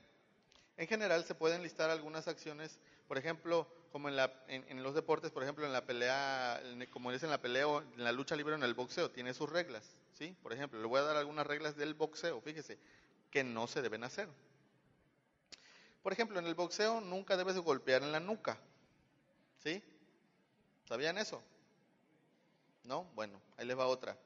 en 0.77 0.87
general 0.87 1.25
se 1.25 1.35
pueden 1.35 1.63
listar 1.63 1.89
algunas 1.89 2.29
acciones, 2.29 2.79
por 3.09 3.17
ejemplo, 3.17 3.67
como 3.93 4.11
en, 4.11 4.83
los 4.83 4.95
deportes, 4.95 5.31
por 5.31 5.43
ejemplo, 5.43 5.65
en 5.65 5.73
la 5.73 5.87
pelea, 5.87 6.63
como 6.91 7.11
dicen 7.13 7.29
en 7.29 7.31
la 7.31 7.41
pelea, 7.41 7.65
en 7.97 8.05
la 8.05 8.13
lucha 8.13 8.37
libre, 8.37 8.55
en 8.55 8.63
el 8.63 8.75
boxeo, 8.75 9.11
tiene 9.11 9.33
sus 9.33 9.49
reglas, 9.49 9.97
¿sí? 10.13 10.37
Por 10.43 10.53
ejemplo, 10.53 10.79
le 10.79 10.87
voy 10.87 11.01
a 11.01 11.05
dar 11.05 11.17
algunas 11.17 11.47
reglas 11.47 11.77
del 11.77 11.95
boxeo, 11.95 12.43
fíjese, 12.43 12.79
que 13.37 13.45
no 13.45 13.67
se 13.67 13.83
deben 13.83 14.03
hacer. 14.03 14.31
Por 16.03 16.11
ejemplo, 16.11 16.39
en 16.39 16.47
el 16.47 16.55
boxeo 16.55 17.03
nunca 17.03 17.37
debes 17.37 17.59
golpear 17.59 18.03
en 18.03 18.11
la 18.11 18.19
nuca, 18.19 18.57
¿sí? 19.63 19.83
¿Sabían 20.89 21.19
eso? 21.19 21.43
¿No? 22.85 23.05
Bueno, 23.15 23.39
ahí 23.59 23.67
les 23.67 23.79
va 23.79 23.89
otra. 23.89 24.17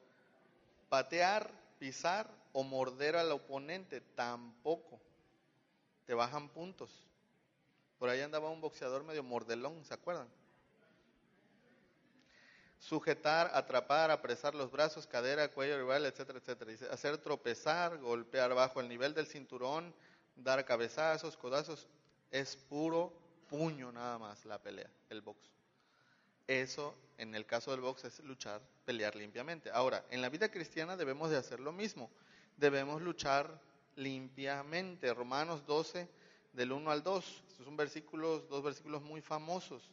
Patear, 0.89 1.51
pisar 1.81 2.31
o 2.53 2.63
morder 2.63 3.17
al 3.17 3.33
oponente, 3.33 4.01
tampoco. 4.01 5.01
Te 6.07 6.15
bajan 6.15 6.49
puntos. 6.49 6.93
Por 7.99 8.11
ahí 8.11 8.21
andaba 8.21 8.49
un 8.49 8.61
boxeador 8.61 9.03
medio 9.03 9.25
mordelón, 9.25 9.85
¿se 9.85 9.93
acuerdan? 9.93 10.29
Sujetar, 12.81 13.51
atrapar, 13.55 14.11
apresar 14.11 14.55
los 14.55 14.71
brazos, 14.73 15.07
cadera, 15.07 15.49
cuello, 15.49 15.79
rival, 15.79 16.07
etcétera, 16.07 16.39
etcétera. 16.39 16.73
Hacer 16.93 17.19
tropezar, 17.19 17.99
golpear 17.99 18.55
bajo 18.55 18.81
el 18.81 18.89
nivel 18.89 19.15
del 19.15 19.27
cinturón, 19.27 19.95
dar 20.35 20.65
cabezazos, 20.65 21.37
codazos, 21.37 21.87
es 22.31 22.57
puro 22.57 23.13
puño 23.49 23.93
nada 23.93 24.19
más 24.19 24.45
la 24.47 24.59
pelea, 24.59 24.91
el 25.11 25.21
box. 25.21 25.39
Eso, 26.47 26.97
en 27.19 27.35
el 27.35 27.47
caso 27.47 27.71
del 27.71 27.81
box, 27.81 28.05
es 28.05 28.21
luchar, 28.21 28.63
pelear 28.85 29.15
limpiamente. 29.15 29.71
Ahora, 29.71 30.05
en 30.11 30.23
la 30.23 30.31
vida 30.31 30.51
cristiana 30.51 30.97
debemos 30.97 31.31
de 31.31 31.37
hacer 31.37 31.61
lo 31.61 31.73
mismo. 31.73 32.11
Debemos 32.57 33.03
luchar 33.03 33.61
limpiamente. 33.95 35.13
Romanos 35.13 35.65
12, 35.67 36.09
del 36.53 36.73
1 36.73 36.91
al 36.91 37.03
2. 37.03 37.43
Estos 37.49 37.65
son 37.65 37.77
versículos, 37.77 38.49
dos 38.49 38.63
versículos 38.63 39.03
muy 39.03 39.21
famosos. 39.21 39.91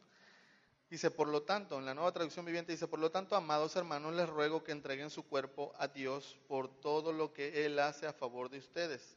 Dice, 0.90 1.10
por 1.10 1.28
lo 1.28 1.42
tanto, 1.42 1.78
en 1.78 1.84
la 1.84 1.94
nueva 1.94 2.12
traducción 2.12 2.46
viviente 2.46 2.72
dice, 2.72 2.88
por 2.88 2.98
lo 2.98 3.10
tanto, 3.10 3.36
amados 3.36 3.76
hermanos, 3.76 4.14
les 4.14 4.28
ruego 4.28 4.64
que 4.64 4.72
entreguen 4.72 5.10
su 5.10 5.22
cuerpo 5.22 5.74
a 5.78 5.88
Dios 5.88 6.38
por 6.48 6.68
todo 6.80 7.12
lo 7.12 7.34
que 7.34 7.66
Él 7.66 7.78
hace 7.78 8.06
a 8.06 8.14
favor 8.14 8.48
de 8.48 8.58
ustedes. 8.58 9.16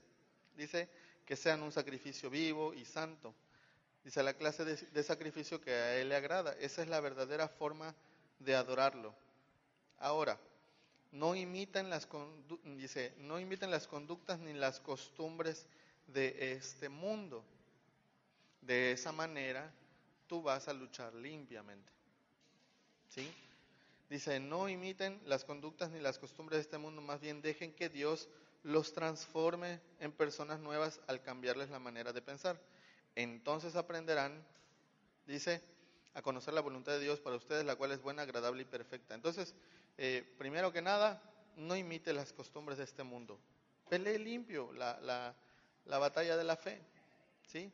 Dice 0.57 0.89
que 1.25 1.37
sean 1.37 1.63
un 1.63 1.71
sacrificio 1.71 2.29
vivo 2.29 2.73
y 2.73 2.83
santo. 2.83 3.33
Dice 4.03 4.21
la 4.21 4.33
clase 4.33 4.65
de, 4.65 5.03
sacrificio 5.03 5.61
que 5.61 5.71
a 5.71 5.95
Él 5.95 6.09
le 6.09 6.15
agrada. 6.17 6.53
Esa 6.59 6.81
es 6.81 6.89
la 6.89 6.99
verdadera 6.99 7.47
forma 7.47 7.95
de 8.39 8.53
adorarlo. 8.53 9.15
Ahora, 9.97 10.37
no 11.13 11.35
imiten 11.35 11.89
las, 11.89 12.05
dice, 12.65 13.13
no 13.19 13.39
imiten 13.39 13.71
las 13.71 13.87
conductas 13.87 14.39
ni 14.39 14.53
las 14.53 14.81
costumbres 14.81 15.67
de 16.07 16.53
este 16.53 16.89
mundo. 16.89 17.45
De 18.59 18.91
esa 18.91 19.13
manera 19.13 19.71
tú 20.31 20.41
vas 20.41 20.69
a 20.69 20.73
luchar 20.73 21.13
limpiamente. 21.13 21.91
¿Sí? 23.09 23.29
Dice, 24.09 24.39
no 24.39 24.69
imiten 24.69 25.21
las 25.25 25.43
conductas 25.43 25.91
ni 25.91 25.99
las 25.99 26.17
costumbres 26.17 26.55
de 26.55 26.61
este 26.61 26.77
mundo, 26.77 27.01
más 27.01 27.19
bien 27.19 27.41
dejen 27.41 27.73
que 27.73 27.89
Dios 27.89 28.29
los 28.63 28.93
transforme 28.93 29.81
en 29.99 30.13
personas 30.13 30.61
nuevas 30.61 31.01
al 31.07 31.21
cambiarles 31.21 31.69
la 31.69 31.79
manera 31.79 32.13
de 32.13 32.21
pensar. 32.21 32.57
Entonces 33.13 33.75
aprenderán, 33.75 34.41
dice, 35.27 35.61
a 36.13 36.21
conocer 36.21 36.53
la 36.53 36.61
voluntad 36.61 36.93
de 36.93 37.01
Dios 37.01 37.19
para 37.19 37.35
ustedes, 37.35 37.65
la 37.65 37.75
cual 37.75 37.91
es 37.91 38.01
buena, 38.01 38.21
agradable 38.21 38.61
y 38.61 38.65
perfecta. 38.65 39.15
Entonces, 39.15 39.53
eh, 39.97 40.23
primero 40.37 40.71
que 40.71 40.81
nada, 40.81 41.21
no 41.57 41.75
imite 41.75 42.13
las 42.13 42.31
costumbres 42.31 42.77
de 42.77 42.85
este 42.85 43.03
mundo. 43.03 43.37
Pelee 43.89 44.17
limpio 44.17 44.71
la, 44.71 44.97
la, 45.01 45.35
la 45.87 45.97
batalla 45.97 46.37
de 46.37 46.45
la 46.45 46.55
fe. 46.55 46.81
¿Sí? 47.47 47.69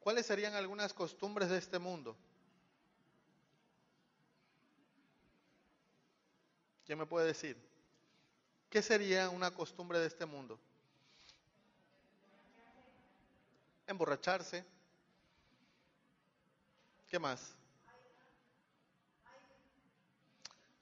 ¿Cuáles 0.00 0.24
serían 0.24 0.54
algunas 0.54 0.94
costumbres 0.94 1.50
de 1.50 1.58
este 1.58 1.78
mundo? 1.78 2.16
¿Quién 6.86 6.98
me 6.98 7.06
puede 7.06 7.26
decir? 7.26 7.56
¿Qué 8.70 8.82
sería 8.82 9.28
una 9.28 9.50
costumbre 9.52 9.98
de 9.98 10.06
este 10.06 10.24
mundo? 10.24 10.58
Emborracharse. 13.86 14.64
¿Qué 17.06 17.18
más? 17.18 17.54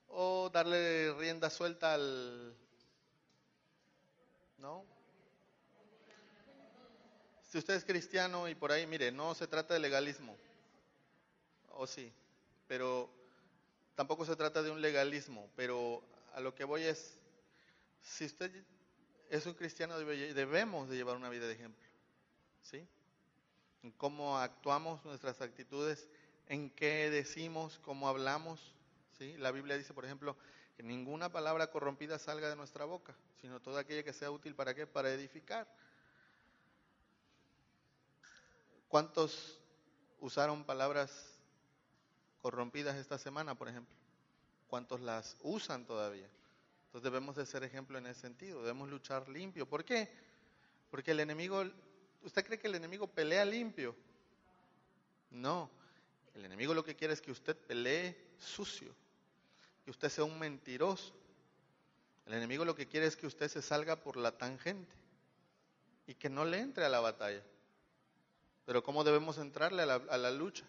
O 0.07 0.49
darle 0.49 1.13
rienda 1.13 1.49
suelta 1.49 1.93
al... 1.93 2.55
¿No? 4.57 4.98
Si 7.49 7.57
usted 7.57 7.73
es 7.73 7.83
cristiano 7.83 8.47
y 8.47 8.53
por 8.53 8.71
ahí, 8.71 8.85
mire, 8.85 9.11
no 9.11 9.33
se 9.33 9.47
trata 9.47 9.73
de 9.73 9.79
legalismo, 9.79 10.37
o 11.71 11.87
sí, 11.87 12.13
pero 12.67 13.09
tampoco 13.95 14.23
se 14.23 14.35
trata 14.35 14.61
de 14.61 14.69
un 14.69 14.81
legalismo, 14.81 15.49
pero 15.55 16.03
a 16.35 16.41
lo 16.41 16.53
que 16.53 16.63
voy 16.63 16.83
es, 16.83 17.17
si 18.03 18.25
usted 18.25 18.51
es 19.31 19.47
un 19.47 19.55
cristiano, 19.55 19.97
debemos 19.97 20.89
de 20.89 20.95
llevar 20.95 21.15
una 21.15 21.29
vida 21.29 21.47
de 21.47 21.53
ejemplo, 21.53 21.83
¿sí? 22.61 22.87
En 23.81 23.91
cómo 23.93 24.37
actuamos, 24.37 25.03
nuestras 25.03 25.41
actitudes, 25.41 26.07
en 26.49 26.69
qué 26.69 27.09
decimos, 27.09 27.79
cómo 27.79 28.07
hablamos, 28.07 28.75
¿sí? 29.17 29.35
La 29.37 29.51
Biblia 29.51 29.75
dice, 29.75 29.95
por 29.95 30.05
ejemplo, 30.05 30.37
que 30.77 30.83
ninguna 30.83 31.31
palabra 31.31 31.71
corrompida 31.71 32.19
salga 32.19 32.47
de 32.47 32.55
nuestra 32.55 32.85
boca, 32.85 33.15
sino 33.41 33.59
toda 33.59 33.81
aquella 33.81 34.03
que 34.03 34.13
sea 34.13 34.29
útil 34.29 34.53
para 34.53 34.75
qué? 34.75 34.85
Para 34.85 35.11
edificar. 35.11 35.67
¿Cuántos 38.89 39.59
usaron 40.19 40.63
palabras 40.63 41.11
corrompidas 42.41 42.95
esta 42.95 43.19
semana, 43.19 43.53
por 43.53 43.69
ejemplo? 43.69 43.95
¿Cuántos 44.67 44.99
las 44.99 45.37
usan 45.41 45.85
todavía? 45.85 46.27
Entonces 46.87 47.03
debemos 47.03 47.35
de 47.35 47.45
ser 47.45 47.63
ejemplo 47.63 47.99
en 47.99 48.07
ese 48.07 48.21
sentido, 48.21 48.61
debemos 48.61 48.89
luchar 48.89 49.29
limpio. 49.29 49.69
¿Por 49.69 49.85
qué? 49.85 50.09
Porque 50.89 51.11
el 51.11 51.19
enemigo, 51.19 51.63
¿usted 52.23 52.43
cree 52.43 52.57
que 52.57 52.67
el 52.67 52.73
enemigo 52.73 53.05
pelea 53.05 53.45
limpio? 53.45 53.95
No, 55.29 55.69
el 56.33 56.45
enemigo 56.45 56.73
lo 56.73 56.83
que 56.83 56.95
quiere 56.95 57.13
es 57.13 57.21
que 57.21 57.31
usted 57.31 57.55
pelee 57.55 58.17
sucio, 58.39 58.91
que 59.85 59.91
usted 59.91 60.09
sea 60.09 60.23
un 60.23 60.39
mentiroso. 60.39 61.13
El 62.25 62.33
enemigo 62.33 62.65
lo 62.65 62.73
que 62.73 62.87
quiere 62.87 63.05
es 63.05 63.15
que 63.15 63.27
usted 63.27 63.49
se 63.49 63.61
salga 63.61 63.97
por 63.97 64.17
la 64.17 64.35
tangente 64.35 64.95
y 66.07 66.15
que 66.15 66.29
no 66.29 66.43
le 66.43 66.57
entre 66.57 66.85
a 66.85 66.89
la 66.89 67.01
batalla. 67.01 67.43
Pero 68.69 68.83
¿cómo 68.83 69.03
debemos 69.03 69.39
entrarle 69.39 69.81
a 69.81 70.17
la, 70.19 70.29
lucha? 70.29 70.63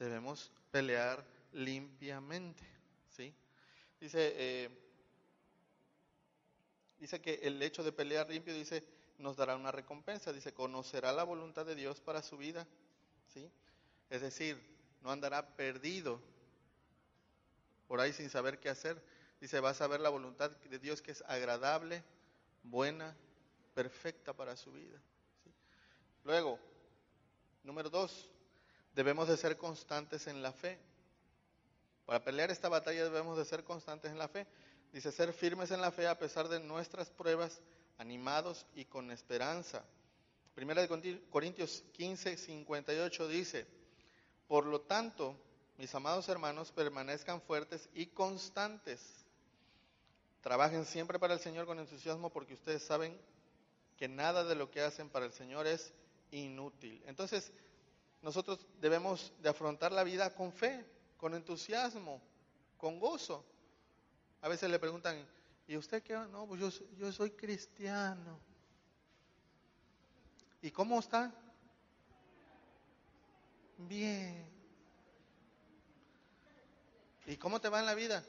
Debemos 0.00 0.50
pelear 0.72 1.24
limpiamente. 1.52 2.64
¿sí? 3.08 3.32
Dice, 4.00 4.34
eh, 4.34 4.68
dice 6.98 7.20
que 7.20 7.34
el 7.44 7.62
hecho 7.62 7.84
de 7.84 7.92
pelear 7.92 8.28
limpio, 8.28 8.52
dice, 8.52 8.82
nos 9.18 9.36
dará 9.36 9.54
una 9.54 9.70
recompensa. 9.70 10.32
Dice, 10.32 10.52
conocerá 10.52 11.12
la 11.12 11.22
voluntad 11.22 11.64
de 11.64 11.76
Dios 11.76 12.00
para 12.00 12.20
su 12.20 12.36
vida. 12.36 12.66
¿sí? 13.32 13.48
Es 14.08 14.22
decir, 14.22 14.60
no 15.00 15.12
andará 15.12 15.54
perdido 15.54 16.20
por 17.86 18.00
ahí 18.00 18.12
sin 18.12 18.28
saber 18.28 18.58
qué 18.58 18.70
hacer. 18.70 19.00
Dice, 19.40 19.60
va 19.60 19.70
a 19.70 19.74
saber 19.74 20.00
la 20.00 20.08
voluntad 20.08 20.50
de 20.50 20.80
Dios 20.80 21.00
que 21.00 21.12
es 21.12 21.22
agradable, 21.28 22.02
buena, 22.64 23.16
perfecta 23.72 24.32
para 24.32 24.56
su 24.56 24.72
vida. 24.72 25.00
Luego, 26.24 26.58
Número 27.62 27.90
dos, 27.90 28.30
debemos 28.94 29.28
de 29.28 29.36
ser 29.36 29.56
constantes 29.56 30.26
en 30.26 30.42
la 30.42 30.52
fe. 30.52 30.78
Para 32.06 32.24
pelear 32.24 32.50
esta 32.50 32.68
batalla 32.68 33.04
debemos 33.04 33.36
de 33.36 33.44
ser 33.44 33.64
constantes 33.64 34.10
en 34.10 34.18
la 34.18 34.28
fe. 34.28 34.46
Dice, 34.92 35.12
ser 35.12 35.32
firmes 35.32 35.70
en 35.70 35.80
la 35.80 35.92
fe 35.92 36.08
a 36.08 36.18
pesar 36.18 36.48
de 36.48 36.58
nuestras 36.58 37.10
pruebas, 37.10 37.60
animados 37.98 38.66
y 38.74 38.86
con 38.86 39.10
esperanza. 39.10 39.84
Primera 40.54 40.82
de 40.82 41.20
Corintios 41.30 41.84
15, 41.92 42.36
58 42.36 43.28
dice, 43.28 43.66
por 44.48 44.66
lo 44.66 44.80
tanto, 44.80 45.36
mis 45.78 45.94
amados 45.94 46.28
hermanos, 46.28 46.72
permanezcan 46.72 47.40
fuertes 47.40 47.88
y 47.94 48.06
constantes. 48.06 49.00
Trabajen 50.40 50.84
siempre 50.84 51.18
para 51.18 51.34
el 51.34 51.40
Señor 51.40 51.66
con 51.66 51.78
entusiasmo 51.78 52.30
porque 52.30 52.54
ustedes 52.54 52.82
saben 52.82 53.16
que 53.96 54.08
nada 54.08 54.44
de 54.44 54.54
lo 54.54 54.70
que 54.70 54.80
hacen 54.80 55.08
para 55.08 55.26
el 55.26 55.32
Señor 55.32 55.66
es 55.66 55.92
inútil. 56.30 57.02
Entonces, 57.06 57.52
nosotros 58.22 58.66
debemos 58.80 59.32
de 59.40 59.48
afrontar 59.48 59.92
la 59.92 60.04
vida 60.04 60.34
con 60.34 60.52
fe, 60.52 60.84
con 61.16 61.34
entusiasmo, 61.34 62.20
con 62.76 62.98
gozo. 62.98 63.44
A 64.42 64.48
veces 64.48 64.70
le 64.70 64.78
preguntan, 64.78 65.26
¿y 65.66 65.76
usted 65.76 66.02
qué? 66.02 66.14
No, 66.14 66.46
pues 66.46 66.60
yo, 66.60 66.86
yo 66.98 67.12
soy 67.12 67.30
cristiano. 67.30 68.38
¿Y 70.62 70.70
cómo 70.70 71.00
está? 71.00 71.32
Bien. 73.78 74.46
¿Y 77.26 77.36
cómo 77.36 77.60
te 77.60 77.68
va 77.68 77.80
en 77.80 77.86
la 77.86 77.94
vida? 77.94 78.24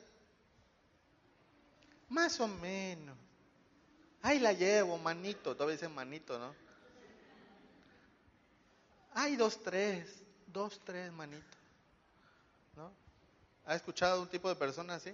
Más 2.09 2.39
o 2.39 2.47
menos. 2.47 3.17
Ahí 4.21 4.39
la 4.39 4.53
llevo, 4.53 4.97
manito. 4.97 5.55
Todavía 5.55 5.75
dicen 5.75 5.93
manito, 5.93 6.37
¿no? 6.37 6.53
Hay 9.13 9.36
dos, 9.36 9.62
tres, 9.62 10.24
dos, 10.47 10.80
tres, 10.84 11.12
manito. 11.12 11.58
¿No? 12.76 12.91
¿Ha 13.65 13.76
escuchado 13.76 14.21
un 14.21 14.30
tipo 14.30 14.47
de 14.50 14.56
persona 14.56 14.95
así? 14.95 15.13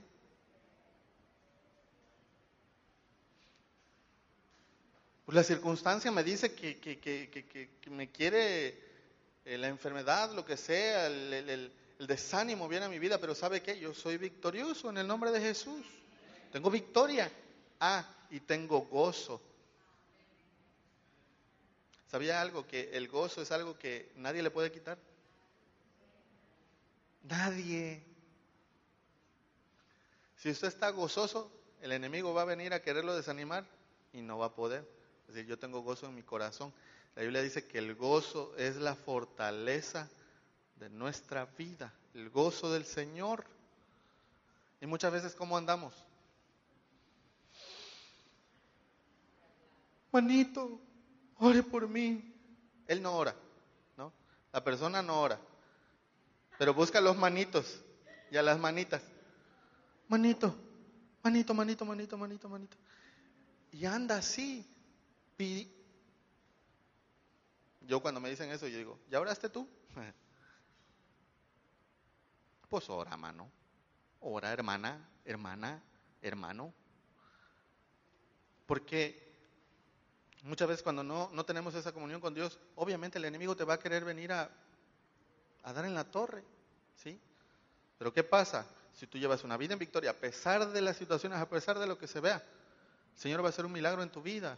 Pues 5.26 5.36
la 5.36 5.44
circunstancia 5.44 6.12
me 6.12 6.24
dice 6.24 6.54
que, 6.54 6.80
que, 6.80 7.00
que, 7.00 7.24
que 7.82 7.90
me 7.90 8.12
quiere 8.12 8.88
eh, 9.44 9.58
la 9.58 9.68
enfermedad, 9.68 10.34
lo 10.34 10.46
que 10.46 10.58
sea, 10.58 11.08
el, 11.08 11.34
el, 11.34 11.74
desánimo 12.08 12.68
viene 12.68 12.86
a 12.86 12.90
mi 12.90 13.00
vida, 13.00 13.18
pero 13.18 13.34
¿sabe 13.34 13.62
qué? 13.62 13.80
Yo 13.80 13.94
soy 13.94 14.18
victorioso 14.18 14.90
en 14.90 14.98
el 14.98 15.08
nombre 15.08 15.32
de 15.32 15.42
Jesús. 15.42 15.86
Tengo 16.52 16.70
victoria. 16.70 17.32
Ah, 17.80 18.06
y 18.30 18.42
tengo 18.42 18.82
gozo 18.82 19.42
¿Sabía 22.08 22.42
algo? 22.42 22.66
Que 22.66 22.90
el 22.94 23.08
gozo 23.08 23.42
es 23.42 23.52
algo 23.52 23.78
que 23.78 24.12
nadie 24.16 24.42
le 24.42 24.52
puede 24.52 24.72
quitar. 24.72 24.98
Nadie. 27.24 28.04
Si 30.38 30.50
usted 30.50 30.70
está 30.70 30.90
gozoso, 30.90 31.52
el 31.82 31.92
enemigo 31.92 32.34
va 32.34 32.44
a 32.44 32.46
venir 32.46 32.74
a 32.74 32.82
quererlo 32.82 33.16
desanimar 33.16 33.66
y 34.14 34.22
no 34.22 34.38
va 34.38 34.48
a 34.48 34.56
poder. 34.56 34.88
Es 35.28 35.36
decir, 35.36 35.50
yo 35.50 35.60
tengo 35.60 35.82
gozo 35.82 36.06
en 36.06 36.16
mi 36.16 36.24
corazón. 36.24 36.74
La 37.16 37.24
Biblia 37.24 37.42
dice 37.42 37.68
que 37.68 37.80
el 37.80 37.96
gozo 37.96 38.56
es 38.58 38.78
la 38.78 38.96
fortaleza 38.96 40.10
de 40.76 40.90
nuestra 40.90 41.46
vida, 41.46 41.94
el 42.14 42.30
gozo 42.30 42.72
del 42.72 42.86
Señor. 42.86 43.44
Y 44.80 44.86
muchas 44.86 45.12
veces, 45.12 45.36
¿cómo 45.36 45.58
andamos? 45.58 45.94
Ore 51.40 51.64
por 51.64 51.88
mí. 51.88 52.34
Él 52.88 53.02
no 53.02 53.16
ora, 53.16 53.36
¿no? 53.98 54.14
La 54.52 54.64
persona 54.64 55.02
no 55.02 55.22
ora. 55.22 55.40
Pero 56.58 56.74
busca 56.74 57.02
los 57.02 57.18
manitos 57.18 57.82
y 58.32 58.38
a 58.38 58.42
las 58.42 58.60
manitas. 58.60 59.02
Manito, 60.08 60.56
manito, 61.22 61.54
manito, 61.54 61.86
manito, 61.86 62.18
manito, 62.18 62.50
manito. 62.50 62.78
Y 63.72 63.86
anda 63.86 64.18
así. 64.18 64.66
Yo 67.82 68.02
cuando 68.02 68.20
me 68.20 68.30
dicen 68.30 68.50
eso, 68.50 68.68
yo 68.68 68.78
digo, 68.78 69.00
¿ya 69.10 69.20
oraste 69.20 69.50
tú? 69.50 69.68
Pues 72.70 72.90
ora, 72.90 73.16
mano. 73.16 73.50
Ora, 74.20 74.52
hermana, 74.52 75.10
hermana, 75.24 75.82
hermano. 76.22 76.74
Porque 78.66 79.27
muchas 80.44 80.68
veces 80.68 80.84
cuando 80.84 81.04
no, 81.04 81.30
no 81.34 81.46
tenemos 81.46 81.76
esa 81.76 81.92
comunión 81.92 82.22
con 82.22 82.34
Dios, 82.34 82.60
obviamente 82.76 83.18
el 83.18 83.26
enemigo 83.26 83.56
te 83.56 83.64
va 83.64 83.76
a 83.76 83.80
querer 83.80 84.06
venir 84.06 84.32
a, 84.32 84.50
a 85.64 85.74
dar 85.74 85.86
en 85.86 85.94
la 85.94 86.06
torre. 86.06 86.44
¿Sí? 86.96 87.20
Pero 87.98 88.14
¿qué 88.14 88.24
pasa? 88.24 88.66
Si 88.94 89.08
tú 89.08 89.18
llevas 89.18 89.44
una 89.44 89.58
vida 89.58 89.74
en 89.74 89.80
victoria, 89.80 90.12
a 90.12 90.16
pesar 90.16 90.72
de 90.72 90.82
las 90.82 90.98
situaciones, 90.98 91.40
a 91.40 91.50
pesar 91.50 91.78
de 91.78 91.88
lo 91.88 91.98
que 91.98 92.08
se 92.08 92.20
vea, 92.20 92.38
el 93.14 93.20
Señor 93.20 93.42
va 93.42 93.48
a 93.48 93.50
hacer 93.50 93.66
un 93.66 93.72
milagro 93.72 94.02
en 94.02 94.10
tu 94.10 94.22
vida. 94.22 94.58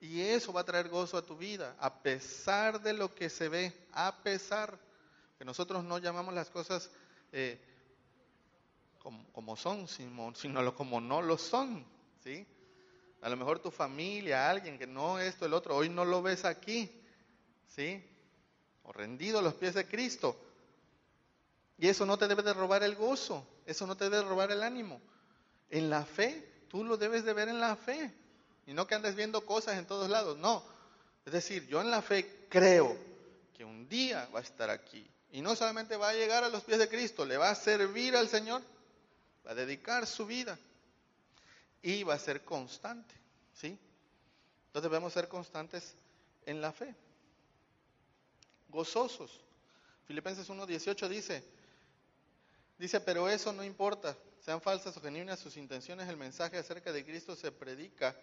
Y 0.00 0.20
eso 0.20 0.52
va 0.52 0.62
a 0.62 0.64
traer 0.64 0.88
gozo 0.88 1.16
a 1.16 1.22
tu 1.24 1.36
vida, 1.36 1.76
a 1.78 2.02
pesar 2.02 2.82
de 2.82 2.92
lo 2.92 3.14
que 3.14 3.30
se 3.30 3.48
ve, 3.48 3.72
a 3.92 4.22
pesar 4.22 4.78
que 5.38 5.44
nosotros 5.44 5.84
no 5.84 5.98
llamamos 5.98 6.34
las 6.34 6.50
cosas 6.50 6.90
eh, 7.30 7.60
como, 9.32 9.56
son, 9.56 9.86
sino, 9.86 10.34
sino 10.34 10.74
como 10.74 11.00
no 11.00 11.22
lo 11.22 11.38
son. 11.38 11.84
¿sí? 12.24 12.46
A 13.22 13.28
lo 13.28 13.36
mejor 13.36 13.60
tu 13.60 13.70
familia, 13.70 14.50
alguien 14.50 14.78
que 14.78 14.86
no 14.86 15.20
esto, 15.20 15.46
el 15.46 15.54
otro, 15.54 15.76
hoy 15.76 15.88
no 15.88 16.04
lo 16.04 16.22
ves 16.22 16.44
aquí, 16.44 16.90
¿sí? 17.68 18.04
O 18.82 18.92
rendido 18.92 19.38
a 19.38 19.42
los 19.42 19.54
pies 19.54 19.74
de 19.74 19.86
Cristo. 19.86 20.36
Y 21.78 21.88
eso 21.88 22.04
no 22.04 22.18
te 22.18 22.26
debe 22.26 22.42
de 22.42 22.52
robar 22.52 22.82
el 22.82 22.96
gozo, 22.96 23.46
eso 23.64 23.86
no 23.86 23.96
te 23.96 24.04
debe 24.04 24.16
de 24.16 24.24
robar 24.24 24.50
el 24.50 24.64
ánimo. 24.64 25.00
En 25.70 25.88
la 25.88 26.04
fe, 26.04 26.64
tú 26.68 26.82
lo 26.82 26.96
debes 26.96 27.24
de 27.24 27.32
ver 27.32 27.48
en 27.48 27.60
la 27.60 27.76
fe. 27.76 28.12
Y 28.66 28.74
no 28.74 28.88
que 28.88 28.96
andes 28.96 29.14
viendo 29.14 29.46
cosas 29.46 29.78
en 29.78 29.86
todos 29.86 30.10
lados, 30.10 30.36
no. 30.38 30.64
Es 31.24 31.32
decir, 31.32 31.68
yo 31.68 31.80
en 31.80 31.92
la 31.92 32.02
fe 32.02 32.46
creo 32.48 32.96
que 33.56 33.64
un 33.64 33.88
día 33.88 34.28
va 34.34 34.40
a 34.40 34.42
estar 34.42 34.68
aquí. 34.68 35.08
Y 35.30 35.42
no 35.42 35.54
solamente 35.54 35.96
va 35.96 36.08
a 36.08 36.14
llegar 36.14 36.42
a 36.42 36.48
los 36.48 36.64
pies 36.64 36.80
de 36.80 36.88
Cristo, 36.88 37.24
le 37.24 37.36
va 37.36 37.50
a 37.50 37.54
servir 37.54 38.16
al 38.16 38.28
Señor, 38.28 38.62
va 39.46 39.52
a 39.52 39.54
dedicar 39.54 40.08
su 40.08 40.26
vida 40.26 40.58
y 41.82 42.02
va 42.02 42.14
a 42.14 42.18
ser 42.18 42.44
constante. 42.44 43.14
¿Sí? 43.54 43.78
Entonces 44.66 44.90
debemos 44.90 45.12
ser 45.12 45.28
constantes 45.28 45.94
en 46.46 46.60
la 46.60 46.72
fe. 46.72 46.94
Gozosos. 48.68 49.40
Filipenses 50.06 50.48
1.18 50.48 51.08
dice, 51.08 51.44
dice, 52.78 53.00
pero 53.00 53.28
eso 53.28 53.52
no 53.52 53.62
importa, 53.62 54.16
sean 54.40 54.60
falsas 54.60 54.96
o 54.96 55.00
genuinas 55.00 55.38
sus 55.38 55.56
intenciones, 55.56 56.08
el 56.08 56.16
mensaje 56.16 56.58
acerca 56.58 56.92
de 56.92 57.04
Cristo 57.04 57.36
se 57.36 57.52
predica 57.52 58.16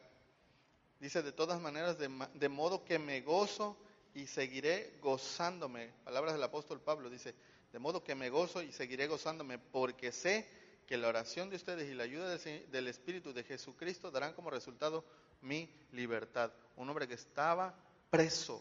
Dice, 1.00 1.24
de 1.24 1.32
todas 1.32 1.62
maneras, 1.62 1.98
de, 1.98 2.50
modo 2.50 2.84
que 2.84 3.00
me 3.00 3.22
gozo 3.22 3.78
y 4.13 4.28
seguiré 4.28 4.98
gozándome. 5.02 5.93
Palabras 6.04 6.34
del 6.34 6.43
apóstol 6.43 6.82
Pablo, 6.82 7.10
dice, 7.10 7.34
de 7.72 7.80
modo 7.80 8.04
que 8.04 8.15
me 8.15 8.30
gozo 8.30 8.62
y 8.62 8.74
seguiré 8.74 9.08
gozándome, 9.08 9.60
porque 9.60 10.12
sé 10.12 10.45
que 10.89 10.97
la 10.97 11.08
oración 11.08 11.52
de 11.52 11.56
ustedes 11.56 11.88
y 11.88 11.93
la 11.93 12.06
ayuda 12.06 12.36
del, 12.36 12.88
Espíritu 12.88 13.32
de 13.32 13.43
Jesucristo 13.43 14.10
darán 14.10 14.34
como 14.34 14.49
resultado 14.49 15.06
mi 15.39 15.71
libertad. 15.91 16.52
Un 16.78 16.89
hombre 16.89 17.08
que 17.08 17.13
estaba 17.13 17.75
preso. 18.10 18.60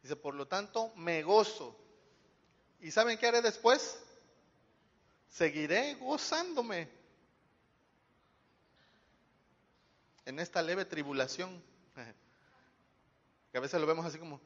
Dice, 0.00 0.14
por 0.14 0.36
lo 0.36 0.46
tanto, 0.46 0.94
me 0.94 1.24
gozo. 1.24 1.76
¿Y 2.78 2.92
saben 2.92 3.18
qué 3.18 3.26
haré 3.26 3.42
después? 3.42 3.98
Seguiré 5.28 5.96
gozándome. 5.96 6.88
en 10.26 10.38
esta 10.38 10.60
leve 10.60 10.84
tribulación, 10.84 11.60
que 13.50 13.56
a 13.56 13.60
veces 13.62 13.80
lo 13.80 13.86
vemos 13.86 14.04
así 14.04 14.18
como, 14.18 14.42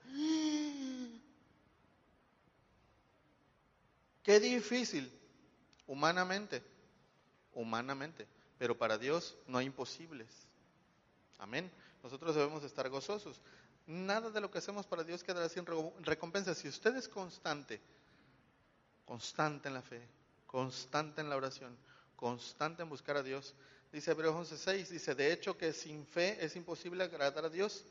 qué 4.22 4.38
difícil, 4.38 5.12
humanamente, 5.92 6.62
humanamente, 7.52 8.26
pero 8.58 8.78
para 8.78 8.96
Dios 8.96 9.36
no 9.46 9.58
hay 9.58 9.66
imposibles. 9.66 10.26
Amén. 11.38 11.70
Nosotros 12.02 12.34
debemos 12.34 12.64
estar 12.64 12.88
gozosos. 12.88 13.40
Nada 13.86 14.30
de 14.30 14.40
lo 14.40 14.50
que 14.50 14.58
hacemos 14.58 14.86
para 14.86 15.04
Dios 15.04 15.22
quedará 15.22 15.50
sin 15.50 15.66
recompensa. 16.00 16.54
Si 16.54 16.66
usted 16.66 16.96
es 16.96 17.08
constante, 17.08 17.78
constante 19.04 19.68
en 19.68 19.74
la 19.74 19.82
fe, 19.82 20.00
constante 20.46 21.20
en 21.20 21.28
la 21.28 21.36
oración, 21.36 21.76
constante 22.16 22.82
en 22.82 22.88
buscar 22.88 23.18
a 23.18 23.22
Dios, 23.22 23.54
Dice 23.92 24.12
Hebreos 24.12 24.50
11:6, 24.50 24.88
dice, 24.88 25.14
de 25.14 25.34
hecho 25.34 25.58
que 25.58 25.74
sin 25.74 26.06
fe 26.06 26.42
es 26.42 26.56
imposible 26.56 27.04
agradar 27.04 27.44
a 27.44 27.50
Dios. 27.50 27.84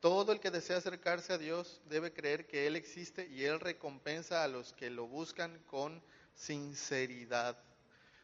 Todo 0.00 0.32
el 0.32 0.40
que 0.40 0.50
desea 0.50 0.78
acercarse 0.78 1.32
a 1.32 1.38
Dios 1.38 1.80
debe 1.88 2.12
creer 2.12 2.48
que 2.48 2.66
Él 2.66 2.74
existe 2.74 3.28
y 3.28 3.44
Él 3.44 3.60
recompensa 3.60 4.42
a 4.42 4.48
los 4.48 4.72
que 4.72 4.90
lo 4.90 5.06
buscan 5.06 5.56
con 5.66 6.02
sinceridad. 6.36 7.56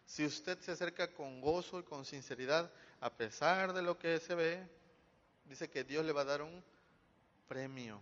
Si 0.07 0.25
usted 0.25 0.59
se 0.61 0.73
acerca 0.73 1.13
con 1.13 1.41
gozo 1.41 1.81
y 1.81 1.83
con 1.83 2.05
sinceridad, 2.05 2.71
a 3.01 3.11
pesar 3.11 3.73
de 3.73 3.83
lo 3.83 3.99
que 3.99 4.21
se 4.21 4.35
ve, 4.35 4.69
dice 5.47 5.69
que 5.69 5.85
Dios 5.85 6.05
le 6.05 6.13
va 6.13 6.21
a 6.21 6.27
dar 6.27 6.43
un 6.43 6.63
premio, 7.49 8.01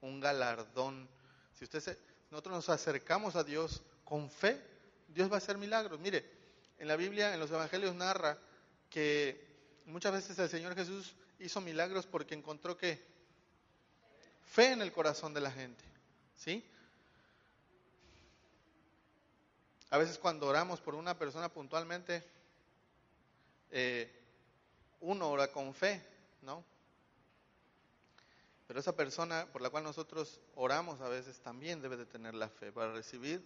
un 0.00 0.20
galardón. 0.20 1.08
Si 1.54 1.64
usted 1.64 1.80
se, 1.80 1.98
nosotros 2.30 2.56
nos 2.56 2.68
acercamos 2.68 3.36
a 3.36 3.44
Dios 3.44 3.82
con 4.04 4.30
fe, 4.30 4.60
Dios 5.08 5.30
va 5.30 5.36
a 5.36 5.38
hacer 5.38 5.56
milagros. 5.56 5.98
Mire, 6.00 6.24
en 6.78 6.88
la 6.88 6.96
Biblia, 6.96 7.32
en 7.32 7.40
los 7.40 7.50
Evangelios, 7.50 7.94
narra 7.94 8.38
que 8.90 9.46
muchas 9.86 10.12
veces 10.12 10.38
el 10.38 10.48
Señor 10.48 10.74
Jesús 10.74 11.14
hizo 11.38 11.60
milagros 11.60 12.06
porque 12.06 12.34
encontró 12.34 12.76
que 12.76 13.00
fe 14.52 14.72
en 14.72 14.82
el 14.82 14.92
corazón 14.92 15.32
de 15.34 15.40
la 15.40 15.50
gente. 15.50 15.84
¿Sí? 16.36 16.64
A 19.90 19.98
veces 19.98 20.18
cuando 20.18 20.46
oramos 20.46 20.80
por 20.80 20.94
una 20.94 21.16
persona 21.18 21.48
puntualmente, 21.48 22.22
eh, 23.70 24.10
uno 25.00 25.30
ora 25.30 25.48
con 25.50 25.74
fe, 25.74 26.04
¿no? 26.42 26.64
Pero 28.66 28.80
esa 28.80 28.94
persona 28.94 29.46
por 29.50 29.62
la 29.62 29.70
cual 29.70 29.84
nosotros 29.84 30.40
oramos 30.54 31.00
a 31.00 31.08
veces 31.08 31.40
también 31.40 31.80
debe 31.80 31.96
de 31.96 32.04
tener 32.04 32.34
la 32.34 32.50
fe 32.50 32.70
para 32.70 32.92
recibir 32.92 33.42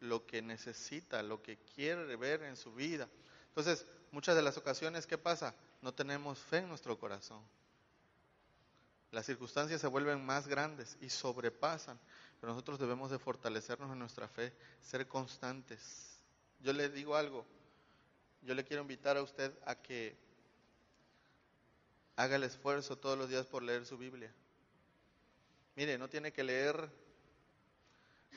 lo 0.00 0.26
que 0.26 0.42
necesita, 0.42 1.22
lo 1.22 1.42
que 1.42 1.56
quiere 1.74 2.16
ver 2.16 2.42
en 2.42 2.56
su 2.56 2.74
vida. 2.74 3.08
Entonces, 3.48 3.86
muchas 4.12 4.36
de 4.36 4.42
las 4.42 4.58
ocasiones, 4.58 5.06
¿qué 5.06 5.16
pasa? 5.16 5.54
No 5.80 5.94
tenemos 5.94 6.38
fe 6.38 6.58
en 6.58 6.68
nuestro 6.68 6.98
corazón. 6.98 7.42
Las 9.10 9.24
circunstancias 9.24 9.80
se 9.80 9.86
vuelven 9.86 10.24
más 10.24 10.46
grandes 10.46 10.98
y 11.00 11.08
sobrepasan, 11.08 11.98
pero 12.40 12.52
nosotros 12.52 12.78
debemos 12.78 13.10
de 13.10 13.18
fortalecernos 13.18 13.90
en 13.92 13.98
nuestra 13.98 14.28
fe, 14.28 14.52
ser 14.80 15.06
constantes. 15.08 16.20
Yo 16.60 16.72
le 16.72 16.88
digo 16.88 17.16
algo, 17.16 17.44
yo 18.42 18.54
le 18.54 18.64
quiero 18.64 18.82
invitar 18.82 19.16
a 19.16 19.22
usted 19.22 19.52
a 19.66 19.74
que 19.74 20.16
haga 22.16 22.36
el 22.36 22.44
esfuerzo 22.44 22.96
todos 22.96 23.18
los 23.18 23.28
días 23.28 23.46
por 23.46 23.62
leer 23.62 23.86
su 23.86 23.98
Biblia. 23.98 24.32
Mire, 25.76 25.98
no 25.98 26.08
tiene 26.08 26.32
que 26.32 26.42
leer 26.42 26.90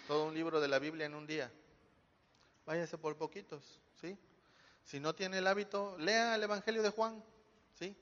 todo 0.08 0.26
un 0.26 0.34
libro 0.34 0.60
de 0.60 0.68
la 0.68 0.80
Biblia 0.80 1.06
en 1.06 1.16
un 1.16 1.26
día. 1.26 1.52
Váyase 2.66 2.98
por 2.98 3.18
poquitos, 3.18 3.80
¿sí? 4.00 4.18
Si 4.84 5.00
no 5.00 5.16
tiene 5.16 5.40
el 5.40 5.48
hábito, 5.48 5.98
lea 5.98 6.36
el 6.36 6.44
Evangelio 6.44 6.84
de 6.84 6.90
Juan, 6.90 7.24
¿sí? 7.74 7.96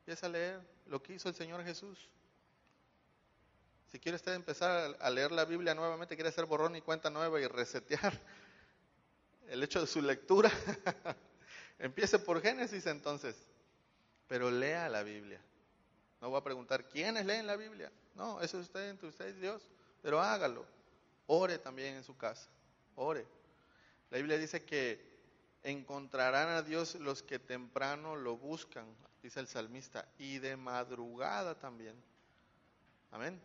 Empieza 0.00 0.26
a 0.26 0.30
leer 0.30 0.60
lo 0.86 1.02
que 1.02 1.14
hizo 1.14 1.28
el 1.28 1.34
Señor 1.34 1.64
Jesús. 1.64 2.08
Si 3.90 3.98
quiere 3.98 4.16
usted 4.16 4.34
empezar 4.34 4.96
a 5.00 5.10
leer 5.10 5.32
la 5.32 5.44
Biblia 5.44 5.74
nuevamente, 5.74 6.14
quiere 6.14 6.28
hacer 6.28 6.46
borrón 6.46 6.76
y 6.76 6.80
cuenta 6.80 7.10
nueva 7.10 7.40
y 7.40 7.46
resetear 7.46 8.12
el 9.48 9.62
hecho 9.62 9.80
de 9.80 9.86
su 9.86 10.00
lectura, 10.00 10.50
empiece 11.78 12.18
por 12.18 12.40
Génesis 12.40 12.86
entonces, 12.86 13.36
pero 14.28 14.50
lea 14.50 14.88
la 14.88 15.02
Biblia. 15.02 15.40
No 16.20 16.30
voy 16.30 16.38
a 16.38 16.44
preguntar 16.44 16.88
quiénes 16.88 17.26
leen 17.26 17.46
la 17.46 17.56
Biblia. 17.56 17.90
No, 18.14 18.40
eso 18.40 18.58
es 18.60 18.66
usted 18.66 18.90
entre 18.90 19.08
usted 19.08 19.34
Dios 19.40 19.62
pero 20.02 20.20
hágalo. 20.20 20.64
Ore 21.26 21.58
también 21.58 21.96
en 21.96 22.04
su 22.04 22.16
casa. 22.16 22.48
Ore. 22.96 23.26
La 24.10 24.18
Biblia 24.18 24.38
dice 24.38 24.64
que 24.64 25.08
encontrarán 25.62 26.48
a 26.48 26.62
Dios 26.62 26.94
los 26.96 27.22
que 27.22 27.38
temprano 27.38 28.16
lo 28.16 28.36
buscan, 28.36 28.86
dice 29.22 29.40
el 29.40 29.46
salmista, 29.46 30.08
y 30.18 30.38
de 30.38 30.56
madrugada 30.56 31.54
también. 31.54 31.94
Amén. 33.12 33.40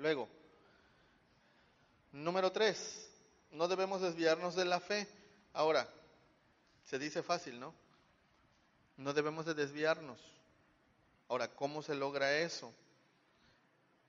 Luego, 0.00 0.30
número 2.12 2.50
tres, 2.50 3.06
no 3.50 3.68
debemos 3.68 4.00
desviarnos 4.00 4.54
de 4.56 4.64
la 4.64 4.80
fe. 4.80 5.06
Ahora, 5.52 5.86
se 6.86 6.98
dice 6.98 7.22
fácil, 7.22 7.60
¿no? 7.60 7.74
No 8.96 9.12
debemos 9.12 9.44
de 9.44 9.52
desviarnos. 9.52 10.18
Ahora, 11.28 11.48
¿cómo 11.48 11.82
se 11.82 11.94
logra 11.94 12.38
eso? 12.38 12.72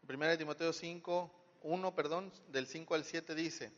Primera 0.07 0.31
de 0.31 0.37
Timoteo 0.37 0.71
5, 0.71 1.29
1, 1.63 1.93
perdón, 1.95 2.31
del 2.47 2.67
5 2.67 2.95
al 2.95 3.03
7 3.03 3.35
dice, 3.35 3.73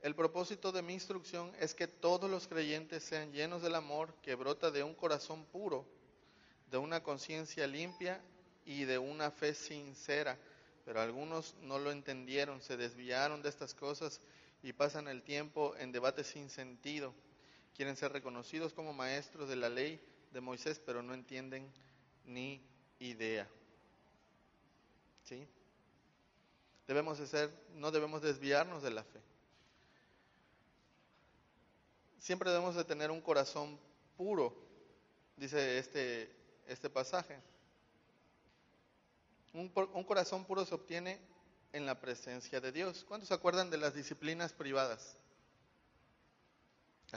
el 0.00 0.14
propósito 0.14 0.70
de 0.70 0.82
mi 0.82 0.92
instrucción 0.94 1.52
es 1.58 1.74
que 1.74 1.88
todos 1.88 2.30
los 2.30 2.46
creyentes 2.46 3.02
sean 3.02 3.32
llenos 3.32 3.62
del 3.62 3.74
amor 3.74 4.14
que 4.22 4.36
brota 4.36 4.70
de 4.70 4.84
un 4.84 4.94
corazón 4.94 5.44
puro, 5.46 5.84
de 6.70 6.78
una 6.78 7.02
conciencia 7.02 7.66
limpia 7.66 8.20
y 8.64 8.84
de 8.84 8.98
una 8.98 9.32
fe 9.32 9.54
sincera. 9.54 10.38
Pero 10.84 11.00
algunos 11.00 11.54
no 11.62 11.78
lo 11.78 11.90
entendieron, 11.90 12.60
se 12.60 12.76
desviaron 12.76 13.42
de 13.42 13.48
estas 13.48 13.74
cosas 13.74 14.20
y 14.62 14.72
pasan 14.72 15.08
el 15.08 15.22
tiempo 15.22 15.74
en 15.78 15.92
debates 15.92 16.26
sin 16.26 16.50
sentido. 16.50 17.14
Quieren 17.74 17.96
ser 17.96 18.12
reconocidos 18.12 18.72
como 18.72 18.92
maestros 18.92 19.48
de 19.48 19.56
la 19.56 19.68
ley 19.68 20.00
de 20.32 20.40
Moisés, 20.40 20.80
pero 20.84 21.02
no 21.02 21.14
entienden 21.14 21.70
ni 22.24 22.62
idea. 22.98 23.48
¿Sí? 25.24 25.46
Debemos 26.86 27.18
de 27.18 27.26
ser, 27.26 27.50
no 27.74 27.90
debemos 27.90 28.20
desviarnos 28.22 28.82
de 28.82 28.90
la 28.90 29.04
fe. 29.04 29.20
Siempre 32.18 32.50
debemos 32.50 32.74
de 32.74 32.84
tener 32.84 33.10
un 33.10 33.20
corazón 33.20 33.78
puro, 34.16 34.54
dice 35.36 35.78
este, 35.78 36.30
este 36.66 36.88
pasaje. 36.88 37.38
Un, 39.54 39.68
corazón 39.68 40.44
puro 40.44 40.64
se 40.64 40.74
obtiene 40.74 41.20
en 41.72 41.86
la 41.86 42.00
presencia 42.00 42.60
de 42.60 42.72
Dios. 42.72 43.04
¿Cuántos 43.06 43.28
se 43.28 43.34
acuerdan 43.34 43.70
de 43.70 43.78
las 43.78 43.94
disciplinas 43.94 44.52
privadas? 44.52 45.16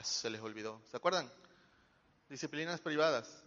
se 0.00 0.30
les 0.30 0.40
olvidó. 0.40 0.80
¿Se 0.92 0.96
acuerdan? 0.96 1.28
Disciplinas 2.28 2.80
privadas. 2.80 3.42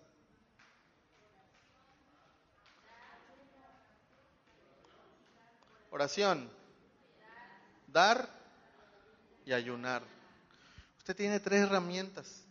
Oración. 5.92 6.52
Dar 7.88 8.28
y 9.46 9.54
ayunar. 9.54 10.04
Usted 10.98 11.16
tiene 11.16 11.40
tres 11.40 11.62
herramientas, 11.62 12.44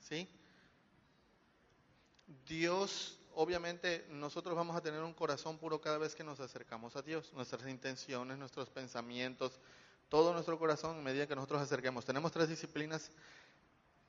¿sí? 0.00 0.28
Dios, 2.46 3.18
obviamente, 3.36 4.06
nosotros 4.08 4.56
vamos 4.56 4.74
a 4.76 4.80
tener 4.80 5.02
un 5.02 5.12
corazón 5.12 5.58
puro 5.58 5.80
cada 5.80 5.98
vez 5.98 6.14
que 6.14 6.24
nos 6.24 6.40
acercamos 6.40 6.96
a 6.96 7.02
Dios. 7.02 7.32
Nuestras 7.34 7.68
intenciones, 7.68 8.38
nuestros 8.38 8.70
pensamientos, 8.70 9.60
todo 10.08 10.32
nuestro 10.32 10.58
corazón, 10.58 10.96
en 10.96 11.04
medida 11.04 11.26
que 11.26 11.36
nosotros 11.36 11.60
acerquemos. 11.60 12.04
Tenemos 12.04 12.32
tres 12.32 12.48
disciplinas 12.48 13.10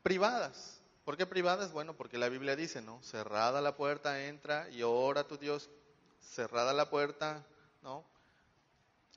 privadas. 0.02 0.82
¿Por 1.04 1.18
qué 1.18 1.26
privadas? 1.26 1.74
Bueno, 1.74 1.96
porque 1.96 2.18
la 2.18 2.30
Biblia 2.30 2.56
dice, 2.56 2.82
¿no? 2.82 3.02
Cerrada 3.04 3.62
la 3.62 3.76
puerta, 3.76 4.26
entra 4.26 4.70
y 4.70 4.84
ora 4.84 5.22
a 5.22 5.28
tu 5.28 5.38
Dios. 5.38 5.70
Cerrada 6.22 6.72
la 6.74 6.90
puerta, 6.90 7.46
¿no? 7.84 8.06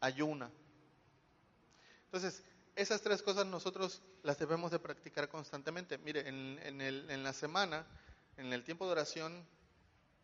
Ayuna. 0.00 0.50
Entonces, 2.06 2.42
esas 2.74 3.00
tres 3.00 3.22
cosas 3.22 3.46
nosotros 3.46 4.02
las 4.24 4.38
debemos 4.38 4.72
de 4.72 4.80
practicar 4.80 5.28
constantemente. 5.28 5.98
Mire, 5.98 6.28
en, 6.28 6.80
en 6.80 7.22
la 7.22 7.32
semana, 7.32 7.86
en 8.36 8.52
el 8.52 8.64
tiempo 8.64 8.86
de 8.86 8.92
oración, 8.92 9.46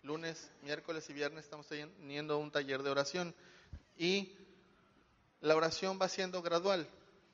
lunes, 0.07 0.50
miércoles 0.62 1.11
y 1.11 1.12
viernes 1.12 1.44
estamos 1.44 1.66
teniendo 1.66 2.38
un 2.38 2.52
taller 2.52 2.82
de 2.82 2.90
oración 2.90 3.34
y 3.98 4.32
la 5.40 5.57
oración 5.57 5.98
va 6.00 6.09
siendo 6.09 6.42
gradual, 6.42 6.88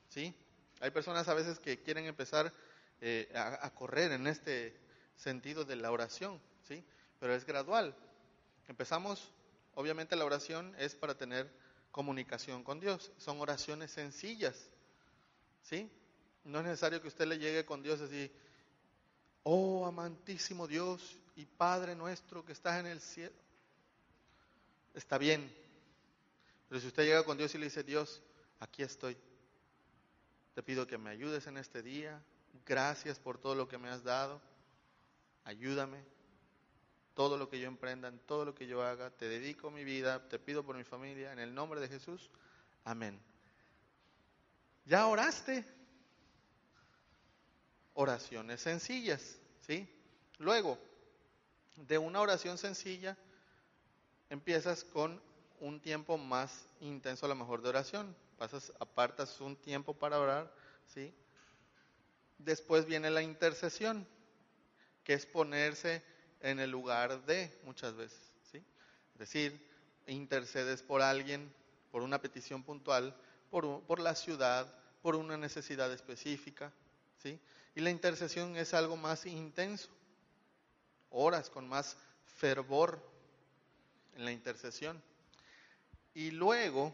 ¿sí? 0.09 0.33
Hay 0.81 0.91
personas 0.91 1.27
a 1.27 1.33
veces 1.33 1.59
que 1.59 1.79
quieren 1.81 2.05
empezar 2.05 2.51
eh, 2.99 3.31
a, 3.35 3.65
a, 3.65 3.73
correr 3.73 4.11
en 4.11 4.27
este 4.27 4.75
sentido 5.15 5.65
de 5.65 5.75
la 5.75 5.91
oración, 5.91 6.41
¿sí? 6.67 6.83
Pero 7.19 7.35
es 7.35 7.45
gradual. 7.45 7.95
Empezamos, 8.67 9.31
obviamente 9.75 10.15
la 10.15 10.25
oración 10.25 10.75
es 10.79 10.95
para 10.95 11.15
tener 11.15 11.49
comunicación 11.91 12.63
con 12.63 12.79
Dios, 12.79 13.11
son 13.17 13.39
oraciones 13.39 13.91
sencillas, 13.91 14.55
¿Sí? 15.63 15.89
No 16.43 16.59
es 16.59 16.65
necesario 16.65 17.01
que 17.01 17.07
usted 17.07 17.25
le 17.25 17.37
llegue 17.37 17.65
con 17.65 17.81
Dios 17.81 18.01
así, 18.01 18.29
oh 19.43 19.85
amantísimo 19.85 20.67
Dios 20.67 21.17
y 21.35 21.45
Padre 21.45 21.95
nuestro 21.95 22.45
que 22.45 22.53
estás 22.53 22.79
en 22.79 22.87
el 22.87 23.01
cielo. 23.01 23.35
Está 24.93 25.17
bien. 25.17 25.51
Pero 26.69 26.81
si 26.81 26.87
usted 26.87 27.03
llega 27.03 27.23
con 27.23 27.37
Dios 27.37 27.53
y 27.55 27.57
le 27.57 27.65
dice, 27.65 27.83
Dios, 27.83 28.21
aquí 28.59 28.83
estoy. 28.83 29.17
Te 30.53 30.63
pido 30.63 30.87
que 30.87 30.97
me 30.97 31.09
ayudes 31.09 31.47
en 31.47 31.57
este 31.57 31.81
día. 31.81 32.21
Gracias 32.65 33.19
por 33.19 33.37
todo 33.37 33.55
lo 33.55 33.67
que 33.67 33.77
me 33.77 33.89
has 33.89 34.03
dado. 34.03 34.41
Ayúdame. 35.43 36.03
Todo 37.13 37.37
lo 37.37 37.49
que 37.49 37.59
yo 37.59 37.67
emprenda, 37.67 38.07
en 38.07 38.19
todo 38.19 38.43
lo 38.45 38.55
que 38.55 38.65
yo 38.65 38.81
haga, 38.81 39.11
te 39.11 39.29
dedico 39.29 39.69
mi 39.69 39.83
vida, 39.83 40.27
te 40.29 40.39
pido 40.39 40.65
por 40.65 40.75
mi 40.75 40.83
familia, 40.83 41.31
en 41.31 41.37
el 41.37 41.53
nombre 41.53 41.79
de 41.79 41.87
Jesús. 41.87 42.31
Amén. 42.83 43.19
¿Ya 44.85 45.05
oraste? 45.05 45.63
Oraciones 47.93 48.61
sencillas, 48.61 49.37
¿sí? 49.61 49.87
Luego, 50.39 50.77
de 51.75 51.97
una 51.97 52.21
oración 52.21 52.57
sencilla, 52.57 53.17
empiezas 54.29 54.83
con 54.83 55.21
un 55.59 55.79
tiempo 55.79 56.17
más 56.17 56.67
intenso 56.81 57.25
a 57.25 57.29
lo 57.29 57.35
mejor 57.35 57.61
de 57.61 57.69
oración. 57.69 58.15
Pasas, 58.37 58.73
apartas 58.79 59.39
un 59.41 59.55
tiempo 59.55 59.93
para 59.93 60.19
orar, 60.19 60.53
¿sí? 60.93 61.13
Después 62.37 62.85
viene 62.85 63.09
la 63.09 63.21
intercesión, 63.21 64.07
que 65.03 65.13
es 65.13 65.25
ponerse 65.25 66.03
en 66.41 66.59
el 66.59 66.71
lugar 66.71 67.25
de 67.25 67.57
muchas 67.63 67.95
veces, 67.95 68.19
¿sí? 68.51 68.63
Es 69.13 69.19
decir, 69.19 69.67
intercedes 70.07 70.81
por 70.81 71.01
alguien, 71.01 71.53
por 71.91 72.01
una 72.01 72.21
petición 72.21 72.63
puntual, 72.63 73.15
por, 73.49 73.99
la 73.99 74.15
ciudad, 74.15 74.67
por 75.01 75.15
una 75.15 75.37
necesidad 75.37 75.91
específica. 75.93 76.73
¿Sí? 77.21 77.39
Y 77.75 77.81
la 77.81 77.89
intercesión 77.89 78.55
es 78.55 78.73
algo 78.73 78.95
más 78.97 79.25
intenso, 79.25 79.89
horas 81.09 81.49
con 81.49 81.67
más 81.67 81.97
fervor 82.25 83.01
en 84.15 84.25
la 84.25 84.31
intercesión. 84.31 85.01
Y 86.13 86.31
luego 86.31 86.93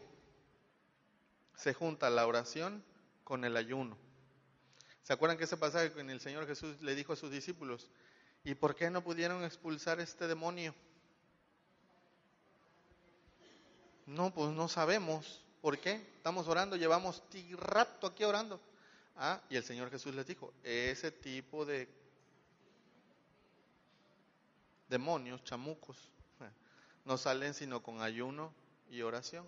se 1.54 1.74
junta 1.74 2.08
la 2.08 2.26
oración 2.26 2.82
con 3.24 3.44
el 3.44 3.56
ayuno. 3.56 3.96
¿Se 5.02 5.12
acuerdan 5.12 5.36
que 5.36 5.44
ese 5.44 5.56
pasaje 5.56 5.92
en 6.00 6.08
el 6.08 6.20
Señor 6.20 6.46
Jesús 6.46 6.80
le 6.80 6.94
dijo 6.94 7.12
a 7.12 7.16
sus 7.16 7.30
discípulos, 7.30 7.90
¿y 8.44 8.54
por 8.54 8.74
qué 8.74 8.90
no 8.90 9.02
pudieron 9.02 9.44
expulsar 9.44 10.00
este 10.00 10.26
demonio? 10.26 10.74
No, 14.06 14.32
pues 14.32 14.50
no 14.52 14.68
sabemos. 14.68 15.44
¿Por 15.60 15.78
qué? 15.78 15.94
Estamos 16.16 16.48
orando, 16.48 16.76
llevamos 16.76 17.22
rato 17.58 18.06
aquí 18.06 18.24
orando. 18.24 18.60
Ah, 19.16 19.40
y 19.50 19.56
el 19.56 19.64
Señor 19.64 19.90
Jesús 19.90 20.14
les 20.14 20.26
dijo, 20.26 20.52
ese 20.62 21.10
tipo 21.10 21.64
de 21.64 21.88
demonios, 24.88 25.44
chamucos, 25.44 25.96
no 27.04 27.16
salen 27.18 27.54
sino 27.54 27.82
con 27.82 28.02
ayuno 28.02 28.52
y 28.90 29.02
oración. 29.02 29.46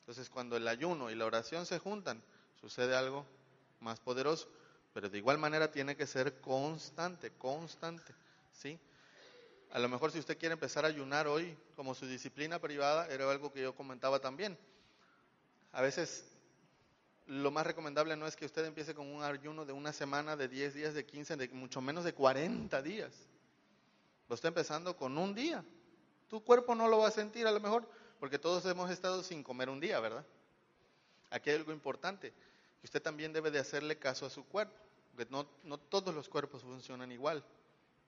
Entonces, 0.00 0.30
cuando 0.30 0.56
el 0.56 0.68
ayuno 0.68 1.10
y 1.10 1.14
la 1.14 1.24
oración 1.24 1.66
se 1.66 1.78
juntan, 1.78 2.22
sucede 2.60 2.94
algo 2.94 3.26
más 3.80 3.98
poderoso, 3.98 4.48
pero 4.94 5.10
de 5.10 5.18
igual 5.18 5.38
manera 5.38 5.70
tiene 5.70 5.96
que 5.96 6.06
ser 6.06 6.40
constante, 6.40 7.32
constante, 7.32 8.14
¿sí? 8.52 8.78
A 9.72 9.78
lo 9.78 9.88
mejor 9.88 10.12
si 10.12 10.18
usted 10.18 10.38
quiere 10.38 10.52
empezar 10.52 10.84
a 10.84 10.88
ayunar 10.88 11.26
hoy 11.26 11.56
como 11.74 11.94
su 11.94 12.06
disciplina 12.06 12.60
privada, 12.60 13.08
era 13.08 13.30
algo 13.30 13.52
que 13.52 13.62
yo 13.62 13.74
comentaba 13.74 14.20
también. 14.20 14.56
A 15.72 15.82
veces 15.82 16.35
lo 17.26 17.50
más 17.50 17.66
recomendable 17.66 18.16
no 18.16 18.26
es 18.26 18.36
que 18.36 18.46
usted 18.46 18.64
empiece 18.64 18.94
con 18.94 19.08
un 19.08 19.22
ayuno 19.22 19.64
de 19.64 19.72
una 19.72 19.92
semana, 19.92 20.36
de 20.36 20.48
10 20.48 20.74
días, 20.74 20.94
de 20.94 21.04
15, 21.04 21.36
de 21.36 21.48
mucho 21.48 21.80
menos 21.80 22.04
de 22.04 22.12
40 22.12 22.80
días. 22.82 23.12
Lo 24.28 24.34
está 24.34 24.48
empezando 24.48 24.96
con 24.96 25.18
un 25.18 25.34
día. 25.34 25.64
Tu 26.28 26.42
cuerpo 26.42 26.74
no 26.74 26.88
lo 26.88 26.98
va 26.98 27.08
a 27.08 27.12
sentir 27.12 27.46
a 27.46 27.52
lo 27.52 27.60
mejor, 27.60 27.88
porque 28.20 28.38
todos 28.38 28.64
hemos 28.66 28.90
estado 28.90 29.22
sin 29.22 29.42
comer 29.42 29.68
un 29.68 29.80
día, 29.80 29.98
¿verdad? 30.00 30.24
Aquí 31.30 31.50
hay 31.50 31.56
algo 31.56 31.72
importante, 31.72 32.32
usted 32.82 33.02
también 33.02 33.32
debe 33.32 33.50
de 33.50 33.58
hacerle 33.58 33.98
caso 33.98 34.26
a 34.26 34.30
su 34.30 34.44
cuerpo, 34.44 34.76
porque 35.10 35.30
no, 35.30 35.48
no 35.64 35.78
todos 35.78 36.14
los 36.14 36.28
cuerpos 36.28 36.62
funcionan 36.62 37.10
igual, 37.10 37.44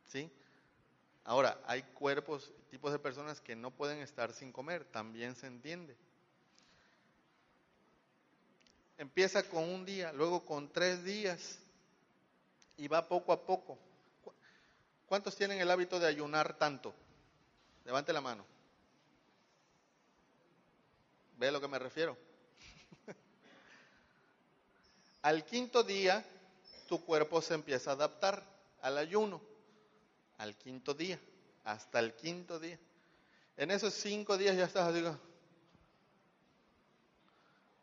¿sí? 0.06 0.30
Ahora, 1.24 1.60
hay 1.66 1.82
cuerpos, 1.82 2.52
tipos 2.70 2.92
de 2.92 2.98
personas 2.98 3.40
que 3.40 3.56
no 3.56 3.70
pueden 3.70 3.98
estar 3.98 4.32
sin 4.32 4.52
comer, 4.52 4.84
también 4.84 5.34
se 5.34 5.46
entiende. 5.46 5.96
Empieza 8.98 9.44
con 9.44 9.62
un 9.62 9.86
día, 9.86 10.12
luego 10.12 10.44
con 10.44 10.70
tres 10.70 11.02
días 11.04 11.58
y 12.76 12.88
va 12.88 13.08
poco 13.08 13.32
a 13.32 13.46
poco. 13.46 13.78
¿Cuántos 15.06 15.34
tienen 15.36 15.60
el 15.60 15.70
hábito 15.70 15.98
de 15.98 16.06
ayunar 16.06 16.58
tanto? 16.58 16.92
Levante 17.84 18.12
la 18.12 18.20
mano. 18.20 18.44
¿Ve 21.38 21.48
a 21.48 21.52
lo 21.52 21.60
que 21.60 21.68
me 21.68 21.78
refiero? 21.78 22.16
Al 25.22 25.44
quinto 25.46 25.82
día, 25.84 26.24
tu 26.88 27.02
cuerpo 27.04 27.40
se 27.40 27.54
empieza 27.54 27.90
a 27.90 27.94
adaptar 27.94 28.42
al 28.82 28.98
ayuno. 28.98 29.40
Al 30.36 30.56
quinto 30.56 30.94
día, 30.94 31.18
hasta 31.64 32.00
el 32.00 32.14
quinto 32.14 32.58
día. 32.58 32.78
En 33.56 33.70
esos 33.70 33.94
cinco 33.94 34.36
días 34.36 34.56
ya 34.56 34.64
estás 34.64 34.88
así. 34.88 35.02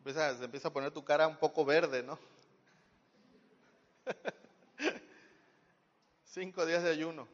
Empieza, 0.06 0.38
se 0.38 0.46
empieza 0.46 0.68
a 0.68 0.72
poner 0.72 0.92
tu 0.92 1.04
cara 1.04 1.28
un 1.28 1.36
poco 1.36 1.66
verde, 1.66 2.04
¿no? 2.04 2.20
Cinco 6.26 6.64
días 6.64 6.84
de 6.84 6.92
ayuno. 6.92 7.28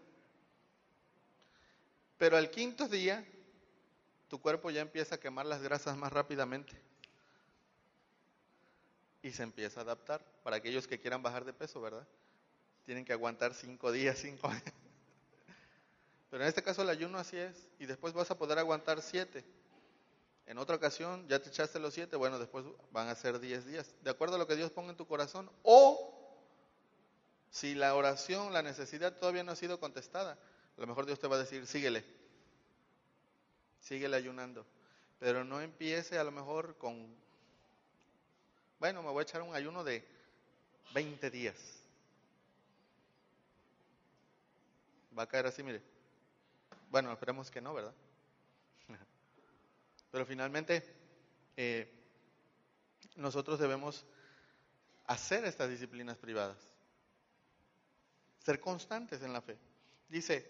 Pero 2.18 2.38
al 2.38 2.50
quinto 2.50 2.88
día, 2.88 3.28
tu 4.30 4.40
cuerpo 4.40 4.72
ya 4.72 4.80
empieza 4.80 5.16
a 5.16 5.20
quemar 5.20 5.46
las 5.48 5.62
grasas 5.62 5.98
más 5.98 6.14
rápidamente. 6.14 6.72
Y 9.22 9.32
se 9.32 9.44
empieza 9.44 9.82
a 9.82 9.84
adaptar. 9.84 10.24
Para 10.42 10.56
aquellos 10.56 10.88
que 10.88 10.98
quieran 10.98 11.22
bajar 11.22 11.44
de 11.44 11.52
peso, 11.52 11.82
¿verdad? 11.82 12.08
Tienen 12.86 13.04
que 13.04 13.12
aguantar 13.12 13.54
cinco 13.54 13.92
días, 13.92 14.18
cinco. 14.18 14.50
Pero 16.32 16.44
en 16.44 16.48
este 16.48 16.64
caso 16.64 16.84
el 16.84 16.90
ayuno 16.90 17.18
así 17.18 17.36
es. 17.36 17.68
Y 17.80 17.86
después 17.86 18.14
vas 18.14 18.32
a 18.32 18.38
poder 18.38 18.60
aguantar 18.60 19.02
siete. 19.02 19.44
En 20.48 20.58
otra 20.58 20.76
ocasión 20.76 21.28
ya 21.28 21.42
te 21.42 21.50
echaste 21.50 21.80
los 21.80 21.94
siete, 21.94 22.16
bueno, 22.16 22.40
después 22.40 22.66
van 22.92 23.08
a 23.08 23.16
ser 23.16 23.40
diez 23.40 23.66
días. 23.66 23.94
De 24.02 24.10
acuerdo 24.10 24.36
a 24.36 24.40
lo 24.40 24.48
que 24.48 24.56
Dios 24.56 24.72
ponga 24.72 24.92
en 24.92 24.98
tu 24.98 25.08
corazón. 25.08 25.50
O 25.64 26.18
si 27.52 27.76
la 27.76 27.96
oración, 27.96 28.54
la 28.54 28.62
necesidad 28.62 29.16
todavía 29.18 29.44
no 29.44 29.52
ha 29.52 29.56
sido 29.56 29.80
contestada, 29.80 30.34
a 30.34 30.82
lo 30.82 30.88
mejor 30.88 31.06
Dios 31.06 31.20
te 31.20 31.28
va 31.28 31.36
a 31.36 31.40
decir, 31.40 31.68
síguele, 31.68 32.04
síguele 33.82 34.16
ayunando. 34.16 34.66
Pero 35.20 35.44
no 35.44 35.62
empiece 35.62 36.18
a 36.18 36.24
lo 36.24 36.32
mejor 36.32 36.78
con, 36.78 37.14
bueno, 38.80 39.04
me 39.04 39.10
voy 39.10 39.20
a 39.20 39.24
echar 39.24 39.42
un 39.42 39.54
ayuno 39.54 39.84
de 39.84 40.04
20 40.94 41.30
días. 41.30 41.56
Va 45.18 45.24
a 45.24 45.28
caer 45.28 45.46
así, 45.46 45.62
mire. 45.62 45.82
Bueno, 46.90 47.12
esperemos 47.12 47.52
que 47.52 47.62
no, 47.62 47.74
¿verdad? 47.74 47.94
Pero 50.12 50.26
finalmente, 50.26 50.84
eh, 51.58 51.90
nosotros 53.16 53.60
debemos 53.60 54.06
hacer 55.06 55.46
estas 55.46 55.70
disciplinas 55.70 56.18
privadas 56.18 56.72
ser 58.44 58.60
constantes 58.60 59.22
en 59.22 59.34
la 59.34 59.42
fe. 59.42 59.58
Dice, 60.10 60.50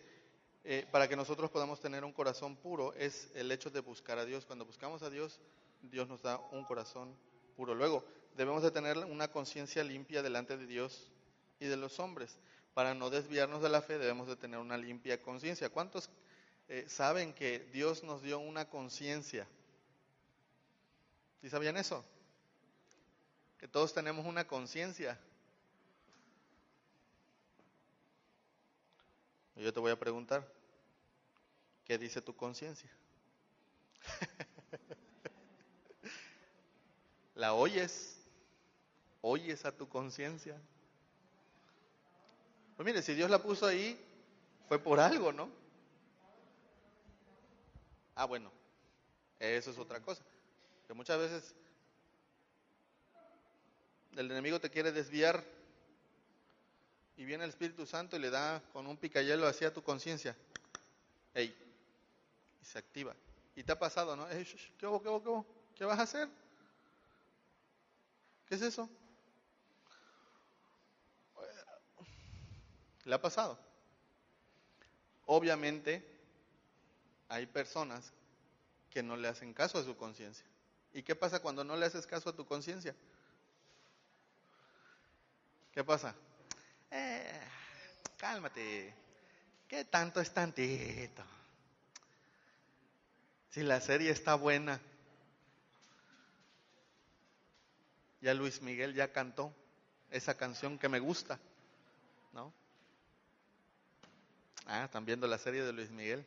eh, 0.64 0.88
para 0.92 1.08
que 1.08 1.16
nosotros 1.16 1.52
podamos 1.52 1.80
tener 1.80 2.04
un 2.04 2.14
corazón 2.14 2.56
puro 2.56 2.94
es 2.94 3.30
el 3.36 3.52
hecho 3.52 3.70
de 3.70 3.82
buscar 3.82 4.18
a 4.18 4.26
Dios. 4.26 4.46
Cuando 4.46 4.66
buscamos 4.66 5.04
a 5.04 5.10
Dios, 5.10 5.40
Dios 5.82 6.08
nos 6.08 6.22
da 6.22 6.38
un 6.52 6.64
corazón 6.64 7.16
puro. 7.56 7.76
Luego, 7.76 8.06
debemos 8.36 8.64
de 8.64 8.72
tener 8.72 8.98
una 8.98 9.30
conciencia 9.30 9.84
limpia 9.84 10.22
delante 10.22 10.58
de 10.58 10.66
Dios 10.66 11.12
y 11.60 11.66
de 11.66 11.78
los 11.78 12.00
hombres. 12.00 12.38
Para 12.74 12.94
no 12.94 13.10
desviarnos 13.10 13.62
de 13.62 13.70
la 13.70 13.82
fe, 13.82 13.98
debemos 13.98 14.28
de 14.28 14.38
tener 14.38 14.60
una 14.60 14.78
limpia 14.78 15.22
conciencia. 15.22 15.70
¿Cuántos 15.70 16.10
eh, 16.74 16.86
saben 16.88 17.34
que 17.34 17.60
Dios 17.74 18.02
nos 18.02 18.22
dio 18.22 18.40
una 18.40 18.70
conciencia? 18.70 19.46
¿Sí 21.42 21.50
sabían 21.50 21.76
eso? 21.76 22.02
Que 23.58 23.68
todos 23.68 23.94
tenemos 23.94 24.26
una 24.26 24.48
conciencia. 24.48 25.20
yo 29.58 29.74
te 29.74 29.82
voy 29.82 29.92
a 29.92 30.00
preguntar, 30.00 30.48
¿qué 31.84 31.98
dice 31.98 32.22
tu 32.22 32.34
conciencia? 32.34 32.90
¿La 37.36 37.54
oyes? 37.54 38.16
¿Oyes 39.20 39.66
a 39.66 39.76
tu 39.76 39.90
conciencia? 39.90 40.58
Pues 42.78 42.86
mire, 42.86 43.02
si 43.02 43.14
Dios 43.14 43.30
la 43.30 43.44
puso 43.44 43.66
ahí, 43.68 44.00
fue 44.70 44.80
por 44.80 45.02
algo, 45.02 45.34
¿no? 45.34 45.61
Ah, 48.16 48.26
bueno, 48.26 48.52
eso 49.40 49.72
es 49.72 49.78
otra 49.78 50.00
cosa. 50.02 50.24
Que 50.88 50.94
muchas 50.94 51.20
veces 51.20 51.56
el 54.16 54.30
enemigo 54.30 54.60
te 54.60 54.70
quiere 54.70 54.92
desviar 54.92 55.44
y 57.18 57.26
viene 57.26 57.44
el 57.44 57.50
Espíritu 57.50 57.86
Santo 57.86 58.16
y 58.16 58.20
le 58.20 58.30
da 58.30 58.62
con 58.74 58.88
un 58.88 58.98
picayelo 58.98 59.48
hacia 59.48 59.74
tu 59.74 59.82
conciencia. 59.82 60.36
Ey, 61.34 61.56
y 62.62 62.66
se 62.66 62.78
activa. 62.78 63.16
Y 63.56 63.64
te 63.64 63.72
ha 63.72 63.80
pasado, 63.80 64.16
¿no? 64.16 64.28
¿qué, 64.28 64.46
qué, 64.46 64.72
qué, 64.80 65.44
¿Qué 65.76 65.86
vas 65.86 66.00
a 66.00 66.04
hacer? 66.04 66.28
¿Qué 68.48 68.56
es 68.56 68.62
eso? 68.62 68.90
¿Le 73.06 73.16
ha 73.16 73.22
pasado? 73.22 73.58
Obviamente 75.26 76.11
hay 77.32 77.46
personas 77.46 78.12
que 78.90 79.02
no 79.02 79.16
le 79.16 79.30
hacen 79.30 79.54
caso 79.54 79.80
a 79.80 79.84
su 79.84 79.96
conciencia. 79.96 80.46
¿Y 80.94 81.02
qué 81.02 81.16
pasa 81.16 81.40
cuando 81.40 81.64
no 81.64 81.78
le 81.78 81.86
haces 81.86 82.06
caso 82.06 82.30
a 82.30 82.36
tu 82.36 82.46
conciencia? 82.46 82.94
¿Qué 85.72 85.82
pasa? 85.82 86.14
Eh, 86.92 87.42
cálmate. 88.18 88.94
¿Qué 89.66 89.86
tanto 89.86 90.20
es 90.20 90.34
tantito? 90.34 91.24
Si 93.50 93.64
la 93.64 93.80
serie 93.80 94.12
está 94.12 94.36
buena. 94.36 94.82
Ya 98.20 98.34
Luis 98.34 98.62
Miguel 98.62 98.94
ya 98.94 99.14
cantó 99.14 99.56
esa 100.10 100.36
canción 100.36 100.78
que 100.78 100.90
me 100.90 101.00
gusta, 101.00 101.40
¿no? 102.34 102.54
Ah, 104.66 104.84
están 104.84 105.06
viendo 105.06 105.28
la 105.28 105.38
serie 105.38 105.64
de 105.64 105.72
Luis 105.72 105.90
Miguel. 105.90 106.26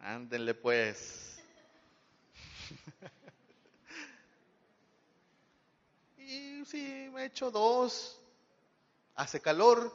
Ándenle 0.00 0.54
pues. 0.54 1.38
y 6.18 6.64
si 6.64 7.10
me 7.12 7.22
he 7.22 7.26
hecho 7.26 7.50
dos, 7.50 8.20
hace 9.14 9.40
calor, 9.40 9.92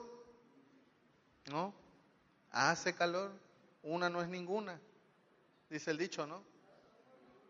¿no? 1.46 1.74
Hace 2.52 2.94
calor, 2.94 3.32
una 3.82 4.10
no 4.10 4.22
es 4.22 4.28
ninguna, 4.28 4.80
dice 5.70 5.92
el 5.92 5.98
dicho, 5.98 6.28
¿no? 6.28 6.44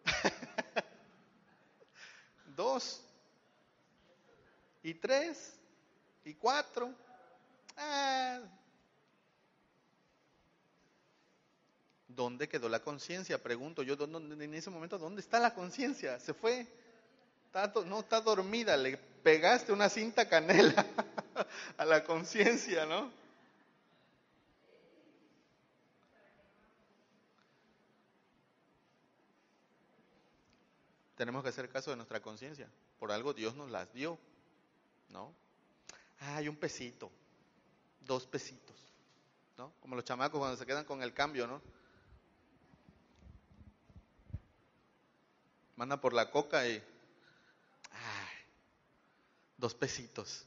Dos, 2.56 3.02
y 4.84 4.94
tres, 4.94 5.58
y 6.24 6.36
cuatro. 6.36 6.94
Ah. 7.76 8.42
¿Dónde 12.16 12.48
quedó 12.48 12.70
la 12.70 12.80
conciencia? 12.80 13.42
Pregunto 13.42 13.84
yo, 13.84 13.96
en 13.96 14.54
ese 14.54 14.70
momento, 14.70 14.98
¿dónde 14.98 15.22
está 15.22 15.40
la 15.40 15.54
conciencia? 15.54 16.20
Se 16.20 16.34
fue, 16.34 16.68
no 17.86 18.00
está 18.00 18.22
dormida, 18.22 18.78
le 18.78 18.98
pegaste 18.98 19.72
una 19.72 19.90
cinta 19.90 20.28
canela. 20.28 20.86
a 21.78 21.86
la 21.86 22.04
conciencia, 22.04 22.86
¿no? 22.86 23.12
Tenemos 31.16 31.44
que 31.44 31.50
hacer 31.50 31.70
caso 31.70 31.92
de 31.92 31.98
nuestra 31.98 32.22
conciencia. 32.22 32.68
Por 33.00 33.12
algo 33.12 33.34
Dios 33.34 33.56
nos 33.56 33.70
las 33.70 33.92
dio, 33.94 34.18
¿no? 35.10 35.34
hay 36.20 36.48
un 36.48 36.56
pesito, 36.56 37.12
dos 38.00 38.26
pesitos, 38.26 38.78
¿no? 39.58 39.74
Como 39.82 39.96
los 39.98 40.06
chamacos 40.06 40.40
cuando 40.40 40.56
se 40.56 40.66
quedan 40.66 40.86
con 40.86 41.04
el 41.04 41.14
cambio, 41.14 41.48
¿no? 41.48 41.62
Manda 45.76 46.00
por 46.00 46.14
la 46.14 46.30
coca 46.30 46.68
y, 46.68 46.74
ay, 47.92 48.36
dos 49.58 49.74
pesitos. 49.74 50.46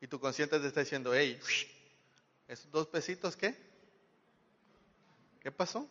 Y 0.00 0.06
tu 0.06 0.20
consciente 0.20 0.58
te 0.60 0.66
está 0.66 0.80
diciendo, 0.80 1.14
hey, 1.14 1.40
esos 2.48 2.70
dos 2.70 2.86
pesitos, 2.86 3.36
¿qué? 3.36 3.54
¿Qué 5.40 5.50
pasó? 5.50 5.88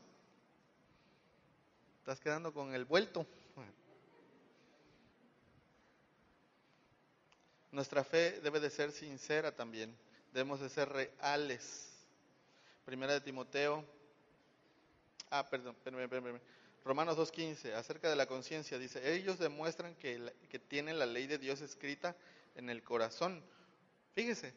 Estás 2.00 2.20
quedando 2.20 2.54
con 2.54 2.74
el 2.74 2.86
vuelto. 2.86 3.26
Nuestra 7.72 8.06
fe 8.06 8.40
debe 8.42 8.60
de 8.62 8.70
ser 8.70 8.92
sincera 8.92 9.52
también. 9.54 9.94
Debemos 10.32 10.62
de 10.62 10.70
ser 10.70 10.88
reales. 10.88 11.90
Primera 12.86 13.14
de 13.14 13.22
Timoteo. 13.22 13.84
Ah, 15.30 15.46
perdón, 15.50 15.76
perdón, 15.84 16.08
perdón, 16.08 16.42
Romanos 16.86 17.18
2.15, 17.18 17.74
acerca 17.74 18.12
de 18.12 18.16
la 18.16 18.28
conciencia, 18.28 18.78
dice, 18.78 19.16
ellos 19.16 19.40
demuestran 19.40 19.96
que, 19.96 20.32
que 20.50 20.60
tienen 20.60 21.00
la 21.00 21.08
ley 21.08 21.26
de 21.26 21.40
Dios 21.40 21.62
escrita 21.62 22.16
en 22.54 22.70
el 22.70 22.84
corazón. 22.84 23.44
Fíjese, 24.14 24.54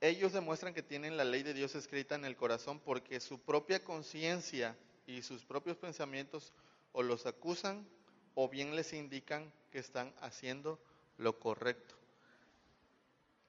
ellos 0.00 0.32
demuestran 0.32 0.72
que 0.72 0.82
tienen 0.82 1.18
la 1.18 1.24
ley 1.24 1.42
de 1.42 1.52
Dios 1.52 1.74
escrita 1.74 2.14
en 2.14 2.24
el 2.24 2.34
corazón 2.34 2.80
porque 2.80 3.20
su 3.20 3.40
propia 3.40 3.84
conciencia 3.84 4.74
y 5.06 5.20
sus 5.20 5.44
propios 5.44 5.76
pensamientos 5.76 6.52
o 6.92 7.02
los 7.02 7.26
acusan 7.26 7.86
o 8.34 8.48
bien 8.48 8.74
les 8.74 8.94
indican 8.94 9.52
que 9.70 9.80
están 9.80 10.14
haciendo 10.22 10.80
lo 11.18 11.38
correcto. 11.38 11.94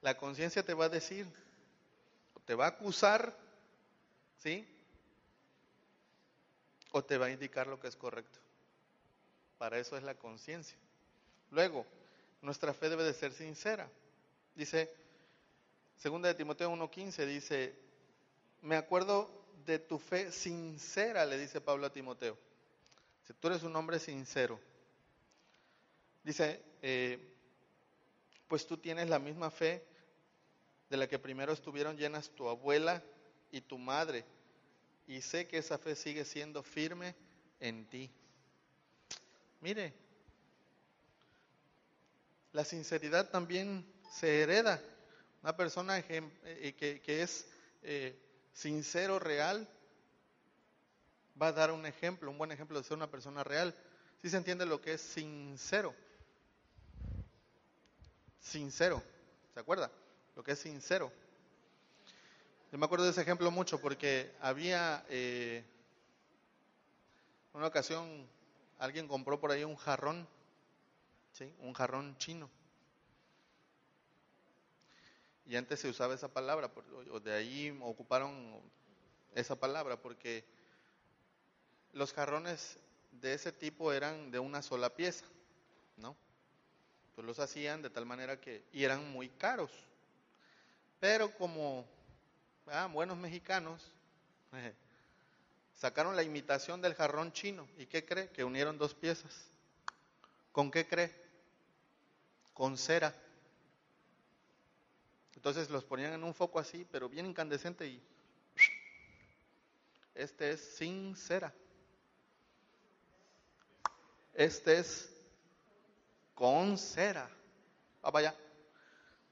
La 0.02 0.18
conciencia 0.18 0.62
te 0.62 0.74
va 0.74 0.84
a 0.84 0.90
decir, 0.90 1.26
te 2.44 2.54
va 2.54 2.66
a 2.66 2.68
acusar, 2.70 3.34
¿sí? 4.36 4.66
O 6.92 7.04
te 7.04 7.18
va 7.18 7.26
a 7.26 7.30
indicar 7.30 7.66
lo 7.66 7.78
que 7.78 7.88
es 7.88 7.96
correcto. 7.96 8.38
Para 9.58 9.78
eso 9.78 9.96
es 9.96 10.02
la 10.02 10.14
conciencia. 10.14 10.76
Luego, 11.50 11.86
nuestra 12.42 12.72
fe 12.72 12.88
debe 12.88 13.04
de 13.04 13.12
ser 13.12 13.32
sincera. 13.32 13.88
Dice, 14.54 14.92
segunda 15.96 16.28
de 16.28 16.34
Timoteo 16.34 16.72
1.15, 16.72 17.26
dice, 17.26 17.74
me 18.62 18.76
acuerdo 18.76 19.30
de 19.66 19.78
tu 19.78 19.98
fe 19.98 20.32
sincera, 20.32 21.26
le 21.26 21.38
dice 21.38 21.60
Pablo 21.60 21.86
a 21.86 21.92
Timoteo. 21.92 22.36
Si 23.26 23.34
tú 23.34 23.48
eres 23.48 23.62
un 23.62 23.76
hombre 23.76 23.98
sincero. 23.98 24.58
Dice, 26.24 26.62
eh, 26.82 27.18
pues 28.48 28.66
tú 28.66 28.76
tienes 28.76 29.08
la 29.08 29.18
misma 29.18 29.50
fe 29.50 29.84
de 30.88 30.96
la 30.96 31.08
que 31.08 31.18
primero 31.18 31.52
estuvieron 31.52 31.96
llenas 31.96 32.30
tu 32.30 32.48
abuela 32.48 33.02
y 33.52 33.60
tu 33.60 33.78
madre, 33.78 34.24
y 35.10 35.22
sé 35.22 35.48
que 35.48 35.58
esa 35.58 35.76
fe 35.76 35.96
sigue 35.96 36.24
siendo 36.24 36.62
firme 36.62 37.16
en 37.58 37.84
ti. 37.86 38.08
Mire, 39.60 39.92
la 42.52 42.64
sinceridad 42.64 43.28
también 43.28 43.84
se 44.12 44.42
hereda. 44.42 44.80
Una 45.42 45.56
persona 45.56 45.98
eh, 45.98 46.74
que, 46.78 47.00
que 47.00 47.22
es 47.22 47.48
eh, 47.82 48.16
sincero, 48.52 49.18
real, 49.18 49.68
va 51.40 51.48
a 51.48 51.52
dar 51.52 51.72
un 51.72 51.86
ejemplo, 51.86 52.30
un 52.30 52.38
buen 52.38 52.52
ejemplo 52.52 52.78
de 52.78 52.84
ser 52.84 52.96
una 52.96 53.10
persona 53.10 53.42
real. 53.42 53.74
Si 54.22 54.30
se 54.30 54.36
entiende 54.36 54.64
lo 54.64 54.80
que 54.80 54.92
es 54.92 55.00
sincero. 55.00 55.92
Sincero, 58.38 59.02
¿se 59.54 59.58
acuerda? 59.58 59.90
Lo 60.36 60.44
que 60.44 60.52
es 60.52 60.58
sincero. 60.60 61.12
Yo 62.72 62.78
me 62.78 62.84
acuerdo 62.84 63.04
de 63.04 63.10
ese 63.10 63.22
ejemplo 63.22 63.50
mucho 63.50 63.80
porque 63.80 64.32
había 64.40 65.04
eh, 65.08 65.64
una 67.52 67.66
ocasión 67.66 68.28
alguien 68.78 69.08
compró 69.08 69.40
por 69.40 69.50
ahí 69.50 69.64
un 69.64 69.74
jarrón, 69.74 70.28
¿sí? 71.32 71.52
un 71.58 71.72
jarrón 71.72 72.16
chino. 72.18 72.48
Y 75.46 75.56
antes 75.56 75.80
se 75.80 75.88
usaba 75.88 76.14
esa 76.14 76.28
palabra, 76.28 76.70
o 77.10 77.18
de 77.18 77.32
ahí 77.32 77.76
ocuparon 77.82 78.60
esa 79.34 79.56
palabra, 79.56 80.00
porque 80.00 80.44
los 81.92 82.12
jarrones 82.12 82.78
de 83.10 83.34
ese 83.34 83.50
tipo 83.50 83.92
eran 83.92 84.30
de 84.30 84.38
una 84.38 84.62
sola 84.62 84.94
pieza, 84.94 85.24
¿no? 85.96 86.14
Pues 87.16 87.26
los 87.26 87.40
hacían 87.40 87.82
de 87.82 87.90
tal 87.90 88.06
manera 88.06 88.40
que, 88.40 88.62
y 88.72 88.84
eran 88.84 89.10
muy 89.10 89.28
caros. 89.28 89.72
Pero 91.00 91.34
como 91.34 91.84
ah, 92.70 92.86
buenos 92.86 93.16
mexicanos, 93.16 93.82
sacaron 95.74 96.16
la 96.16 96.22
imitación 96.22 96.80
del 96.80 96.94
jarrón 96.94 97.32
chino. 97.32 97.68
¿Y 97.78 97.86
qué 97.86 98.04
cree? 98.04 98.30
Que 98.30 98.44
unieron 98.44 98.78
dos 98.78 98.94
piezas. 98.94 99.50
¿Con 100.52 100.70
qué 100.70 100.86
cree? 100.86 101.14
Con 102.54 102.76
cera. 102.76 103.14
Entonces 105.36 105.70
los 105.70 105.84
ponían 105.84 106.12
en 106.12 106.24
un 106.24 106.34
foco 106.34 106.58
así, 106.58 106.86
pero 106.90 107.08
bien 107.08 107.26
incandescente 107.26 107.86
y 107.86 108.02
este 110.14 110.50
es 110.50 110.60
sin 110.76 111.16
cera. 111.16 111.52
Este 114.34 114.78
es 114.78 115.10
con 116.34 116.76
cera. 116.76 117.30
Ah, 118.02 118.10
vaya. 118.10 118.34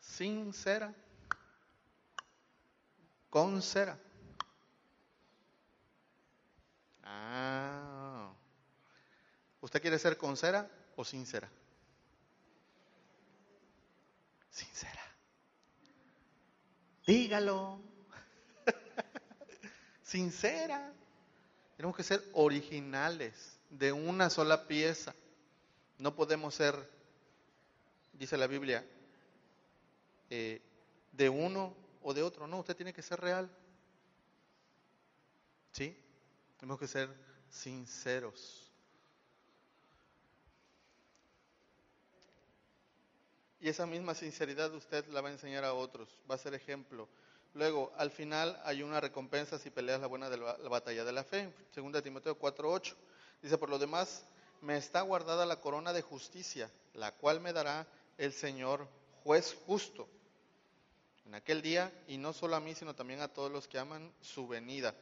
Sin 0.01 0.53
cera. 0.55 0.95
Con 3.31 3.61
cera. 3.62 3.99
Ah. 7.03 8.33
¿Usted 9.61 9.83
quiere 9.83 9.99
ser 9.99 10.16
con 10.16 10.37
cera 10.37 10.70
o 10.97 11.05
sin 11.05 11.26
cera? 11.26 11.51
Sincera. 14.51 15.03
Dígalo. 17.07 17.81
Sincera. 20.03 20.93
Tenemos 21.76 21.97
que 21.97 22.03
ser 22.03 22.22
originales, 22.33 23.59
de 23.70 23.93
una 23.93 24.31
sola 24.31 24.66
pieza. 24.66 25.14
No 25.99 26.14
podemos 26.16 26.55
ser, 26.55 26.74
dice 28.14 28.37
la 28.37 28.47
Biblia, 28.47 28.85
eh, 30.31 30.61
de 31.12 31.29
uno 31.29 31.74
o 32.09 32.15
de 32.15 32.23
otro. 32.23 32.47
No, 32.47 32.61
usted 32.61 32.75
tiene 32.75 32.95
que 32.95 33.03
ser 33.03 33.21
real. 33.21 33.51
¿Sí? 35.73 35.95
Tenemos 36.59 36.81
que 36.81 36.89
ser 36.89 37.15
sinceros. 37.51 38.73
Y 43.61 43.69
esa 43.69 43.85
misma 43.85 44.15
sinceridad 44.15 44.73
usted 44.73 45.07
la 45.09 45.21
va 45.21 45.29
a 45.29 45.33
enseñar 45.33 45.65
a 45.65 45.75
otros, 45.75 46.09
va 46.31 46.37
a 46.37 46.39
ser 46.39 46.55
ejemplo. 46.55 47.09
Luego, 47.53 47.93
al 47.99 48.11
final 48.11 48.59
hay 48.65 48.83
una 48.83 49.01
recompensa 49.01 49.59
si 49.59 49.69
peleas 49.69 50.01
la 50.01 50.07
buena 50.07 50.31
de 50.31 50.39
la, 50.39 50.55
batalla 50.69 51.05
de 51.05 51.13
la 51.13 51.25
fe. 51.25 51.53
Segunda 51.75 52.01
Timoteo 52.01 52.39
4:8. 52.39 52.95
Dice, 53.43 53.59
por 53.59 53.69
lo 53.69 53.79
demás, 53.79 54.25
me 54.63 54.79
está 54.79 55.03
guardada 55.03 55.45
la 55.45 55.61
corona 55.61 55.93
de 55.93 56.01
justicia, 56.01 56.71
la 56.95 57.13
cual 57.13 57.41
me 57.41 57.53
dará 57.53 57.87
el 58.17 58.33
Señor 58.33 58.89
juez 59.25 59.55
justo 59.67 60.09
en 61.29 61.35
aquel 61.35 61.61
día, 61.61 61.93
y 62.07 62.16
no 62.16 62.33
solo 62.33 62.57
a 62.57 62.61
mí, 62.61 62.74
sino 62.74 62.95
también 62.95 63.20
a 63.20 63.29
todos 63.29 63.53
los 63.53 63.68
que 63.68 63.79
aman 63.79 64.11
su 64.22 64.49
venida. 64.49 64.95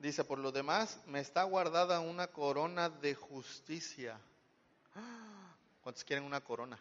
Dice, 0.00 0.24
por 0.24 0.40
lo 0.40 0.50
demás, 0.50 0.98
me 1.06 1.20
está 1.20 1.44
guardada 1.44 2.00
una 2.00 2.26
corona 2.26 2.90
de 2.90 3.14
justicia. 3.14 4.18
¿Cuántos 5.80 6.02
quieren 6.02 6.24
una 6.24 6.40
corona? 6.40 6.76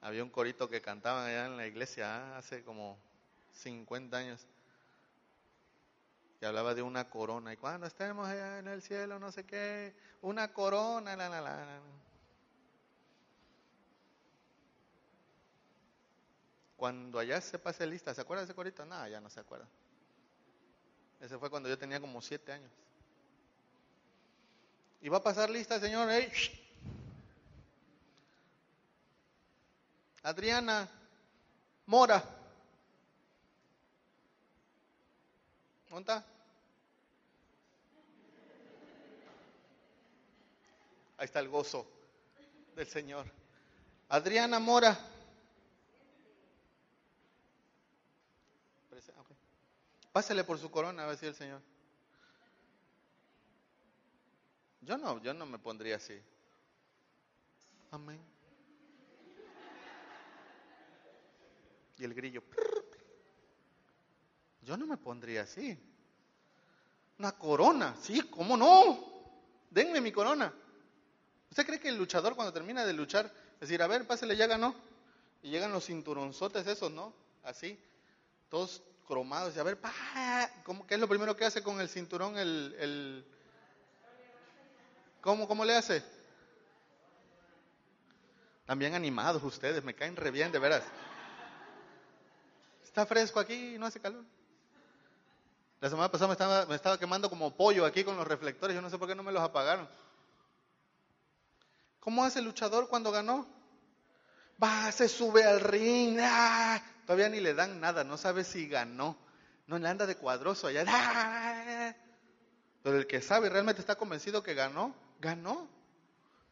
Había 0.00 0.24
un 0.24 0.30
corito 0.30 0.66
que 0.66 0.80
cantaba 0.80 1.26
allá 1.26 1.44
en 1.44 1.58
la 1.58 1.66
iglesia 1.66 2.06
¿ah? 2.06 2.38
hace 2.38 2.64
como 2.64 2.96
50 3.52 4.16
años 4.16 4.46
que 6.40 6.46
hablaba 6.46 6.74
de 6.74 6.80
una 6.80 7.10
corona. 7.10 7.52
Y 7.52 7.58
cuando 7.58 7.86
estemos 7.86 8.26
allá 8.26 8.60
en 8.60 8.68
el 8.68 8.80
cielo, 8.80 9.18
no 9.18 9.30
sé 9.30 9.44
qué, 9.44 9.94
una 10.22 10.54
corona, 10.54 11.14
la, 11.16 11.28
la, 11.28 11.42
la. 11.42 11.80
Cuando 16.76 17.18
allá 17.18 17.40
se 17.40 17.58
pase 17.58 17.86
lista, 17.86 18.14
¿se 18.14 18.20
acuerda 18.20 18.42
de 18.42 18.46
ese 18.46 18.54
corito? 18.54 18.84
No, 18.84 19.08
ya 19.08 19.20
no 19.20 19.30
se 19.30 19.40
acuerda. 19.40 19.66
Ese 21.20 21.38
fue 21.38 21.48
cuando 21.48 21.68
yo 21.68 21.78
tenía 21.78 22.00
como 22.00 22.20
siete 22.20 22.52
años. 22.52 22.70
Y 25.00 25.08
va 25.08 25.18
a 25.18 25.22
pasar 25.22 25.48
lista, 25.48 25.80
señor. 25.80 26.08
Adriana 30.22 30.88
Mora. 31.86 32.22
¿Dónde? 35.88 36.12
Ahí 41.18 41.24
está 41.24 41.40
el 41.40 41.48
gozo 41.48 41.86
del 42.74 42.86
Señor. 42.86 43.24
Adriana 44.08 44.58
Mora. 44.58 44.98
Pásale 50.16 50.44
por 50.44 50.58
su 50.58 50.70
corona, 50.70 51.04
a 51.04 51.08
ver 51.08 51.18
si 51.18 51.26
el 51.26 51.34
Señor. 51.34 51.60
Yo 54.80 54.96
no, 54.96 55.22
yo 55.22 55.34
no 55.34 55.44
me 55.44 55.58
pondría 55.58 55.96
así. 55.96 56.18
Amén. 57.90 58.18
Y 61.98 62.04
el 62.04 62.14
grillo. 62.14 62.42
Yo 64.62 64.78
no 64.78 64.86
me 64.86 64.96
pondría 64.96 65.42
así. 65.42 65.78
Una 67.18 67.32
corona, 67.32 67.94
sí, 68.00 68.22
¿cómo 68.22 68.56
no? 68.56 68.98
Denme 69.68 70.00
mi 70.00 70.12
corona. 70.12 70.50
¿Usted 71.50 71.66
cree 71.66 71.78
que 71.78 71.90
el 71.90 71.98
luchador 71.98 72.34
cuando 72.34 72.54
termina 72.54 72.86
de 72.86 72.94
luchar, 72.94 73.30
decir, 73.60 73.82
a 73.82 73.86
ver, 73.86 74.06
pásale, 74.06 74.34
ya 74.34 74.46
ganó? 74.46 74.74
Y 75.42 75.50
llegan 75.50 75.72
los 75.72 75.84
cinturonzotes 75.84 76.66
esos, 76.66 76.90
¿no? 76.90 77.12
Así, 77.42 77.78
todos 78.48 78.82
cromados. 79.06 79.54
Y 79.56 79.58
a 79.58 79.62
ver, 79.62 79.80
pa, 79.80 79.92
¿cómo, 80.64 80.86
¿qué 80.86 80.94
es 80.94 81.00
lo 81.00 81.08
primero 81.08 81.36
que 81.36 81.44
hace 81.44 81.62
con 81.62 81.80
el 81.80 81.88
cinturón? 81.88 82.36
El, 82.36 82.76
el 82.78 83.26
¿cómo, 85.20 85.48
¿Cómo 85.48 85.64
le 85.64 85.76
hace? 85.76 86.02
También 88.66 88.94
animados 88.94 89.42
ustedes, 89.42 89.84
me 89.84 89.94
caen 89.94 90.16
re 90.16 90.30
bien, 90.30 90.50
de 90.50 90.58
veras. 90.58 90.82
Está 92.82 93.06
fresco 93.06 93.38
aquí, 93.38 93.76
no 93.78 93.86
hace 93.86 94.00
calor. 94.00 94.24
La 95.80 95.90
semana 95.90 96.10
pasada 96.10 96.28
me 96.28 96.32
estaba, 96.32 96.66
me 96.66 96.74
estaba 96.74 96.98
quemando 96.98 97.28
como 97.30 97.54
pollo 97.54 97.84
aquí 97.84 98.02
con 98.02 98.16
los 98.16 98.26
reflectores, 98.26 98.74
yo 98.74 98.82
no 98.82 98.90
sé 98.90 98.98
por 98.98 99.06
qué 99.06 99.14
no 99.14 99.22
me 99.22 99.32
los 99.32 99.42
apagaron. 99.42 99.88
¿Cómo 102.00 102.24
hace 102.24 102.38
el 102.38 102.46
luchador 102.46 102.88
cuando 102.88 103.12
ganó? 103.12 103.46
Va, 104.62 104.90
se 104.90 105.08
sube 105.08 105.44
al 105.44 105.60
ring, 105.60 106.18
¡ah! 106.20 106.82
todavía 107.04 107.28
ni 107.28 107.40
le 107.40 107.54
dan 107.54 107.78
nada, 107.78 108.04
no 108.04 108.16
sabe 108.16 108.42
si 108.42 108.68
ganó. 108.68 109.16
No 109.66 109.78
le 109.78 109.88
anda 109.88 110.06
de 110.06 110.16
cuadroso 110.16 110.66
allá. 110.66 110.84
¡ah! 110.86 111.94
Pero 112.82 112.98
el 112.98 113.06
que 113.06 113.20
sabe 113.20 113.48
realmente 113.48 113.80
está 113.80 113.96
convencido 113.96 114.42
que 114.42 114.54
ganó, 114.54 114.94
ganó. 115.20 115.68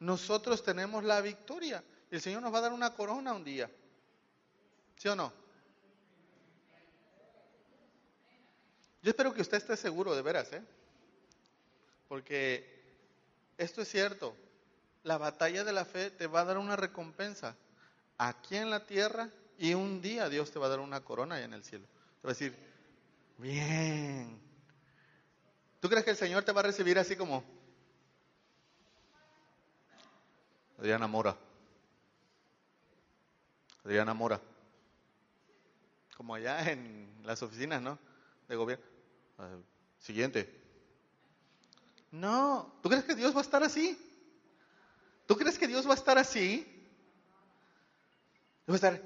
Nosotros 0.00 0.62
tenemos 0.62 1.04
la 1.04 1.20
victoria. 1.20 1.82
El 2.10 2.20
Señor 2.20 2.42
nos 2.42 2.52
va 2.52 2.58
a 2.58 2.62
dar 2.62 2.72
una 2.72 2.94
corona 2.94 3.32
un 3.32 3.44
día. 3.44 3.70
¿Sí 4.96 5.08
o 5.08 5.16
no? 5.16 5.32
Yo 9.02 9.10
espero 9.10 9.32
que 9.32 9.42
usted 9.42 9.58
esté 9.58 9.76
seguro 9.76 10.14
de 10.14 10.22
veras, 10.22 10.52
¿eh? 10.52 10.62
Porque 12.08 12.82
esto 13.56 13.82
es 13.82 13.88
cierto. 13.88 14.36
La 15.04 15.18
batalla 15.18 15.64
de 15.64 15.72
la 15.72 15.84
fe 15.84 16.10
te 16.10 16.26
va 16.26 16.40
a 16.40 16.44
dar 16.44 16.58
una 16.58 16.76
recompensa 16.76 17.56
aquí 18.18 18.56
en 18.56 18.70
la 18.70 18.86
tierra 18.86 19.30
y 19.58 19.74
un 19.74 20.00
día 20.00 20.28
Dios 20.28 20.50
te 20.50 20.58
va 20.58 20.66
a 20.66 20.70
dar 20.70 20.80
una 20.80 21.00
corona 21.00 21.36
allá 21.36 21.44
en 21.44 21.54
el 21.54 21.64
cielo. 21.64 21.86
Te 22.20 22.26
va 22.26 22.30
a 22.30 22.34
decir, 22.34 22.56
bien. 23.38 24.40
¿Tú 25.80 25.88
crees 25.88 26.04
que 26.04 26.12
el 26.12 26.16
Señor 26.16 26.44
te 26.44 26.52
va 26.52 26.60
a 26.60 26.64
recibir 26.64 26.98
así 26.98 27.16
como 27.16 27.44
Adriana 30.78 31.06
Mora? 31.06 31.36
Adriana 33.84 34.14
Mora. 34.14 34.40
Como 36.16 36.34
allá 36.34 36.70
en 36.70 37.12
las 37.24 37.42
oficinas, 37.42 37.82
¿no? 37.82 37.98
De 38.48 38.56
gobierno. 38.56 38.84
Ah, 39.38 39.56
siguiente. 39.98 40.62
No, 42.10 42.78
¿tú 42.82 42.88
crees 42.88 43.04
que 43.04 43.14
Dios 43.14 43.34
va 43.34 43.40
a 43.40 43.42
estar 43.42 43.62
así? 43.62 43.98
¿Tú 45.26 45.36
crees 45.36 45.58
que 45.58 45.66
Dios 45.66 45.86
va 45.86 45.92
a 45.92 45.96
estar 45.96 46.16
así? 46.16 46.73
A 48.66 48.74
estar, 48.74 49.02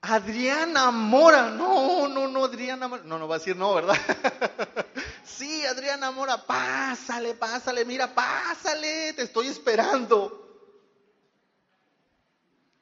Adriana 0.00 0.90
Mora, 0.90 1.50
no, 1.50 2.08
no, 2.08 2.28
no, 2.28 2.44
Adriana 2.44 2.88
Mora, 2.88 3.02
no, 3.04 3.18
no 3.18 3.28
va 3.28 3.36
a 3.36 3.38
decir 3.38 3.56
no, 3.56 3.74
¿verdad? 3.74 3.96
sí, 5.24 5.64
Adriana 5.66 6.10
Mora, 6.10 6.44
pásale, 6.44 7.34
pásale, 7.34 7.84
mira, 7.84 8.12
pásale, 8.14 9.12
te 9.12 9.22
estoy 9.22 9.48
esperando 9.48 10.46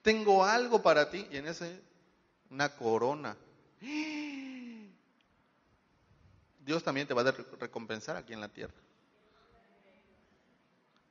tengo 0.05 0.45
algo 0.45 0.83
para 0.83 1.11
ti. 1.11 1.27
Y 1.31 1.39
en 1.39 1.49
ese, 1.49 1.83
una 2.51 2.69
corona. 2.77 3.35
Dios 6.61 6.85
también 6.85 7.09
te 7.09 7.15
va 7.15 7.23
a 7.23 7.33
recompensar 7.59 8.17
aquí 8.17 8.35
en 8.35 8.41
la 8.41 8.49
tierra. 8.49 8.75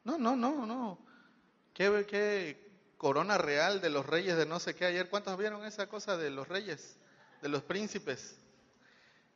No, 0.04 0.18
no, 0.20 0.36
no, 0.36 0.66
no. 0.68 1.00
¿Qué, 1.74 2.06
qué 2.08 2.63
corona 3.04 3.38
real 3.38 3.82
de 3.82 3.90
los 3.90 4.06
reyes 4.06 4.38
de 4.38 4.46
no 4.46 4.62
sé 4.62 4.76
qué 4.76 4.86
ayer? 4.86 5.10
¿Cuántos 5.10 5.38
vieron 5.38 5.66
esa 5.66 5.88
cosa 5.88 6.16
de 6.16 6.30
los 6.30 6.48
reyes, 6.48 6.96
de 7.42 7.50
los 7.50 7.62
príncipes? 7.62 8.38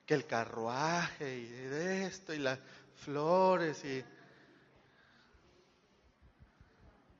Que 0.05 0.13
el 0.13 0.25
carruaje 0.25 1.37
y 1.37 1.47
de 1.47 2.05
esto 2.05 2.33
y 2.33 2.39
las 2.39 2.59
flores 3.03 3.83
y... 3.83 4.05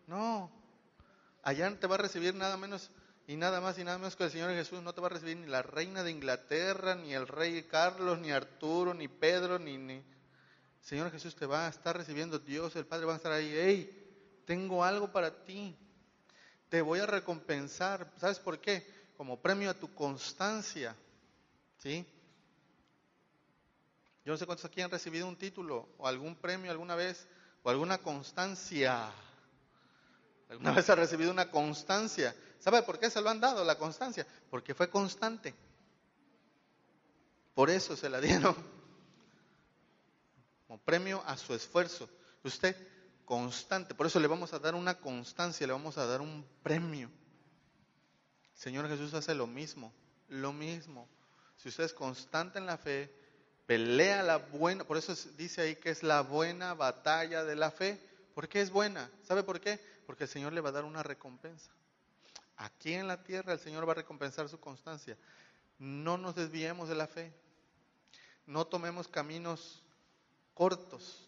No, 0.07 0.49
Allá 1.43 1.69
no 1.69 1.77
te 1.77 1.87
va 1.87 1.95
a 1.95 1.97
recibir 1.97 2.33
nada 2.33 2.55
menos 2.55 2.91
y 3.27 3.35
nada 3.35 3.59
más 3.59 3.77
y 3.77 3.83
nada 3.83 3.97
menos 3.97 4.15
que 4.15 4.23
el 4.23 4.31
Señor 4.31 4.51
Jesús. 4.51 4.81
No 4.81 4.93
te 4.93 5.01
va 5.01 5.07
a 5.07 5.09
recibir 5.09 5.35
ni 5.35 5.47
la 5.47 5.63
reina 5.63 6.01
de 6.01 6.11
Inglaterra, 6.11 6.95
ni 6.95 7.13
el 7.13 7.27
rey 7.27 7.63
Carlos, 7.63 8.19
ni 8.19 8.31
Arturo, 8.31 8.93
ni 8.93 9.09
Pedro, 9.09 9.59
ni, 9.59 9.77
ni... 9.77 10.01
Señor 10.79 11.11
Jesús 11.11 11.35
te 11.35 11.45
va 11.45 11.65
a 11.65 11.69
estar 11.69 11.97
recibiendo. 11.97 12.39
Dios, 12.39 12.73
el 12.77 12.85
Padre 12.85 13.05
va 13.05 13.13
a 13.13 13.17
estar 13.17 13.33
ahí. 13.33 13.53
Hey, 13.53 14.43
tengo 14.45 14.81
algo 14.81 15.11
para 15.11 15.43
ti. 15.43 15.75
Te 16.69 16.81
voy 16.81 16.99
a 16.99 17.05
recompensar. 17.05 18.11
¿Sabes 18.17 18.39
por 18.39 18.59
qué? 18.59 18.85
Como 19.15 19.39
premio 19.41 19.69
a 19.69 19.73
tu 19.73 19.93
constancia. 19.93 20.95
¿Sí? 21.77 22.05
Yo 24.25 24.33
no 24.33 24.37
sé 24.37 24.45
cuántos 24.45 24.65
aquí 24.65 24.81
han 24.81 24.91
recibido 24.91 25.27
un 25.27 25.37
título 25.37 25.87
o 25.97 26.07
algún 26.07 26.35
premio 26.35 26.69
alguna 26.69 26.95
vez 26.95 27.25
o 27.63 27.69
alguna 27.69 27.99
constancia. 27.99 29.09
¿Alguna 30.49 30.71
vez 30.73 30.89
ha 30.89 30.95
recibido 30.95 31.31
una 31.31 31.49
constancia? 31.49 32.35
¿Sabe 32.59 32.83
por 32.83 32.99
qué 32.99 33.09
se 33.09 33.21
lo 33.21 33.29
han 33.29 33.39
dado 33.39 33.63
la 33.63 33.77
constancia? 33.77 34.27
Porque 34.49 34.73
fue 34.73 34.89
constante. 34.89 35.55
Por 37.53 37.69
eso 37.69 37.95
se 37.95 38.09
la 38.09 38.19
dieron. 38.21 38.55
Como 40.67 40.79
premio 40.79 41.23
a 41.25 41.37
su 41.37 41.53
esfuerzo. 41.53 42.09
Usted 42.43 42.75
constante. 43.27 43.93
Por 43.93 44.07
eso 44.07 44.21
le 44.21 44.27
vamos 44.27 44.53
a 44.53 44.59
dar 44.59 44.73
una 44.73 44.99
constancia, 44.99 45.67
le 45.67 45.73
vamos 45.73 45.97
a 45.97 46.05
dar 46.05 46.21
un 46.21 46.47
premio. 46.63 47.11
Señor 48.53 48.87
Jesús 48.87 49.13
hace 49.13 49.35
lo 49.35 49.45
mismo, 49.45 49.93
lo 50.29 50.53
mismo. 50.53 51.09
Si 51.57 51.67
usted 51.67 51.83
es 51.83 51.93
constante 51.93 52.57
en 52.57 52.65
la 52.65 52.77
fe, 52.77 53.13
pelea 53.65 54.23
la 54.23 54.37
buena, 54.37 54.85
por 54.85 54.95
eso 54.95 55.13
dice 55.35 55.61
ahí 55.61 55.75
que 55.75 55.89
es 55.89 56.03
la 56.03 56.21
buena 56.21 56.73
batalla 56.73 57.43
de 57.43 57.57
la 57.57 57.69
fe. 57.69 57.99
¿Por 58.33 58.47
qué 58.47 58.61
es 58.61 58.71
buena? 58.71 59.11
¿Sabe 59.23 59.43
por 59.43 59.59
qué? 59.59 59.77
Porque 60.05 60.23
el 60.23 60.29
Señor 60.29 60.53
le 60.53 60.61
va 60.61 60.69
a 60.69 60.73
dar 60.73 60.85
una 60.85 61.03
recompensa. 61.03 61.69
Aquí 62.55 62.93
en 62.93 63.09
la 63.09 63.23
tierra 63.23 63.51
el 63.51 63.59
Señor 63.59 63.85
va 63.85 63.91
a 63.91 63.95
recompensar 63.95 64.47
su 64.47 64.61
constancia. 64.61 65.17
No 65.79 66.17
nos 66.17 66.33
desviemos 66.33 66.87
de 66.87 66.95
la 66.95 67.07
fe. 67.07 67.33
No 68.45 68.65
tomemos 68.65 69.09
caminos 69.09 69.83
cortos. 70.53 71.27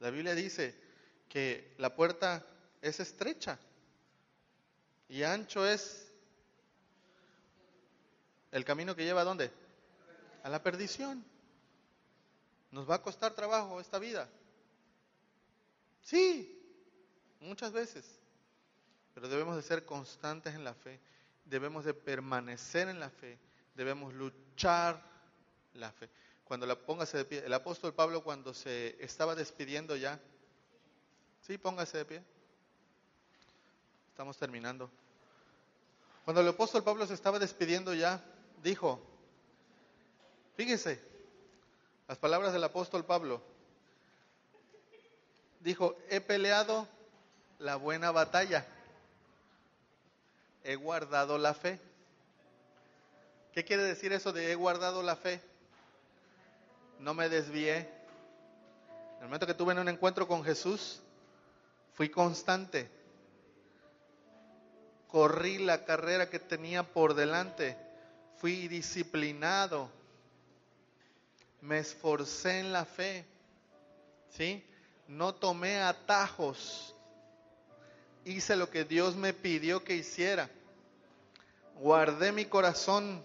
La 0.00 0.08
Biblia 0.08 0.34
dice 0.34 0.81
que 1.32 1.74
la 1.78 1.94
puerta 1.94 2.44
es 2.82 3.00
estrecha 3.00 3.58
y 5.08 5.22
ancho 5.22 5.66
es 5.66 6.12
el 8.50 8.66
camino 8.66 8.94
que 8.94 9.04
lleva 9.04 9.22
a 9.22 9.24
dónde? 9.24 9.50
A 10.42 10.50
la 10.50 10.62
perdición. 10.62 11.24
Nos 12.70 12.88
va 12.88 12.96
a 12.96 13.02
costar 13.02 13.32
trabajo 13.32 13.80
esta 13.80 13.98
vida. 13.98 14.28
Sí, 16.02 16.62
muchas 17.40 17.72
veces. 17.72 18.04
Pero 19.14 19.26
debemos 19.26 19.56
de 19.56 19.62
ser 19.62 19.86
constantes 19.86 20.54
en 20.54 20.64
la 20.64 20.74
fe, 20.74 21.00
debemos 21.46 21.86
de 21.86 21.94
permanecer 21.94 22.88
en 22.88 23.00
la 23.00 23.08
fe, 23.08 23.38
debemos 23.74 24.12
luchar 24.12 25.02
la 25.72 25.92
fe. 25.92 26.10
Cuando 26.44 26.66
la 26.66 26.78
póngase 26.78 27.16
de 27.16 27.24
pie, 27.24 27.42
el 27.42 27.54
apóstol 27.54 27.94
Pablo 27.94 28.22
cuando 28.22 28.52
se 28.52 29.02
estaba 29.02 29.34
despidiendo 29.34 29.96
ya, 29.96 30.20
sí, 31.42 31.58
póngase 31.58 31.98
de 31.98 32.04
pie. 32.04 32.22
Estamos 34.10 34.36
terminando. 34.36 34.90
Cuando 36.24 36.40
el 36.40 36.48
apóstol 36.48 36.84
Pablo 36.84 37.06
se 37.06 37.14
estaba 37.14 37.38
despidiendo 37.38 37.94
ya, 37.94 38.22
dijo, 38.62 39.00
fíjese, 40.56 41.00
las 42.08 42.18
palabras 42.18 42.52
del 42.52 42.62
apóstol 42.62 43.04
Pablo, 43.04 43.42
dijo, 45.60 45.96
he 46.08 46.20
peleado 46.20 46.86
la 47.58 47.76
buena 47.76 48.10
batalla. 48.10 48.66
He 50.64 50.76
guardado 50.76 51.38
la 51.38 51.54
fe. 51.54 51.80
¿Qué 53.52 53.64
quiere 53.64 53.82
decir 53.82 54.12
eso 54.12 54.32
de 54.32 54.52
he 54.52 54.54
guardado 54.54 55.02
la 55.02 55.16
fe? 55.16 55.40
No 56.98 57.14
me 57.14 57.28
desvié. 57.28 57.78
En 57.78 59.18
el 59.20 59.24
momento 59.24 59.46
que 59.46 59.54
tuve 59.54 59.74
un 59.74 59.88
encuentro 59.88 60.28
con 60.28 60.44
Jesús, 60.44 61.00
fui 61.94 62.08
constante. 62.08 62.90
Corrí 65.08 65.58
la 65.58 65.84
carrera 65.84 66.30
que 66.30 66.38
tenía 66.38 66.82
por 66.82 67.14
delante. 67.14 67.76
Fui 68.38 68.68
disciplinado. 68.68 69.90
Me 71.60 71.78
esforcé 71.78 72.60
en 72.60 72.72
la 72.72 72.84
fe. 72.84 73.24
¿Sí? 74.30 74.64
No 75.08 75.34
tomé 75.34 75.80
atajos 75.80 76.92
hice 78.24 78.56
lo 78.56 78.70
que 78.70 78.84
Dios 78.84 79.16
me 79.16 79.32
pidió 79.32 79.82
que 79.84 79.96
hiciera. 79.96 80.48
Guardé 81.76 82.32
mi 82.32 82.44
corazón. 82.46 83.24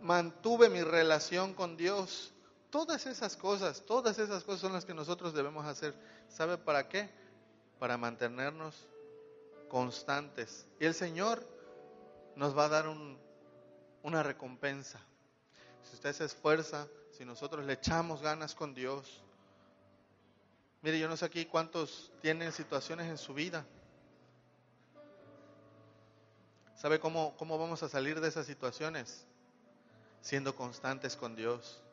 Mantuve 0.00 0.68
mi 0.68 0.82
relación 0.82 1.54
con 1.54 1.76
Dios. 1.76 2.32
Todas 2.74 3.06
esas 3.06 3.36
cosas, 3.36 3.82
todas 3.86 4.18
esas 4.18 4.42
cosas 4.42 4.60
son 4.62 4.72
las 4.72 4.84
que 4.84 4.94
nosotros 4.94 5.32
debemos 5.32 5.64
hacer. 5.64 5.94
¿Sabe 6.28 6.58
para 6.58 6.88
qué? 6.88 7.08
Para 7.78 7.96
mantenernos 7.96 8.74
constantes. 9.68 10.66
Y 10.80 10.86
el 10.86 10.94
Señor 10.94 11.46
nos 12.34 12.58
va 12.58 12.64
a 12.64 12.68
dar 12.68 12.88
un 12.88 13.16
una 14.02 14.24
recompensa. 14.24 14.98
Si 15.84 15.94
usted 15.94 16.12
se 16.14 16.24
esfuerza, 16.24 16.88
si 17.12 17.24
nosotros 17.24 17.64
le 17.64 17.74
echamos 17.74 18.20
ganas 18.20 18.56
con 18.56 18.74
Dios. 18.74 19.22
Mire, 20.82 20.98
yo 20.98 21.08
no 21.08 21.16
sé 21.16 21.26
aquí 21.26 21.46
cuántos 21.46 22.10
tienen 22.22 22.50
situaciones 22.50 23.08
en 23.08 23.18
su 23.18 23.34
vida. 23.34 23.64
¿Sabe 26.74 26.98
cómo, 26.98 27.36
cómo 27.36 27.56
vamos 27.56 27.84
a 27.84 27.88
salir 27.88 28.20
de 28.20 28.26
esas 28.26 28.46
situaciones? 28.46 29.24
Siendo 30.22 30.56
constantes 30.56 31.14
con 31.14 31.36
Dios, 31.36 31.83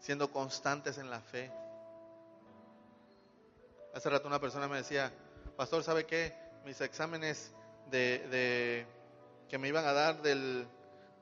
siendo 0.00 0.30
constantes 0.30 0.98
en 0.98 1.10
la 1.10 1.20
fe. 1.20 1.50
Hace 3.94 4.10
rato 4.10 4.28
una 4.28 4.40
persona 4.40 4.68
me 4.68 4.76
decía, 4.76 5.12
pastor, 5.56 5.82
¿sabe 5.82 6.06
qué? 6.06 6.34
Mis 6.64 6.80
exámenes 6.80 7.52
de, 7.90 8.26
de 8.28 8.86
que 9.48 9.58
me 9.58 9.68
iban 9.68 9.86
a 9.86 9.92
dar 9.92 10.22
del, 10.22 10.66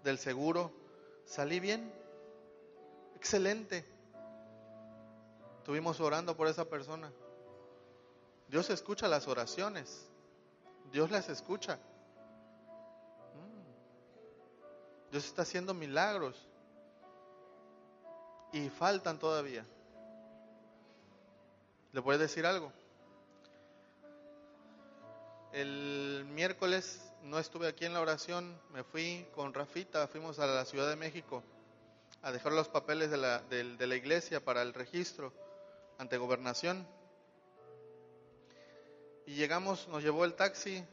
del 0.03 0.19
seguro, 0.19 0.73
salí 1.25 1.61
bien, 1.61 1.93
excelente. 3.15 3.85
Estuvimos 5.59 6.01
orando 6.01 6.37
por 6.37 6.49
esa 6.49 6.65
persona. 6.65 7.11
Dios 8.49 8.71
escucha 8.71 9.09
las 9.09 9.27
oraciones, 9.27 10.07
Dios 10.93 11.11
las 11.11 11.29
escucha. 11.29 11.77
Mm. 13.35 15.11
Dios 15.11 15.25
está 15.25 15.43
haciendo 15.43 15.75
milagros 15.75 16.47
y 18.57 18.71
faltan 18.71 19.19
todavía. 19.19 19.65
¿Le 21.93 22.01
puedo 22.01 22.19
decir 22.19 22.47
algo? 22.47 22.73
El 25.53 26.25
miércoles 26.31 27.03
no 27.23 27.39
estuve 27.39 27.69
aquí 27.69 27.85
en 27.85 27.93
la 27.93 28.01
oración, 28.01 28.59
me 28.73 28.83
fui 28.83 29.27
con 29.35 29.53
Rafita, 29.53 30.07
fuimos 30.09 30.39
a 30.39 30.47
la 30.47 30.65
Ciudad 30.65 30.89
de 30.89 30.97
México 30.97 31.43
a 32.23 32.33
dejar 32.33 32.53
los 32.53 32.69
papeles 32.69 33.11
de 33.11 33.19
la, 33.19 33.41
de, 33.41 33.87
la 33.87 33.95
iglesia 33.95 34.45
para 34.45 34.63
el 34.63 34.73
registro 34.73 35.33
ante 35.99 36.17
gobernación. 36.17 36.87
Y 39.27 39.35
llegamos, 39.35 39.87
nos 39.89 40.03
llevó 40.03 40.25
el 40.25 40.35
taxi 40.35 40.85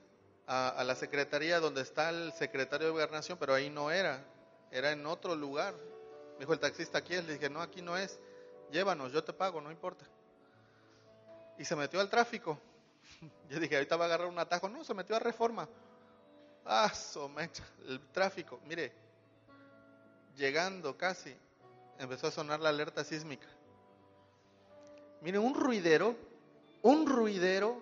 a, 0.48 0.84
la 0.86 0.96
secretaría 0.96 1.60
donde 1.60 1.82
está 1.82 2.10
el 2.10 2.34
secretario 2.34 2.88
de 2.88 2.94
gobernación, 2.94 3.38
pero 3.38 3.54
ahí 3.54 3.70
no 3.70 3.90
era, 3.90 4.24
era 4.72 4.92
en 4.92 5.06
otro 5.06 5.36
lugar. 5.36 5.74
Me 6.34 6.40
dijo 6.40 6.54
el 6.54 6.60
taxista, 6.60 6.98
aquí 7.00 7.14
es, 7.14 7.26
le 7.26 7.34
dije, 7.34 7.50
no, 7.50 7.62
aquí 7.62 7.82
no 7.82 7.98
es, 7.98 8.20
llévanos, 8.72 9.12
yo 9.12 9.24
te 9.24 9.34
pago, 9.34 9.62
no 9.62 9.72
importa. 9.72 10.06
Y 11.58 11.66
se 11.66 11.76
metió 11.76 12.00
al 12.00 12.10
tráfico. 12.10 12.60
Yo 13.50 13.60
dije, 13.60 13.76
ahorita 13.76 13.96
va 13.96 14.06
a 14.06 14.08
agarrar 14.08 14.28
un 14.28 14.40
atajo. 14.40 14.68
No, 14.70 14.84
se 14.84 14.94
metió 14.94 15.16
a 15.16 15.20
reforma. 15.20 15.70
Ah, 16.66 16.90
somecha, 16.90 17.64
el 17.88 18.00
tráfico. 18.12 18.60
Mire, 18.66 18.92
llegando 20.36 20.98
casi, 20.98 21.36
empezó 22.00 22.28
a 22.28 22.32
sonar 22.32 22.60
la 22.60 22.70
alerta 22.70 23.04
sísmica. 23.04 23.48
Mire, 25.22 25.40
un 25.40 25.54
ruidero, 25.54 26.16
un 26.82 27.06
ruidero. 27.06 27.82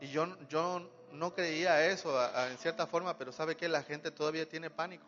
Y 0.00 0.08
yo, 0.08 0.26
yo 0.48 0.88
no 1.12 1.34
creía 1.34 1.86
eso 1.86 2.16
en 2.48 2.56
cierta 2.58 2.86
forma, 2.86 3.18
pero 3.18 3.32
sabe 3.32 3.56
que 3.56 3.68
la 3.68 3.82
gente 3.82 4.10
todavía 4.10 4.48
tiene 4.48 4.70
pánico. 4.70 5.04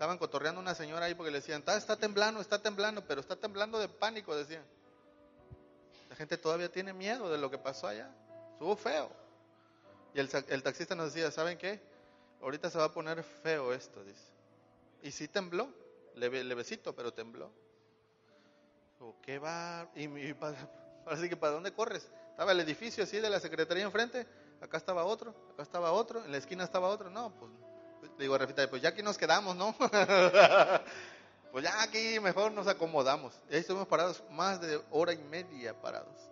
Estaban 0.00 0.16
cotorreando 0.16 0.62
una 0.62 0.74
señora 0.74 1.04
ahí 1.04 1.14
porque 1.14 1.30
le 1.30 1.40
decían, 1.40 1.62
está, 1.66 1.94
temblando, 1.94 2.40
está 2.40 2.62
temblando, 2.62 3.04
pero 3.04 3.20
está 3.20 3.36
temblando 3.36 3.78
de 3.78 3.86
pánico, 3.86 4.34
decían. 4.34 4.64
La 6.08 6.16
gente 6.16 6.38
todavía 6.38 6.72
tiene 6.72 6.94
miedo 6.94 7.30
de 7.30 7.36
lo 7.36 7.50
que 7.50 7.58
pasó 7.58 7.86
allá. 7.86 8.10
Estuvo 8.54 8.76
feo. 8.76 9.10
Y 10.14 10.20
el, 10.20 10.30
el 10.48 10.62
taxista 10.62 10.94
nos 10.94 11.12
decía, 11.12 11.30
¿saben 11.30 11.58
qué? 11.58 11.82
Ahorita 12.40 12.70
se 12.70 12.78
va 12.78 12.84
a 12.84 12.92
poner 12.94 13.22
feo 13.22 13.74
esto, 13.74 14.02
dice. 14.02 14.24
Y 15.02 15.10
sí 15.10 15.28
tembló, 15.28 15.68
leve, 16.14 16.44
levecito, 16.44 16.96
pero 16.96 17.12
tembló. 17.12 17.50
¿qué 19.20 19.38
va? 19.38 19.86
Y, 19.94 20.04
y 20.04 20.34
que 21.28 21.36
¿para 21.36 21.52
dónde 21.52 21.74
corres? 21.74 22.08
Estaba 22.30 22.52
el 22.52 22.60
edificio 22.60 23.04
así 23.04 23.20
de 23.20 23.28
la 23.28 23.38
secretaría 23.38 23.84
enfrente, 23.84 24.26
acá 24.62 24.78
estaba 24.78 25.04
otro, 25.04 25.34
acá 25.52 25.62
estaba 25.62 25.92
otro, 25.92 26.24
en 26.24 26.32
la 26.32 26.38
esquina 26.38 26.64
estaba 26.64 26.88
otro. 26.88 27.10
No, 27.10 27.34
pues, 27.38 27.52
le 28.02 28.08
digo 28.18 28.34
a 28.34 28.38
Rafita, 28.38 28.68
pues 28.68 28.82
ya 28.82 28.90
aquí 28.90 29.02
nos 29.02 29.18
quedamos, 29.18 29.56
¿no? 29.56 29.74
pues 31.52 31.64
ya 31.64 31.82
aquí 31.82 32.18
mejor 32.20 32.52
nos 32.52 32.66
acomodamos. 32.66 33.34
Y 33.50 33.54
ahí 33.54 33.60
estuvimos 33.60 33.88
parados 33.88 34.22
más 34.30 34.60
de 34.60 34.80
hora 34.90 35.12
y 35.12 35.18
media 35.18 35.78
parados. 35.80 36.30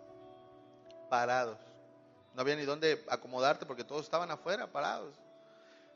Parados. 1.09 1.57
No 2.33 2.41
había 2.41 2.55
ni 2.55 2.63
dónde 2.63 3.03
acomodarte 3.09 3.65
porque 3.65 3.83
todos 3.83 4.03
estaban 4.03 4.31
afuera 4.31 4.67
parados. 4.67 5.13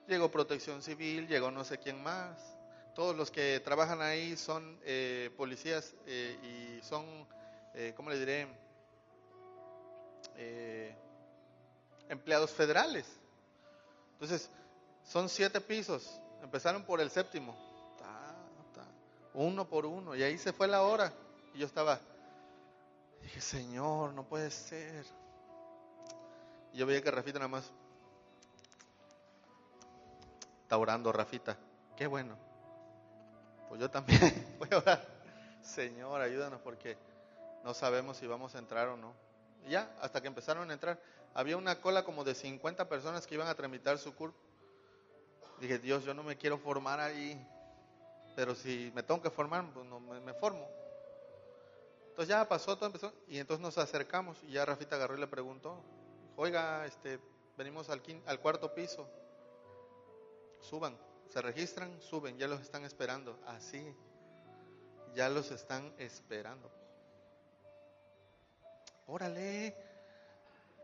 Llegó 0.08 0.30
protección 0.30 0.82
civil, 0.82 1.28
llegó 1.28 1.52
no 1.52 1.64
sé 1.64 1.78
quién 1.78 2.02
más. 2.04 2.38
Todos 2.96 3.16
los 3.16 3.32
que 3.32 3.60
trabajan 3.60 4.02
ahí 4.02 4.38
son 4.38 4.80
eh, 4.84 5.32
policías 5.36 5.96
eh, 6.06 6.38
y 6.44 6.84
son, 6.84 7.06
eh, 7.74 7.94
¿cómo 7.96 8.10
le 8.10 8.20
diré? 8.20 8.48
Empleados 12.10 12.52
federales. 12.52 13.06
Entonces, 14.14 14.50
son 15.06 15.30
siete 15.30 15.62
pisos. 15.62 16.20
Empezaron 16.42 16.84
por 16.84 17.00
el 17.02 17.10
séptimo. 17.10 17.56
uno 19.34 19.68
por 19.68 19.86
uno. 19.86 20.16
Y 20.16 20.24
ahí 20.24 20.38
se 20.38 20.54
fue 20.54 20.68
la 20.68 20.84
hora. 20.84 21.12
Y 21.54 21.60
yo 21.60 21.66
estaba, 21.66 22.00
dije, 23.22 23.42
Señor, 23.42 24.14
no 24.14 24.24
puede 24.24 24.52
ser. 24.52 25.06
Y 26.74 26.78
yo 26.78 26.86
veía 26.86 27.02
que 27.02 27.12
Rafita 27.12 27.40
nada 27.40 27.50
más 27.50 27.72
está 30.64 30.78
orando, 30.78 31.12
Rafita. 31.12 31.58
Qué 31.96 32.08
bueno. 32.08 32.38
Pues 33.70 33.82
yo 33.82 33.90
también 33.90 34.56
voy 34.60 34.70
a 34.72 34.78
orar. 34.78 35.08
Señor, 35.62 36.20
ayúdanos 36.22 36.60
porque 36.62 36.98
no 37.64 37.74
sabemos 37.74 38.18
si 38.18 38.28
vamos 38.28 38.56
a 38.56 38.60
entrar 38.60 38.88
o 38.90 38.98
no. 38.98 39.14
Y 39.66 39.72
ya, 39.72 39.90
hasta 40.02 40.22
que 40.22 40.28
empezaron 40.28 40.70
a 40.70 40.74
entrar, 40.74 41.00
había 41.34 41.58
una 41.58 41.80
cola 41.80 42.04
como 42.04 42.24
de 42.24 42.36
50 42.36 42.90
personas 42.90 43.26
que 43.26 43.36
iban 43.36 43.48
a 43.48 43.56
tramitar 43.56 43.98
su 43.98 44.14
CURP. 44.14 44.36
Dije, 45.60 45.80
Dios, 45.80 46.04
yo 46.04 46.14
no 46.14 46.24
me 46.24 46.38
quiero 46.38 46.58
formar 46.58 47.00
ahí, 47.00 47.40
pero 48.36 48.56
si 48.56 48.92
me 48.94 49.04
tengo 49.04 49.22
que 49.22 49.30
formar, 49.30 49.66
pues 49.74 49.86
no 49.86 50.00
me, 50.00 50.20
me 50.20 50.34
formo. 50.34 50.68
Entonces 52.10 52.30
ya 52.30 52.48
pasó, 52.48 52.76
todo 52.76 52.88
empezó, 52.88 53.12
y 53.28 53.40
entonces 53.40 53.62
nos 53.62 53.78
acercamos, 53.78 54.38
y 54.44 54.52
ya 54.52 54.66
Rafita 54.66 54.96
agarró 54.96 55.18
y 55.18 55.20
le 55.20 55.28
preguntó, 55.28 55.82
oiga, 56.36 56.86
este, 56.86 57.20
venimos 57.58 57.90
al, 57.90 58.02
al 58.28 58.40
cuarto 58.40 58.74
piso, 58.74 59.08
suban, 60.62 60.96
se 61.30 61.42
registran, 61.42 62.00
suben, 62.02 62.38
ya 62.38 62.48
los 62.48 62.62
están 62.62 62.86
esperando, 62.86 63.40
así, 63.48 63.96
ya 65.16 65.28
los 65.30 65.50
están 65.52 65.92
esperando. 65.98 66.70
Órale, 69.08 69.76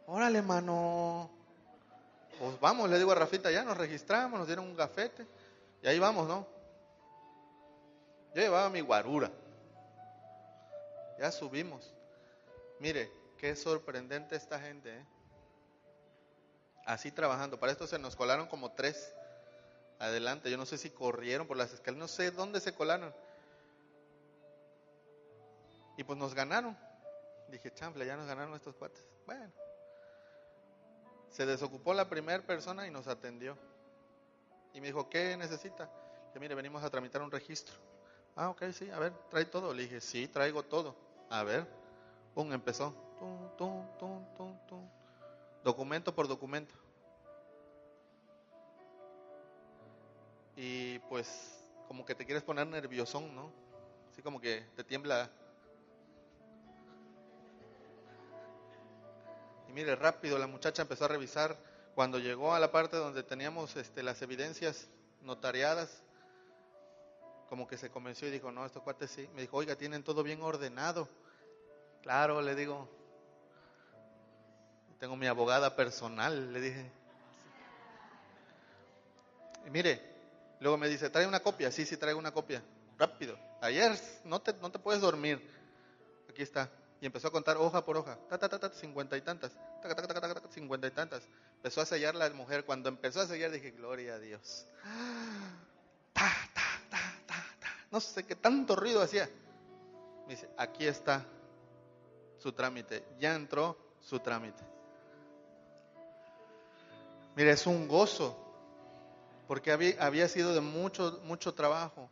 órale, 0.08 0.42
mano. 0.42 1.39
Pues 2.40 2.60
vamos, 2.62 2.90
le 2.90 2.98
digo 2.98 3.12
a 3.12 3.16
Rafita, 3.16 3.52
ya 3.52 3.64
nos 3.64 3.78
registramos, 3.78 4.40
nos 4.40 4.48
dieron 4.48 4.66
un 4.66 4.76
gafete, 4.76 5.28
y 5.84 5.88
ahí 5.88 6.00
vamos, 6.00 6.28
¿no? 6.28 6.48
Yo 8.34 8.42
llevaba 8.42 8.70
mi 8.70 8.80
guarura, 8.80 9.30
ya 11.20 11.32
subimos. 11.32 11.94
Mire, 12.80 13.12
qué 13.38 13.56
sorprendente 13.56 14.38
esta 14.38 14.60
gente, 14.60 14.98
¿eh? 14.98 15.06
así 16.86 17.12
trabajando. 17.12 17.60
Para 17.60 17.72
esto 17.72 17.86
se 17.88 18.00
nos 18.00 18.16
colaron 18.16 18.48
como 18.48 18.72
tres 18.72 19.14
adelante. 20.00 20.50
Yo 20.50 20.58
no 20.58 20.66
sé 20.66 20.78
si 20.78 20.90
corrieron 20.90 21.46
por 21.46 21.58
las 21.58 21.74
escaleras, 21.74 22.00
no 22.00 22.08
sé 22.08 22.32
dónde 22.32 22.60
se 22.60 22.74
colaron. 22.74 23.14
Y 25.98 26.04
pues 26.04 26.18
nos 26.18 26.34
ganaron. 26.34 26.78
Dije, 27.50 27.74
chanfle, 27.74 28.06
ya 28.06 28.16
nos 28.16 28.28
ganaron 28.28 28.56
estos 28.56 28.76
cuates. 28.76 29.04
Bueno, 29.26 29.52
se 31.30 31.46
desocupó 31.46 31.94
la 31.94 32.10
primera 32.10 32.44
persona 32.44 32.88
y 32.88 32.92
nos 32.92 33.08
atendió. 33.08 33.58
Y 34.74 34.82
me 34.82 34.88
dijo, 34.88 35.10
¿qué 35.10 35.36
necesita? 35.38 35.90
Que 36.34 36.40
mire, 36.40 36.56
venimos 36.56 36.84
a 36.84 36.90
tramitar 36.90 37.22
un 37.22 37.32
registro. 37.32 37.76
Ah, 38.36 38.50
ok, 38.50 38.64
sí, 38.72 38.90
a 38.92 39.00
ver, 39.00 39.14
trae 39.30 39.46
todo. 39.46 39.74
Le 39.74 39.84
dije, 39.84 40.02
sí, 40.02 40.28
traigo 40.28 40.64
todo. 40.64 40.96
A 41.30 41.44
ver, 41.44 41.68
pum, 42.34 42.52
empezó. 42.54 42.94
Tum, 43.20 43.50
tum, 43.58 43.98
tum, 43.98 44.26
tum, 44.36 44.58
tum 44.68 45.00
documento 45.64 46.14
por 46.14 46.28
documento. 46.28 46.74
Y 50.56 51.00
pues 51.00 51.56
como 51.88 52.06
que 52.06 52.16
te 52.16 52.26
quieres 52.26 52.44
poner 52.44 52.68
nerviosón, 52.68 53.34
¿no? 53.34 53.52
Así 54.12 54.22
como 54.22 54.40
que 54.42 54.66
te 54.76 54.84
tiembla. 54.84 55.30
Y 59.70 59.72
mire, 59.72 59.96
rápido 59.96 60.40
la 60.40 60.48
muchacha 60.48 60.82
empezó 60.82 61.06
a 61.06 61.10
revisar. 61.10 61.56
Cuando 61.94 62.18
llegó 62.18 62.56
a 62.56 62.60
la 62.60 62.72
parte 62.72 62.98
donde 62.98 63.22
teníamos 63.22 63.76
este, 63.76 64.02
las 64.02 64.20
evidencias 64.24 64.88
notariadas, 65.22 66.02
como 67.50 67.68
que 67.68 67.78
se 67.78 67.92
convenció 67.92 68.28
y 68.28 68.32
dijo, 68.32 68.52
no, 68.52 68.66
estos 68.66 68.82
cuates 68.82 69.12
sí. 69.12 69.30
Me 69.36 69.42
dijo, 69.42 69.58
oiga, 69.58 69.76
tienen 69.76 70.04
todo 70.04 70.24
bien 70.24 70.42
ordenado. 70.42 71.08
Claro, 72.02 72.42
le 72.42 72.56
digo, 72.56 72.90
tengo 75.00 75.16
mi 75.16 75.28
abogada 75.28 75.76
personal, 75.76 76.52
le 76.52 76.62
dije. 76.62 76.92
Y 79.68 79.70
mire, 79.70 80.02
luego 80.62 80.78
me 80.78 80.88
dice, 80.88 81.12
trae 81.12 81.28
una 81.28 81.42
copia. 81.42 81.72
Sí, 81.72 81.86
sí, 81.86 81.96
traigo 81.96 82.18
una 82.18 82.32
copia. 82.32 82.64
Rápido. 82.98 83.38
Ayer 83.62 83.92
no 84.24 84.42
te, 84.42 84.54
no 84.54 84.72
te 84.72 84.80
puedes 84.80 85.02
dormir. 85.02 85.40
Aquí 86.28 86.42
está. 86.42 86.72
Y 87.02 87.06
empezó 87.06 87.30
a 87.30 87.32
contar 87.32 87.58
hoja 87.58 87.86
por 87.86 87.98
hoja. 87.98 88.18
Ta, 88.28 88.38
ta, 88.38 88.50
ta, 88.50 88.60
ta, 88.60 88.70
cincuenta 88.70 89.16
y 89.16 89.22
tantas. 89.22 89.54
Ta, 89.82 89.96
ta, 89.96 89.96
ta, 89.96 90.08
ta, 90.08 90.22
ta, 90.22 90.42
ta, 90.42 90.52
cincuenta 90.52 90.88
y 90.88 90.92
tantas. 90.92 91.24
Empezó 91.56 91.82
a 91.82 91.86
sellar 91.86 92.16
la 92.16 92.30
mujer. 92.32 92.66
Cuando 92.66 92.90
empezó 92.90 93.22
a 93.22 93.28
sellar 93.28 93.52
dije, 93.52 93.72
gloria 93.72 94.16
a 94.16 94.20
Dios. 94.20 94.68
Ta, 96.14 96.30
ta, 96.54 96.62
ta, 96.90 96.98
ta, 97.26 97.46
ta. 97.60 97.68
No 97.92 98.02
sé 98.02 98.26
qué 98.26 98.36
tanto 98.36 98.76
ruido 98.76 99.02
hacía. 99.02 99.30
Dice, 100.28 100.50
aquí 100.58 100.86
está 100.86 101.26
su 102.38 102.52
trámite. 102.52 103.06
Ya 103.20 103.34
entró 103.34 103.78
su 104.02 104.20
trámite. 104.20 104.64
Mire, 107.36 107.52
es 107.52 107.66
un 107.66 107.88
gozo, 107.88 108.38
porque 109.48 109.72
había, 109.72 109.96
había 110.04 110.28
sido 110.28 110.54
de 110.54 110.60
mucho, 110.60 111.22
mucho 111.24 111.54
trabajo, 111.54 112.10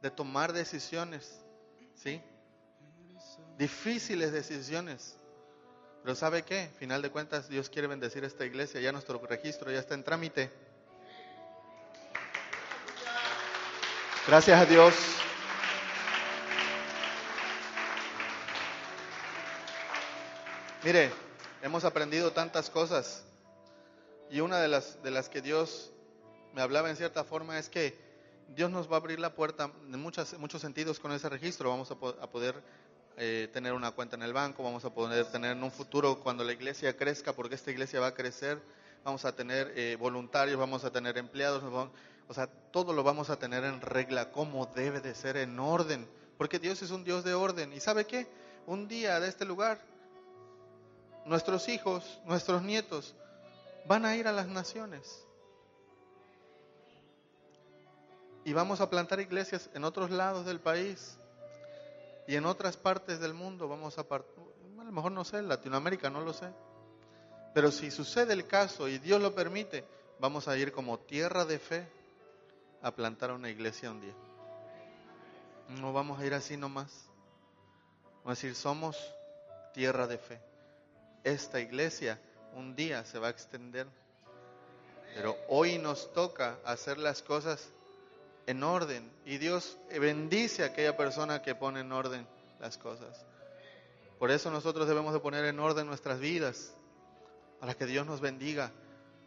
de 0.00 0.12
tomar 0.12 0.52
decisiones, 0.52 1.40
¿sí? 1.94 2.22
Difíciles 3.60 4.32
decisiones. 4.32 5.18
Pero 6.02 6.14
¿sabe 6.14 6.44
qué? 6.44 6.70
Final 6.78 7.02
de 7.02 7.10
cuentas, 7.10 7.46
Dios 7.50 7.68
quiere 7.68 7.88
bendecir 7.88 8.24
esta 8.24 8.46
iglesia, 8.46 8.80
ya 8.80 8.90
nuestro 8.90 9.20
registro 9.26 9.70
ya 9.70 9.80
está 9.80 9.92
en 9.92 10.02
trámite. 10.02 10.50
Gracias 14.26 14.58
a 14.58 14.64
Dios. 14.64 14.94
Mire, 20.82 21.12
hemos 21.60 21.84
aprendido 21.84 22.32
tantas 22.32 22.70
cosas 22.70 23.24
y 24.30 24.40
una 24.40 24.58
de 24.58 24.68
las, 24.68 25.02
de 25.02 25.10
las 25.10 25.28
que 25.28 25.42
Dios 25.42 25.92
me 26.54 26.62
hablaba 26.62 26.88
en 26.88 26.96
cierta 26.96 27.24
forma 27.24 27.58
es 27.58 27.68
que 27.68 27.94
Dios 28.48 28.70
nos 28.70 28.90
va 28.90 28.94
a 28.94 29.00
abrir 29.00 29.20
la 29.20 29.34
puerta 29.34 29.70
en 29.82 30.00
muchas, 30.00 30.38
muchos 30.38 30.62
sentidos 30.62 30.98
con 30.98 31.12
ese 31.12 31.28
registro. 31.28 31.68
Vamos 31.68 31.90
a, 31.90 31.94
a 31.94 32.30
poder 32.30 32.54
eh, 33.16 33.48
tener 33.52 33.72
una 33.72 33.90
cuenta 33.90 34.16
en 34.16 34.22
el 34.22 34.32
banco, 34.32 34.62
vamos 34.62 34.84
a 34.84 34.94
poder 34.94 35.26
tener 35.26 35.52
en 35.52 35.62
un 35.62 35.70
futuro 35.70 36.20
cuando 36.20 36.44
la 36.44 36.52
iglesia 36.52 36.96
crezca, 36.96 37.32
porque 37.32 37.54
esta 37.54 37.70
iglesia 37.70 38.00
va 38.00 38.08
a 38.08 38.14
crecer, 38.14 38.60
vamos 39.04 39.24
a 39.24 39.34
tener 39.34 39.72
eh, 39.76 39.96
voluntarios, 39.98 40.58
vamos 40.58 40.84
a 40.84 40.90
tener 40.90 41.18
empleados, 41.18 41.62
o 42.28 42.34
sea, 42.34 42.46
todo 42.46 42.92
lo 42.92 43.02
vamos 43.02 43.30
a 43.30 43.38
tener 43.38 43.64
en 43.64 43.80
regla, 43.80 44.30
como 44.30 44.66
debe 44.66 45.00
de 45.00 45.14
ser, 45.14 45.36
en 45.36 45.58
orden, 45.58 46.08
porque 46.38 46.58
Dios 46.58 46.80
es 46.82 46.90
un 46.90 47.04
Dios 47.04 47.24
de 47.24 47.34
orden. 47.34 47.72
¿Y 47.72 47.80
sabe 47.80 48.06
qué? 48.06 48.26
Un 48.66 48.88
día 48.88 49.20
de 49.20 49.28
este 49.28 49.44
lugar 49.44 49.80
nuestros 51.24 51.68
hijos, 51.68 52.20
nuestros 52.24 52.62
nietos, 52.62 53.14
van 53.86 54.04
a 54.04 54.16
ir 54.16 54.26
a 54.26 54.32
las 54.32 54.48
naciones. 54.48 55.24
Y 58.44 58.52
vamos 58.52 58.80
a 58.80 58.90
plantar 58.90 59.20
iglesias 59.20 59.70
en 59.74 59.84
otros 59.84 60.10
lados 60.10 60.46
del 60.46 60.60
país 60.60 61.19
y 62.30 62.36
en 62.36 62.46
otras 62.46 62.76
partes 62.76 63.20
del 63.20 63.34
mundo. 63.34 63.68
Vamos 63.68 63.98
a, 63.98 64.02
a 64.02 64.84
lo 64.84 64.92
mejor 64.92 65.12
no 65.12 65.24
sé, 65.24 65.42
Latinoamérica 65.42 66.10
no 66.10 66.20
lo 66.20 66.32
sé. 66.32 66.50
Pero 67.52 67.70
si 67.70 67.90
sucede 67.90 68.32
el 68.32 68.46
caso 68.46 68.88
y 68.88 68.98
Dios 68.98 69.20
lo 69.20 69.34
permite, 69.34 69.84
vamos 70.18 70.48
a 70.48 70.56
ir 70.56 70.72
como 70.72 70.98
tierra 70.98 71.44
de 71.44 71.58
fe 71.58 71.88
a 72.82 72.92
plantar 72.92 73.32
una 73.32 73.50
iglesia 73.50 73.90
un 73.90 74.00
día. 74.00 74.14
No 75.68 75.92
vamos 75.92 76.20
a 76.20 76.26
ir 76.26 76.34
así 76.34 76.56
nomás. 76.56 77.08
Vamos 78.22 78.26
a 78.26 78.30
decir, 78.30 78.54
somos 78.54 78.96
tierra 79.72 80.06
de 80.06 80.18
fe 80.18 80.50
esta 81.24 81.60
iglesia 81.60 82.20
un 82.54 82.74
día 82.74 83.04
se 83.04 83.18
va 83.18 83.28
a 83.28 83.30
extender. 83.30 83.86
Pero 85.14 85.36
hoy 85.48 85.78
nos 85.78 86.12
toca 86.12 86.58
hacer 86.64 86.98
las 86.98 87.22
cosas 87.22 87.68
en 88.46 88.62
orden. 88.62 89.10
Y 89.24 89.38
Dios 89.38 89.78
bendice 89.90 90.62
a 90.62 90.66
aquella 90.66 90.96
persona 90.96 91.42
que 91.42 91.54
pone 91.54 91.80
en 91.80 91.92
orden 91.92 92.26
las 92.58 92.78
cosas. 92.78 93.24
Por 94.18 94.30
eso 94.30 94.50
nosotros 94.50 94.86
debemos 94.86 95.12
de 95.12 95.20
poner 95.20 95.44
en 95.44 95.58
orden 95.58 95.86
nuestras 95.86 96.20
vidas, 96.20 96.74
para 97.58 97.74
que 97.74 97.86
Dios 97.86 98.06
nos 98.06 98.20
bendiga. 98.20 98.72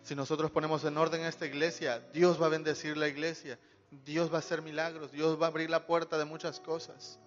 Si 0.04 0.16
nosotros 0.16 0.52
ponemos 0.52 0.84
en 0.84 0.98
orden 0.98 1.22
esta 1.22 1.46
iglesia, 1.46 2.00
Dios 2.14 2.42
va 2.42 2.48
a 2.48 2.50
bendecir 2.50 2.98
la 2.98 3.08
iglesia, 3.08 3.60
Dios 3.90 4.32
va 4.32 4.38
a 4.38 4.40
hacer 4.40 4.62
milagros, 4.62 5.12
Dios 5.12 5.40
va 5.42 5.46
a 5.46 5.50
abrir 5.50 5.70
la 5.70 5.86
puerta 5.86 6.18
de 6.18 6.26
muchas 6.26 6.60
cosas. 6.60 7.20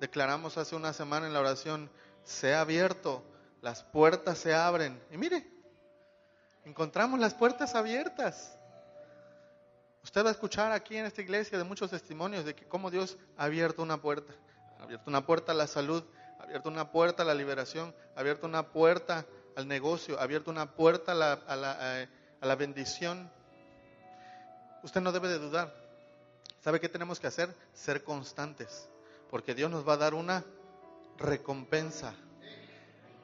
Declaramos 0.00 0.56
hace 0.58 0.76
una 0.76 0.92
semana 0.92 1.26
en 1.26 1.32
la 1.32 1.40
oración, 1.40 1.90
sea 2.24 2.60
abierto 2.60 3.22
las 3.60 3.82
puertas 3.82 4.38
se 4.38 4.54
abren. 4.54 5.00
Y 5.10 5.16
mire, 5.16 5.46
encontramos 6.64 7.18
las 7.18 7.34
puertas 7.34 7.74
abiertas. 7.74 8.57
Usted 10.02 10.24
va 10.24 10.28
a 10.28 10.32
escuchar 10.32 10.72
aquí 10.72 10.96
en 10.96 11.06
esta 11.06 11.20
iglesia 11.20 11.58
de 11.58 11.64
muchos 11.64 11.90
testimonios 11.90 12.44
de 12.44 12.54
que 12.54 12.66
cómo 12.66 12.90
Dios 12.90 13.18
ha 13.36 13.44
abierto 13.44 13.82
una 13.82 14.00
puerta. 14.00 14.32
Ha 14.78 14.84
abierto 14.84 15.10
una 15.10 15.26
puerta 15.26 15.52
a 15.52 15.54
la 15.54 15.66
salud, 15.66 16.04
ha 16.38 16.44
abierto 16.44 16.68
una 16.68 16.90
puerta 16.90 17.22
a 17.22 17.26
la 17.26 17.34
liberación, 17.34 17.94
ha 18.16 18.20
abierto 18.20 18.46
una 18.46 18.68
puerta 18.68 19.26
al 19.56 19.66
negocio, 19.66 20.18
ha 20.18 20.22
abierto 20.22 20.50
una 20.50 20.74
puerta 20.74 21.12
a 21.12 21.14
la, 21.14 21.32
a 21.32 21.56
la, 21.56 22.08
a 22.40 22.46
la 22.46 22.54
bendición. 22.54 23.30
Usted 24.82 25.00
no 25.00 25.12
debe 25.12 25.28
de 25.28 25.38
dudar. 25.38 25.74
¿Sabe 26.60 26.80
qué 26.80 26.88
tenemos 26.88 27.20
que 27.20 27.26
hacer? 27.26 27.54
Ser 27.72 28.04
constantes, 28.04 28.88
porque 29.30 29.54
Dios 29.54 29.70
nos 29.70 29.86
va 29.86 29.94
a 29.94 29.98
dar 29.98 30.14
una 30.14 30.44
recompensa 31.16 32.14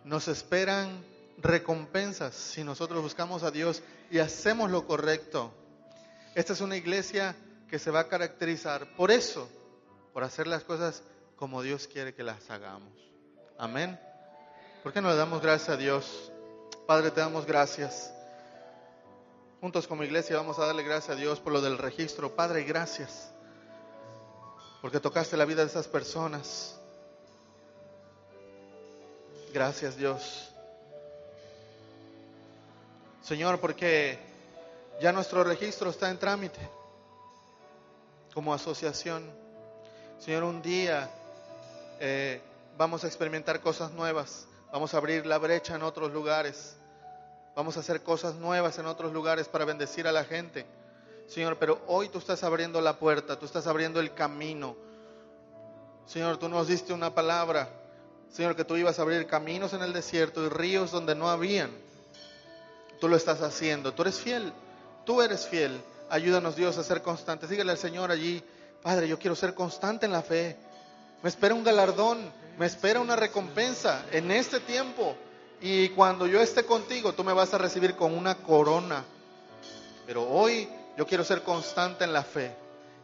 nos 0.05 0.29
esperan 0.29 1.03
recompensas 1.39 2.35
si 2.35 2.63
nosotros 2.63 3.03
buscamos 3.03 3.43
a 3.43 3.51
Dios 3.51 3.83
y 4.11 4.19
hacemos 4.19 4.71
lo 4.71 4.87
correcto. 4.87 5.53
Esta 6.35 6.53
es 6.53 6.61
una 6.61 6.77
iglesia 6.77 7.37
que 7.69 7.79
se 7.79 7.91
va 7.91 8.01
a 8.01 8.09
caracterizar 8.09 8.97
por 8.97 9.11
eso, 9.11 9.49
por 10.13 10.25
hacer 10.25 10.47
las 10.47 10.65
cosas 10.65 11.03
como 11.37 11.63
Dios 11.63 11.87
quiere 11.87 12.15
que 12.15 12.23
las 12.23 12.51
hagamos. 12.51 12.93
Amén. 13.59 13.99
¿Por 14.83 14.93
qué 14.93 15.01
no 15.01 15.11
le 15.11 15.17
damos 15.17 15.41
gracias 15.41 15.69
a 15.71 15.77
Dios? 15.77 16.33
Padre, 16.87 17.11
te 17.11 17.21
damos 17.21 17.47
gracias. 17.47 18.13
Juntos 19.61 19.87
como 19.87 20.03
iglesia 20.03 20.37
vamos 20.37 20.59
a 20.59 20.67
darle 20.67 20.83
gracias 20.83 21.17
a 21.17 21.21
Dios 21.21 21.41
por 21.41 21.53
lo 21.53 21.61
del 21.61 21.79
registro. 21.79 22.35
Padre, 22.35 22.65
gracias. 22.65 23.33
Porque 24.83 25.01
tocaste 25.01 25.37
la 25.37 25.45
vida 25.45 25.63
de 25.63 25.69
esas 25.69 25.89
personas. 25.89 26.79
Gracias 29.53 29.97
Dios. 29.97 30.51
Señor, 33.23 33.61
porque 33.61 34.19
ya 35.05 35.13
nuestro 35.13 35.45
registro 35.45 35.91
está 35.91 36.09
en 36.09 36.19
trámite 36.19 36.59
como 38.33 38.55
asociación. 38.55 39.23
Señor, 40.19 40.45
un 40.45 40.63
día 40.63 41.11
eh, 42.01 42.41
vamos 42.79 43.05
a 43.05 43.07
experimentar 43.07 43.61
cosas 43.61 43.91
nuevas, 43.91 44.47
vamos 44.73 44.95
a 44.95 44.97
abrir 44.97 45.27
la 45.27 45.37
brecha 45.37 45.75
en 45.75 45.83
otros 45.83 46.11
lugares, 46.11 46.79
vamos 47.55 47.77
a 47.77 47.81
hacer 47.81 48.03
cosas 48.03 48.37
nuevas 48.37 48.79
en 48.79 48.87
otros 48.87 49.13
lugares 49.13 49.47
para 49.47 49.67
bendecir 49.67 50.09
a 50.09 50.13
la 50.13 50.25
gente. 50.25 50.65
Señor, 51.29 51.59
pero 51.59 51.83
hoy 51.87 52.09
tú 52.09 52.17
estás 52.17 52.43
abriendo 52.43 52.81
la 52.81 52.99
puerta, 52.99 53.39
tú 53.39 53.45
estás 53.45 53.67
abriendo 53.67 54.01
el 54.01 54.15
camino. 54.15 54.75
Señor, 56.07 56.39
tú 56.39 56.49
nos 56.49 56.67
diste 56.67 56.95
una 56.95 57.15
palabra 57.15 57.69
Señor, 58.33 58.57
que 58.57 58.65
tú 58.65 58.75
ibas 58.77 58.99
a 58.99 59.03
abrir 59.03 59.27
caminos 59.27 59.75
en 59.75 59.83
el 59.83 59.93
desierto 59.93 60.47
y 60.47 60.49
ríos 60.49 60.91
donde 60.91 61.15
no 61.15 61.29
habían. 61.29 61.71
Tú 63.01 63.07
lo 63.07 63.17
estás 63.17 63.43
haciendo. 63.43 63.93
Tú 63.93 64.01
eres 64.01 64.19
fiel. 64.19 64.51
Tú 65.05 65.23
eres 65.23 65.47
fiel. 65.47 65.81
Ayúdanos, 66.11 66.57
Dios, 66.57 66.79
a 66.79 66.85
ser 66.85 67.03
constantes. 67.03 67.49
Dígale 67.49 67.73
al 67.73 67.79
Señor 67.79 68.11
allí, 68.11 68.43
Padre, 68.83 69.09
yo 69.09 69.19
quiero 69.19 69.35
ser 69.35 69.55
constante 69.55 70.07
en 70.07 70.13
la 70.13 70.23
fe. 70.23 70.57
Me 71.23 71.29
espera 71.29 71.55
un 71.55 71.65
galardón, 71.65 72.19
me 72.59 72.67
espera 72.67 73.01
una 73.01 73.17
recompensa 73.17 74.05
en 74.13 74.31
este 74.31 74.61
tiempo. 74.61 75.17
Y 75.61 75.89
cuando 75.91 76.27
yo 76.27 76.41
esté 76.41 76.65
contigo, 76.65 77.15
tú 77.15 77.25
me 77.25 77.33
vas 77.33 77.55
a 77.55 77.59
recibir 77.59 77.97
con 77.97 78.17
una 78.17 78.35
corona. 78.37 79.05
Pero 80.07 80.29
hoy 80.29 80.69
yo 80.97 81.07
quiero 81.07 81.25
ser 81.25 81.43
constante 81.43 82.05
en 82.05 82.13
la 82.13 82.23
fe. 82.23 82.55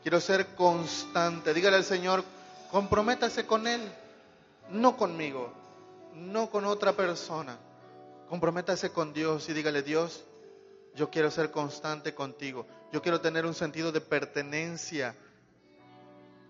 Quiero 0.03 0.21
ser 0.21 0.55
constante. 0.55 1.55
Dígale 1.55 1.77
al 1.77 1.85
Señor, 1.85 2.25
comprométase 2.71 3.47
con 3.47 3.67
Él 3.67 3.81
no 4.71 4.97
conmigo, 4.97 5.53
no 6.15 6.51
con 6.51 6.65
otra 6.65 6.93
persona. 6.93 7.59
Comprométase 8.29 8.91
con 8.91 9.13
Dios 9.13 9.49
y 9.49 9.53
dígale, 9.53 9.83
Dios, 9.83 10.25
yo 10.95 11.11
quiero 11.11 11.31
ser 11.31 11.51
constante 11.51 12.15
contigo. 12.15 12.67
Yo 12.93 13.03
quiero 13.03 13.21
tener 13.21 13.47
un 13.47 13.55
sentido 13.55 13.93
de 13.93 14.01
pertenencia. 14.01 15.15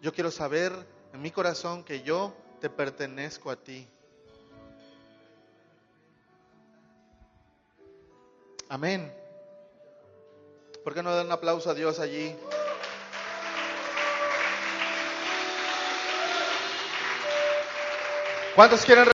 Yo 0.01 0.13
quiero 0.13 0.31
saber 0.31 0.73
en 1.13 1.21
mi 1.23 1.31
corazón 1.31 1.85
que 1.85 2.03
yo 2.03 2.35
te 2.61 2.71
pertenezco 2.71 3.51
a 3.51 3.57
ti. 3.57 3.87
Amén. 8.69 9.13
¿Por 10.85 10.95
qué 10.95 11.03
no 11.03 11.15
dar 11.15 11.27
un 11.27 11.33
aplauso 11.33 11.71
a 11.71 11.75
Dios 11.75 11.99
allí? 11.99 12.35
¿Cuántos 18.55 18.85
quieren 18.85 19.07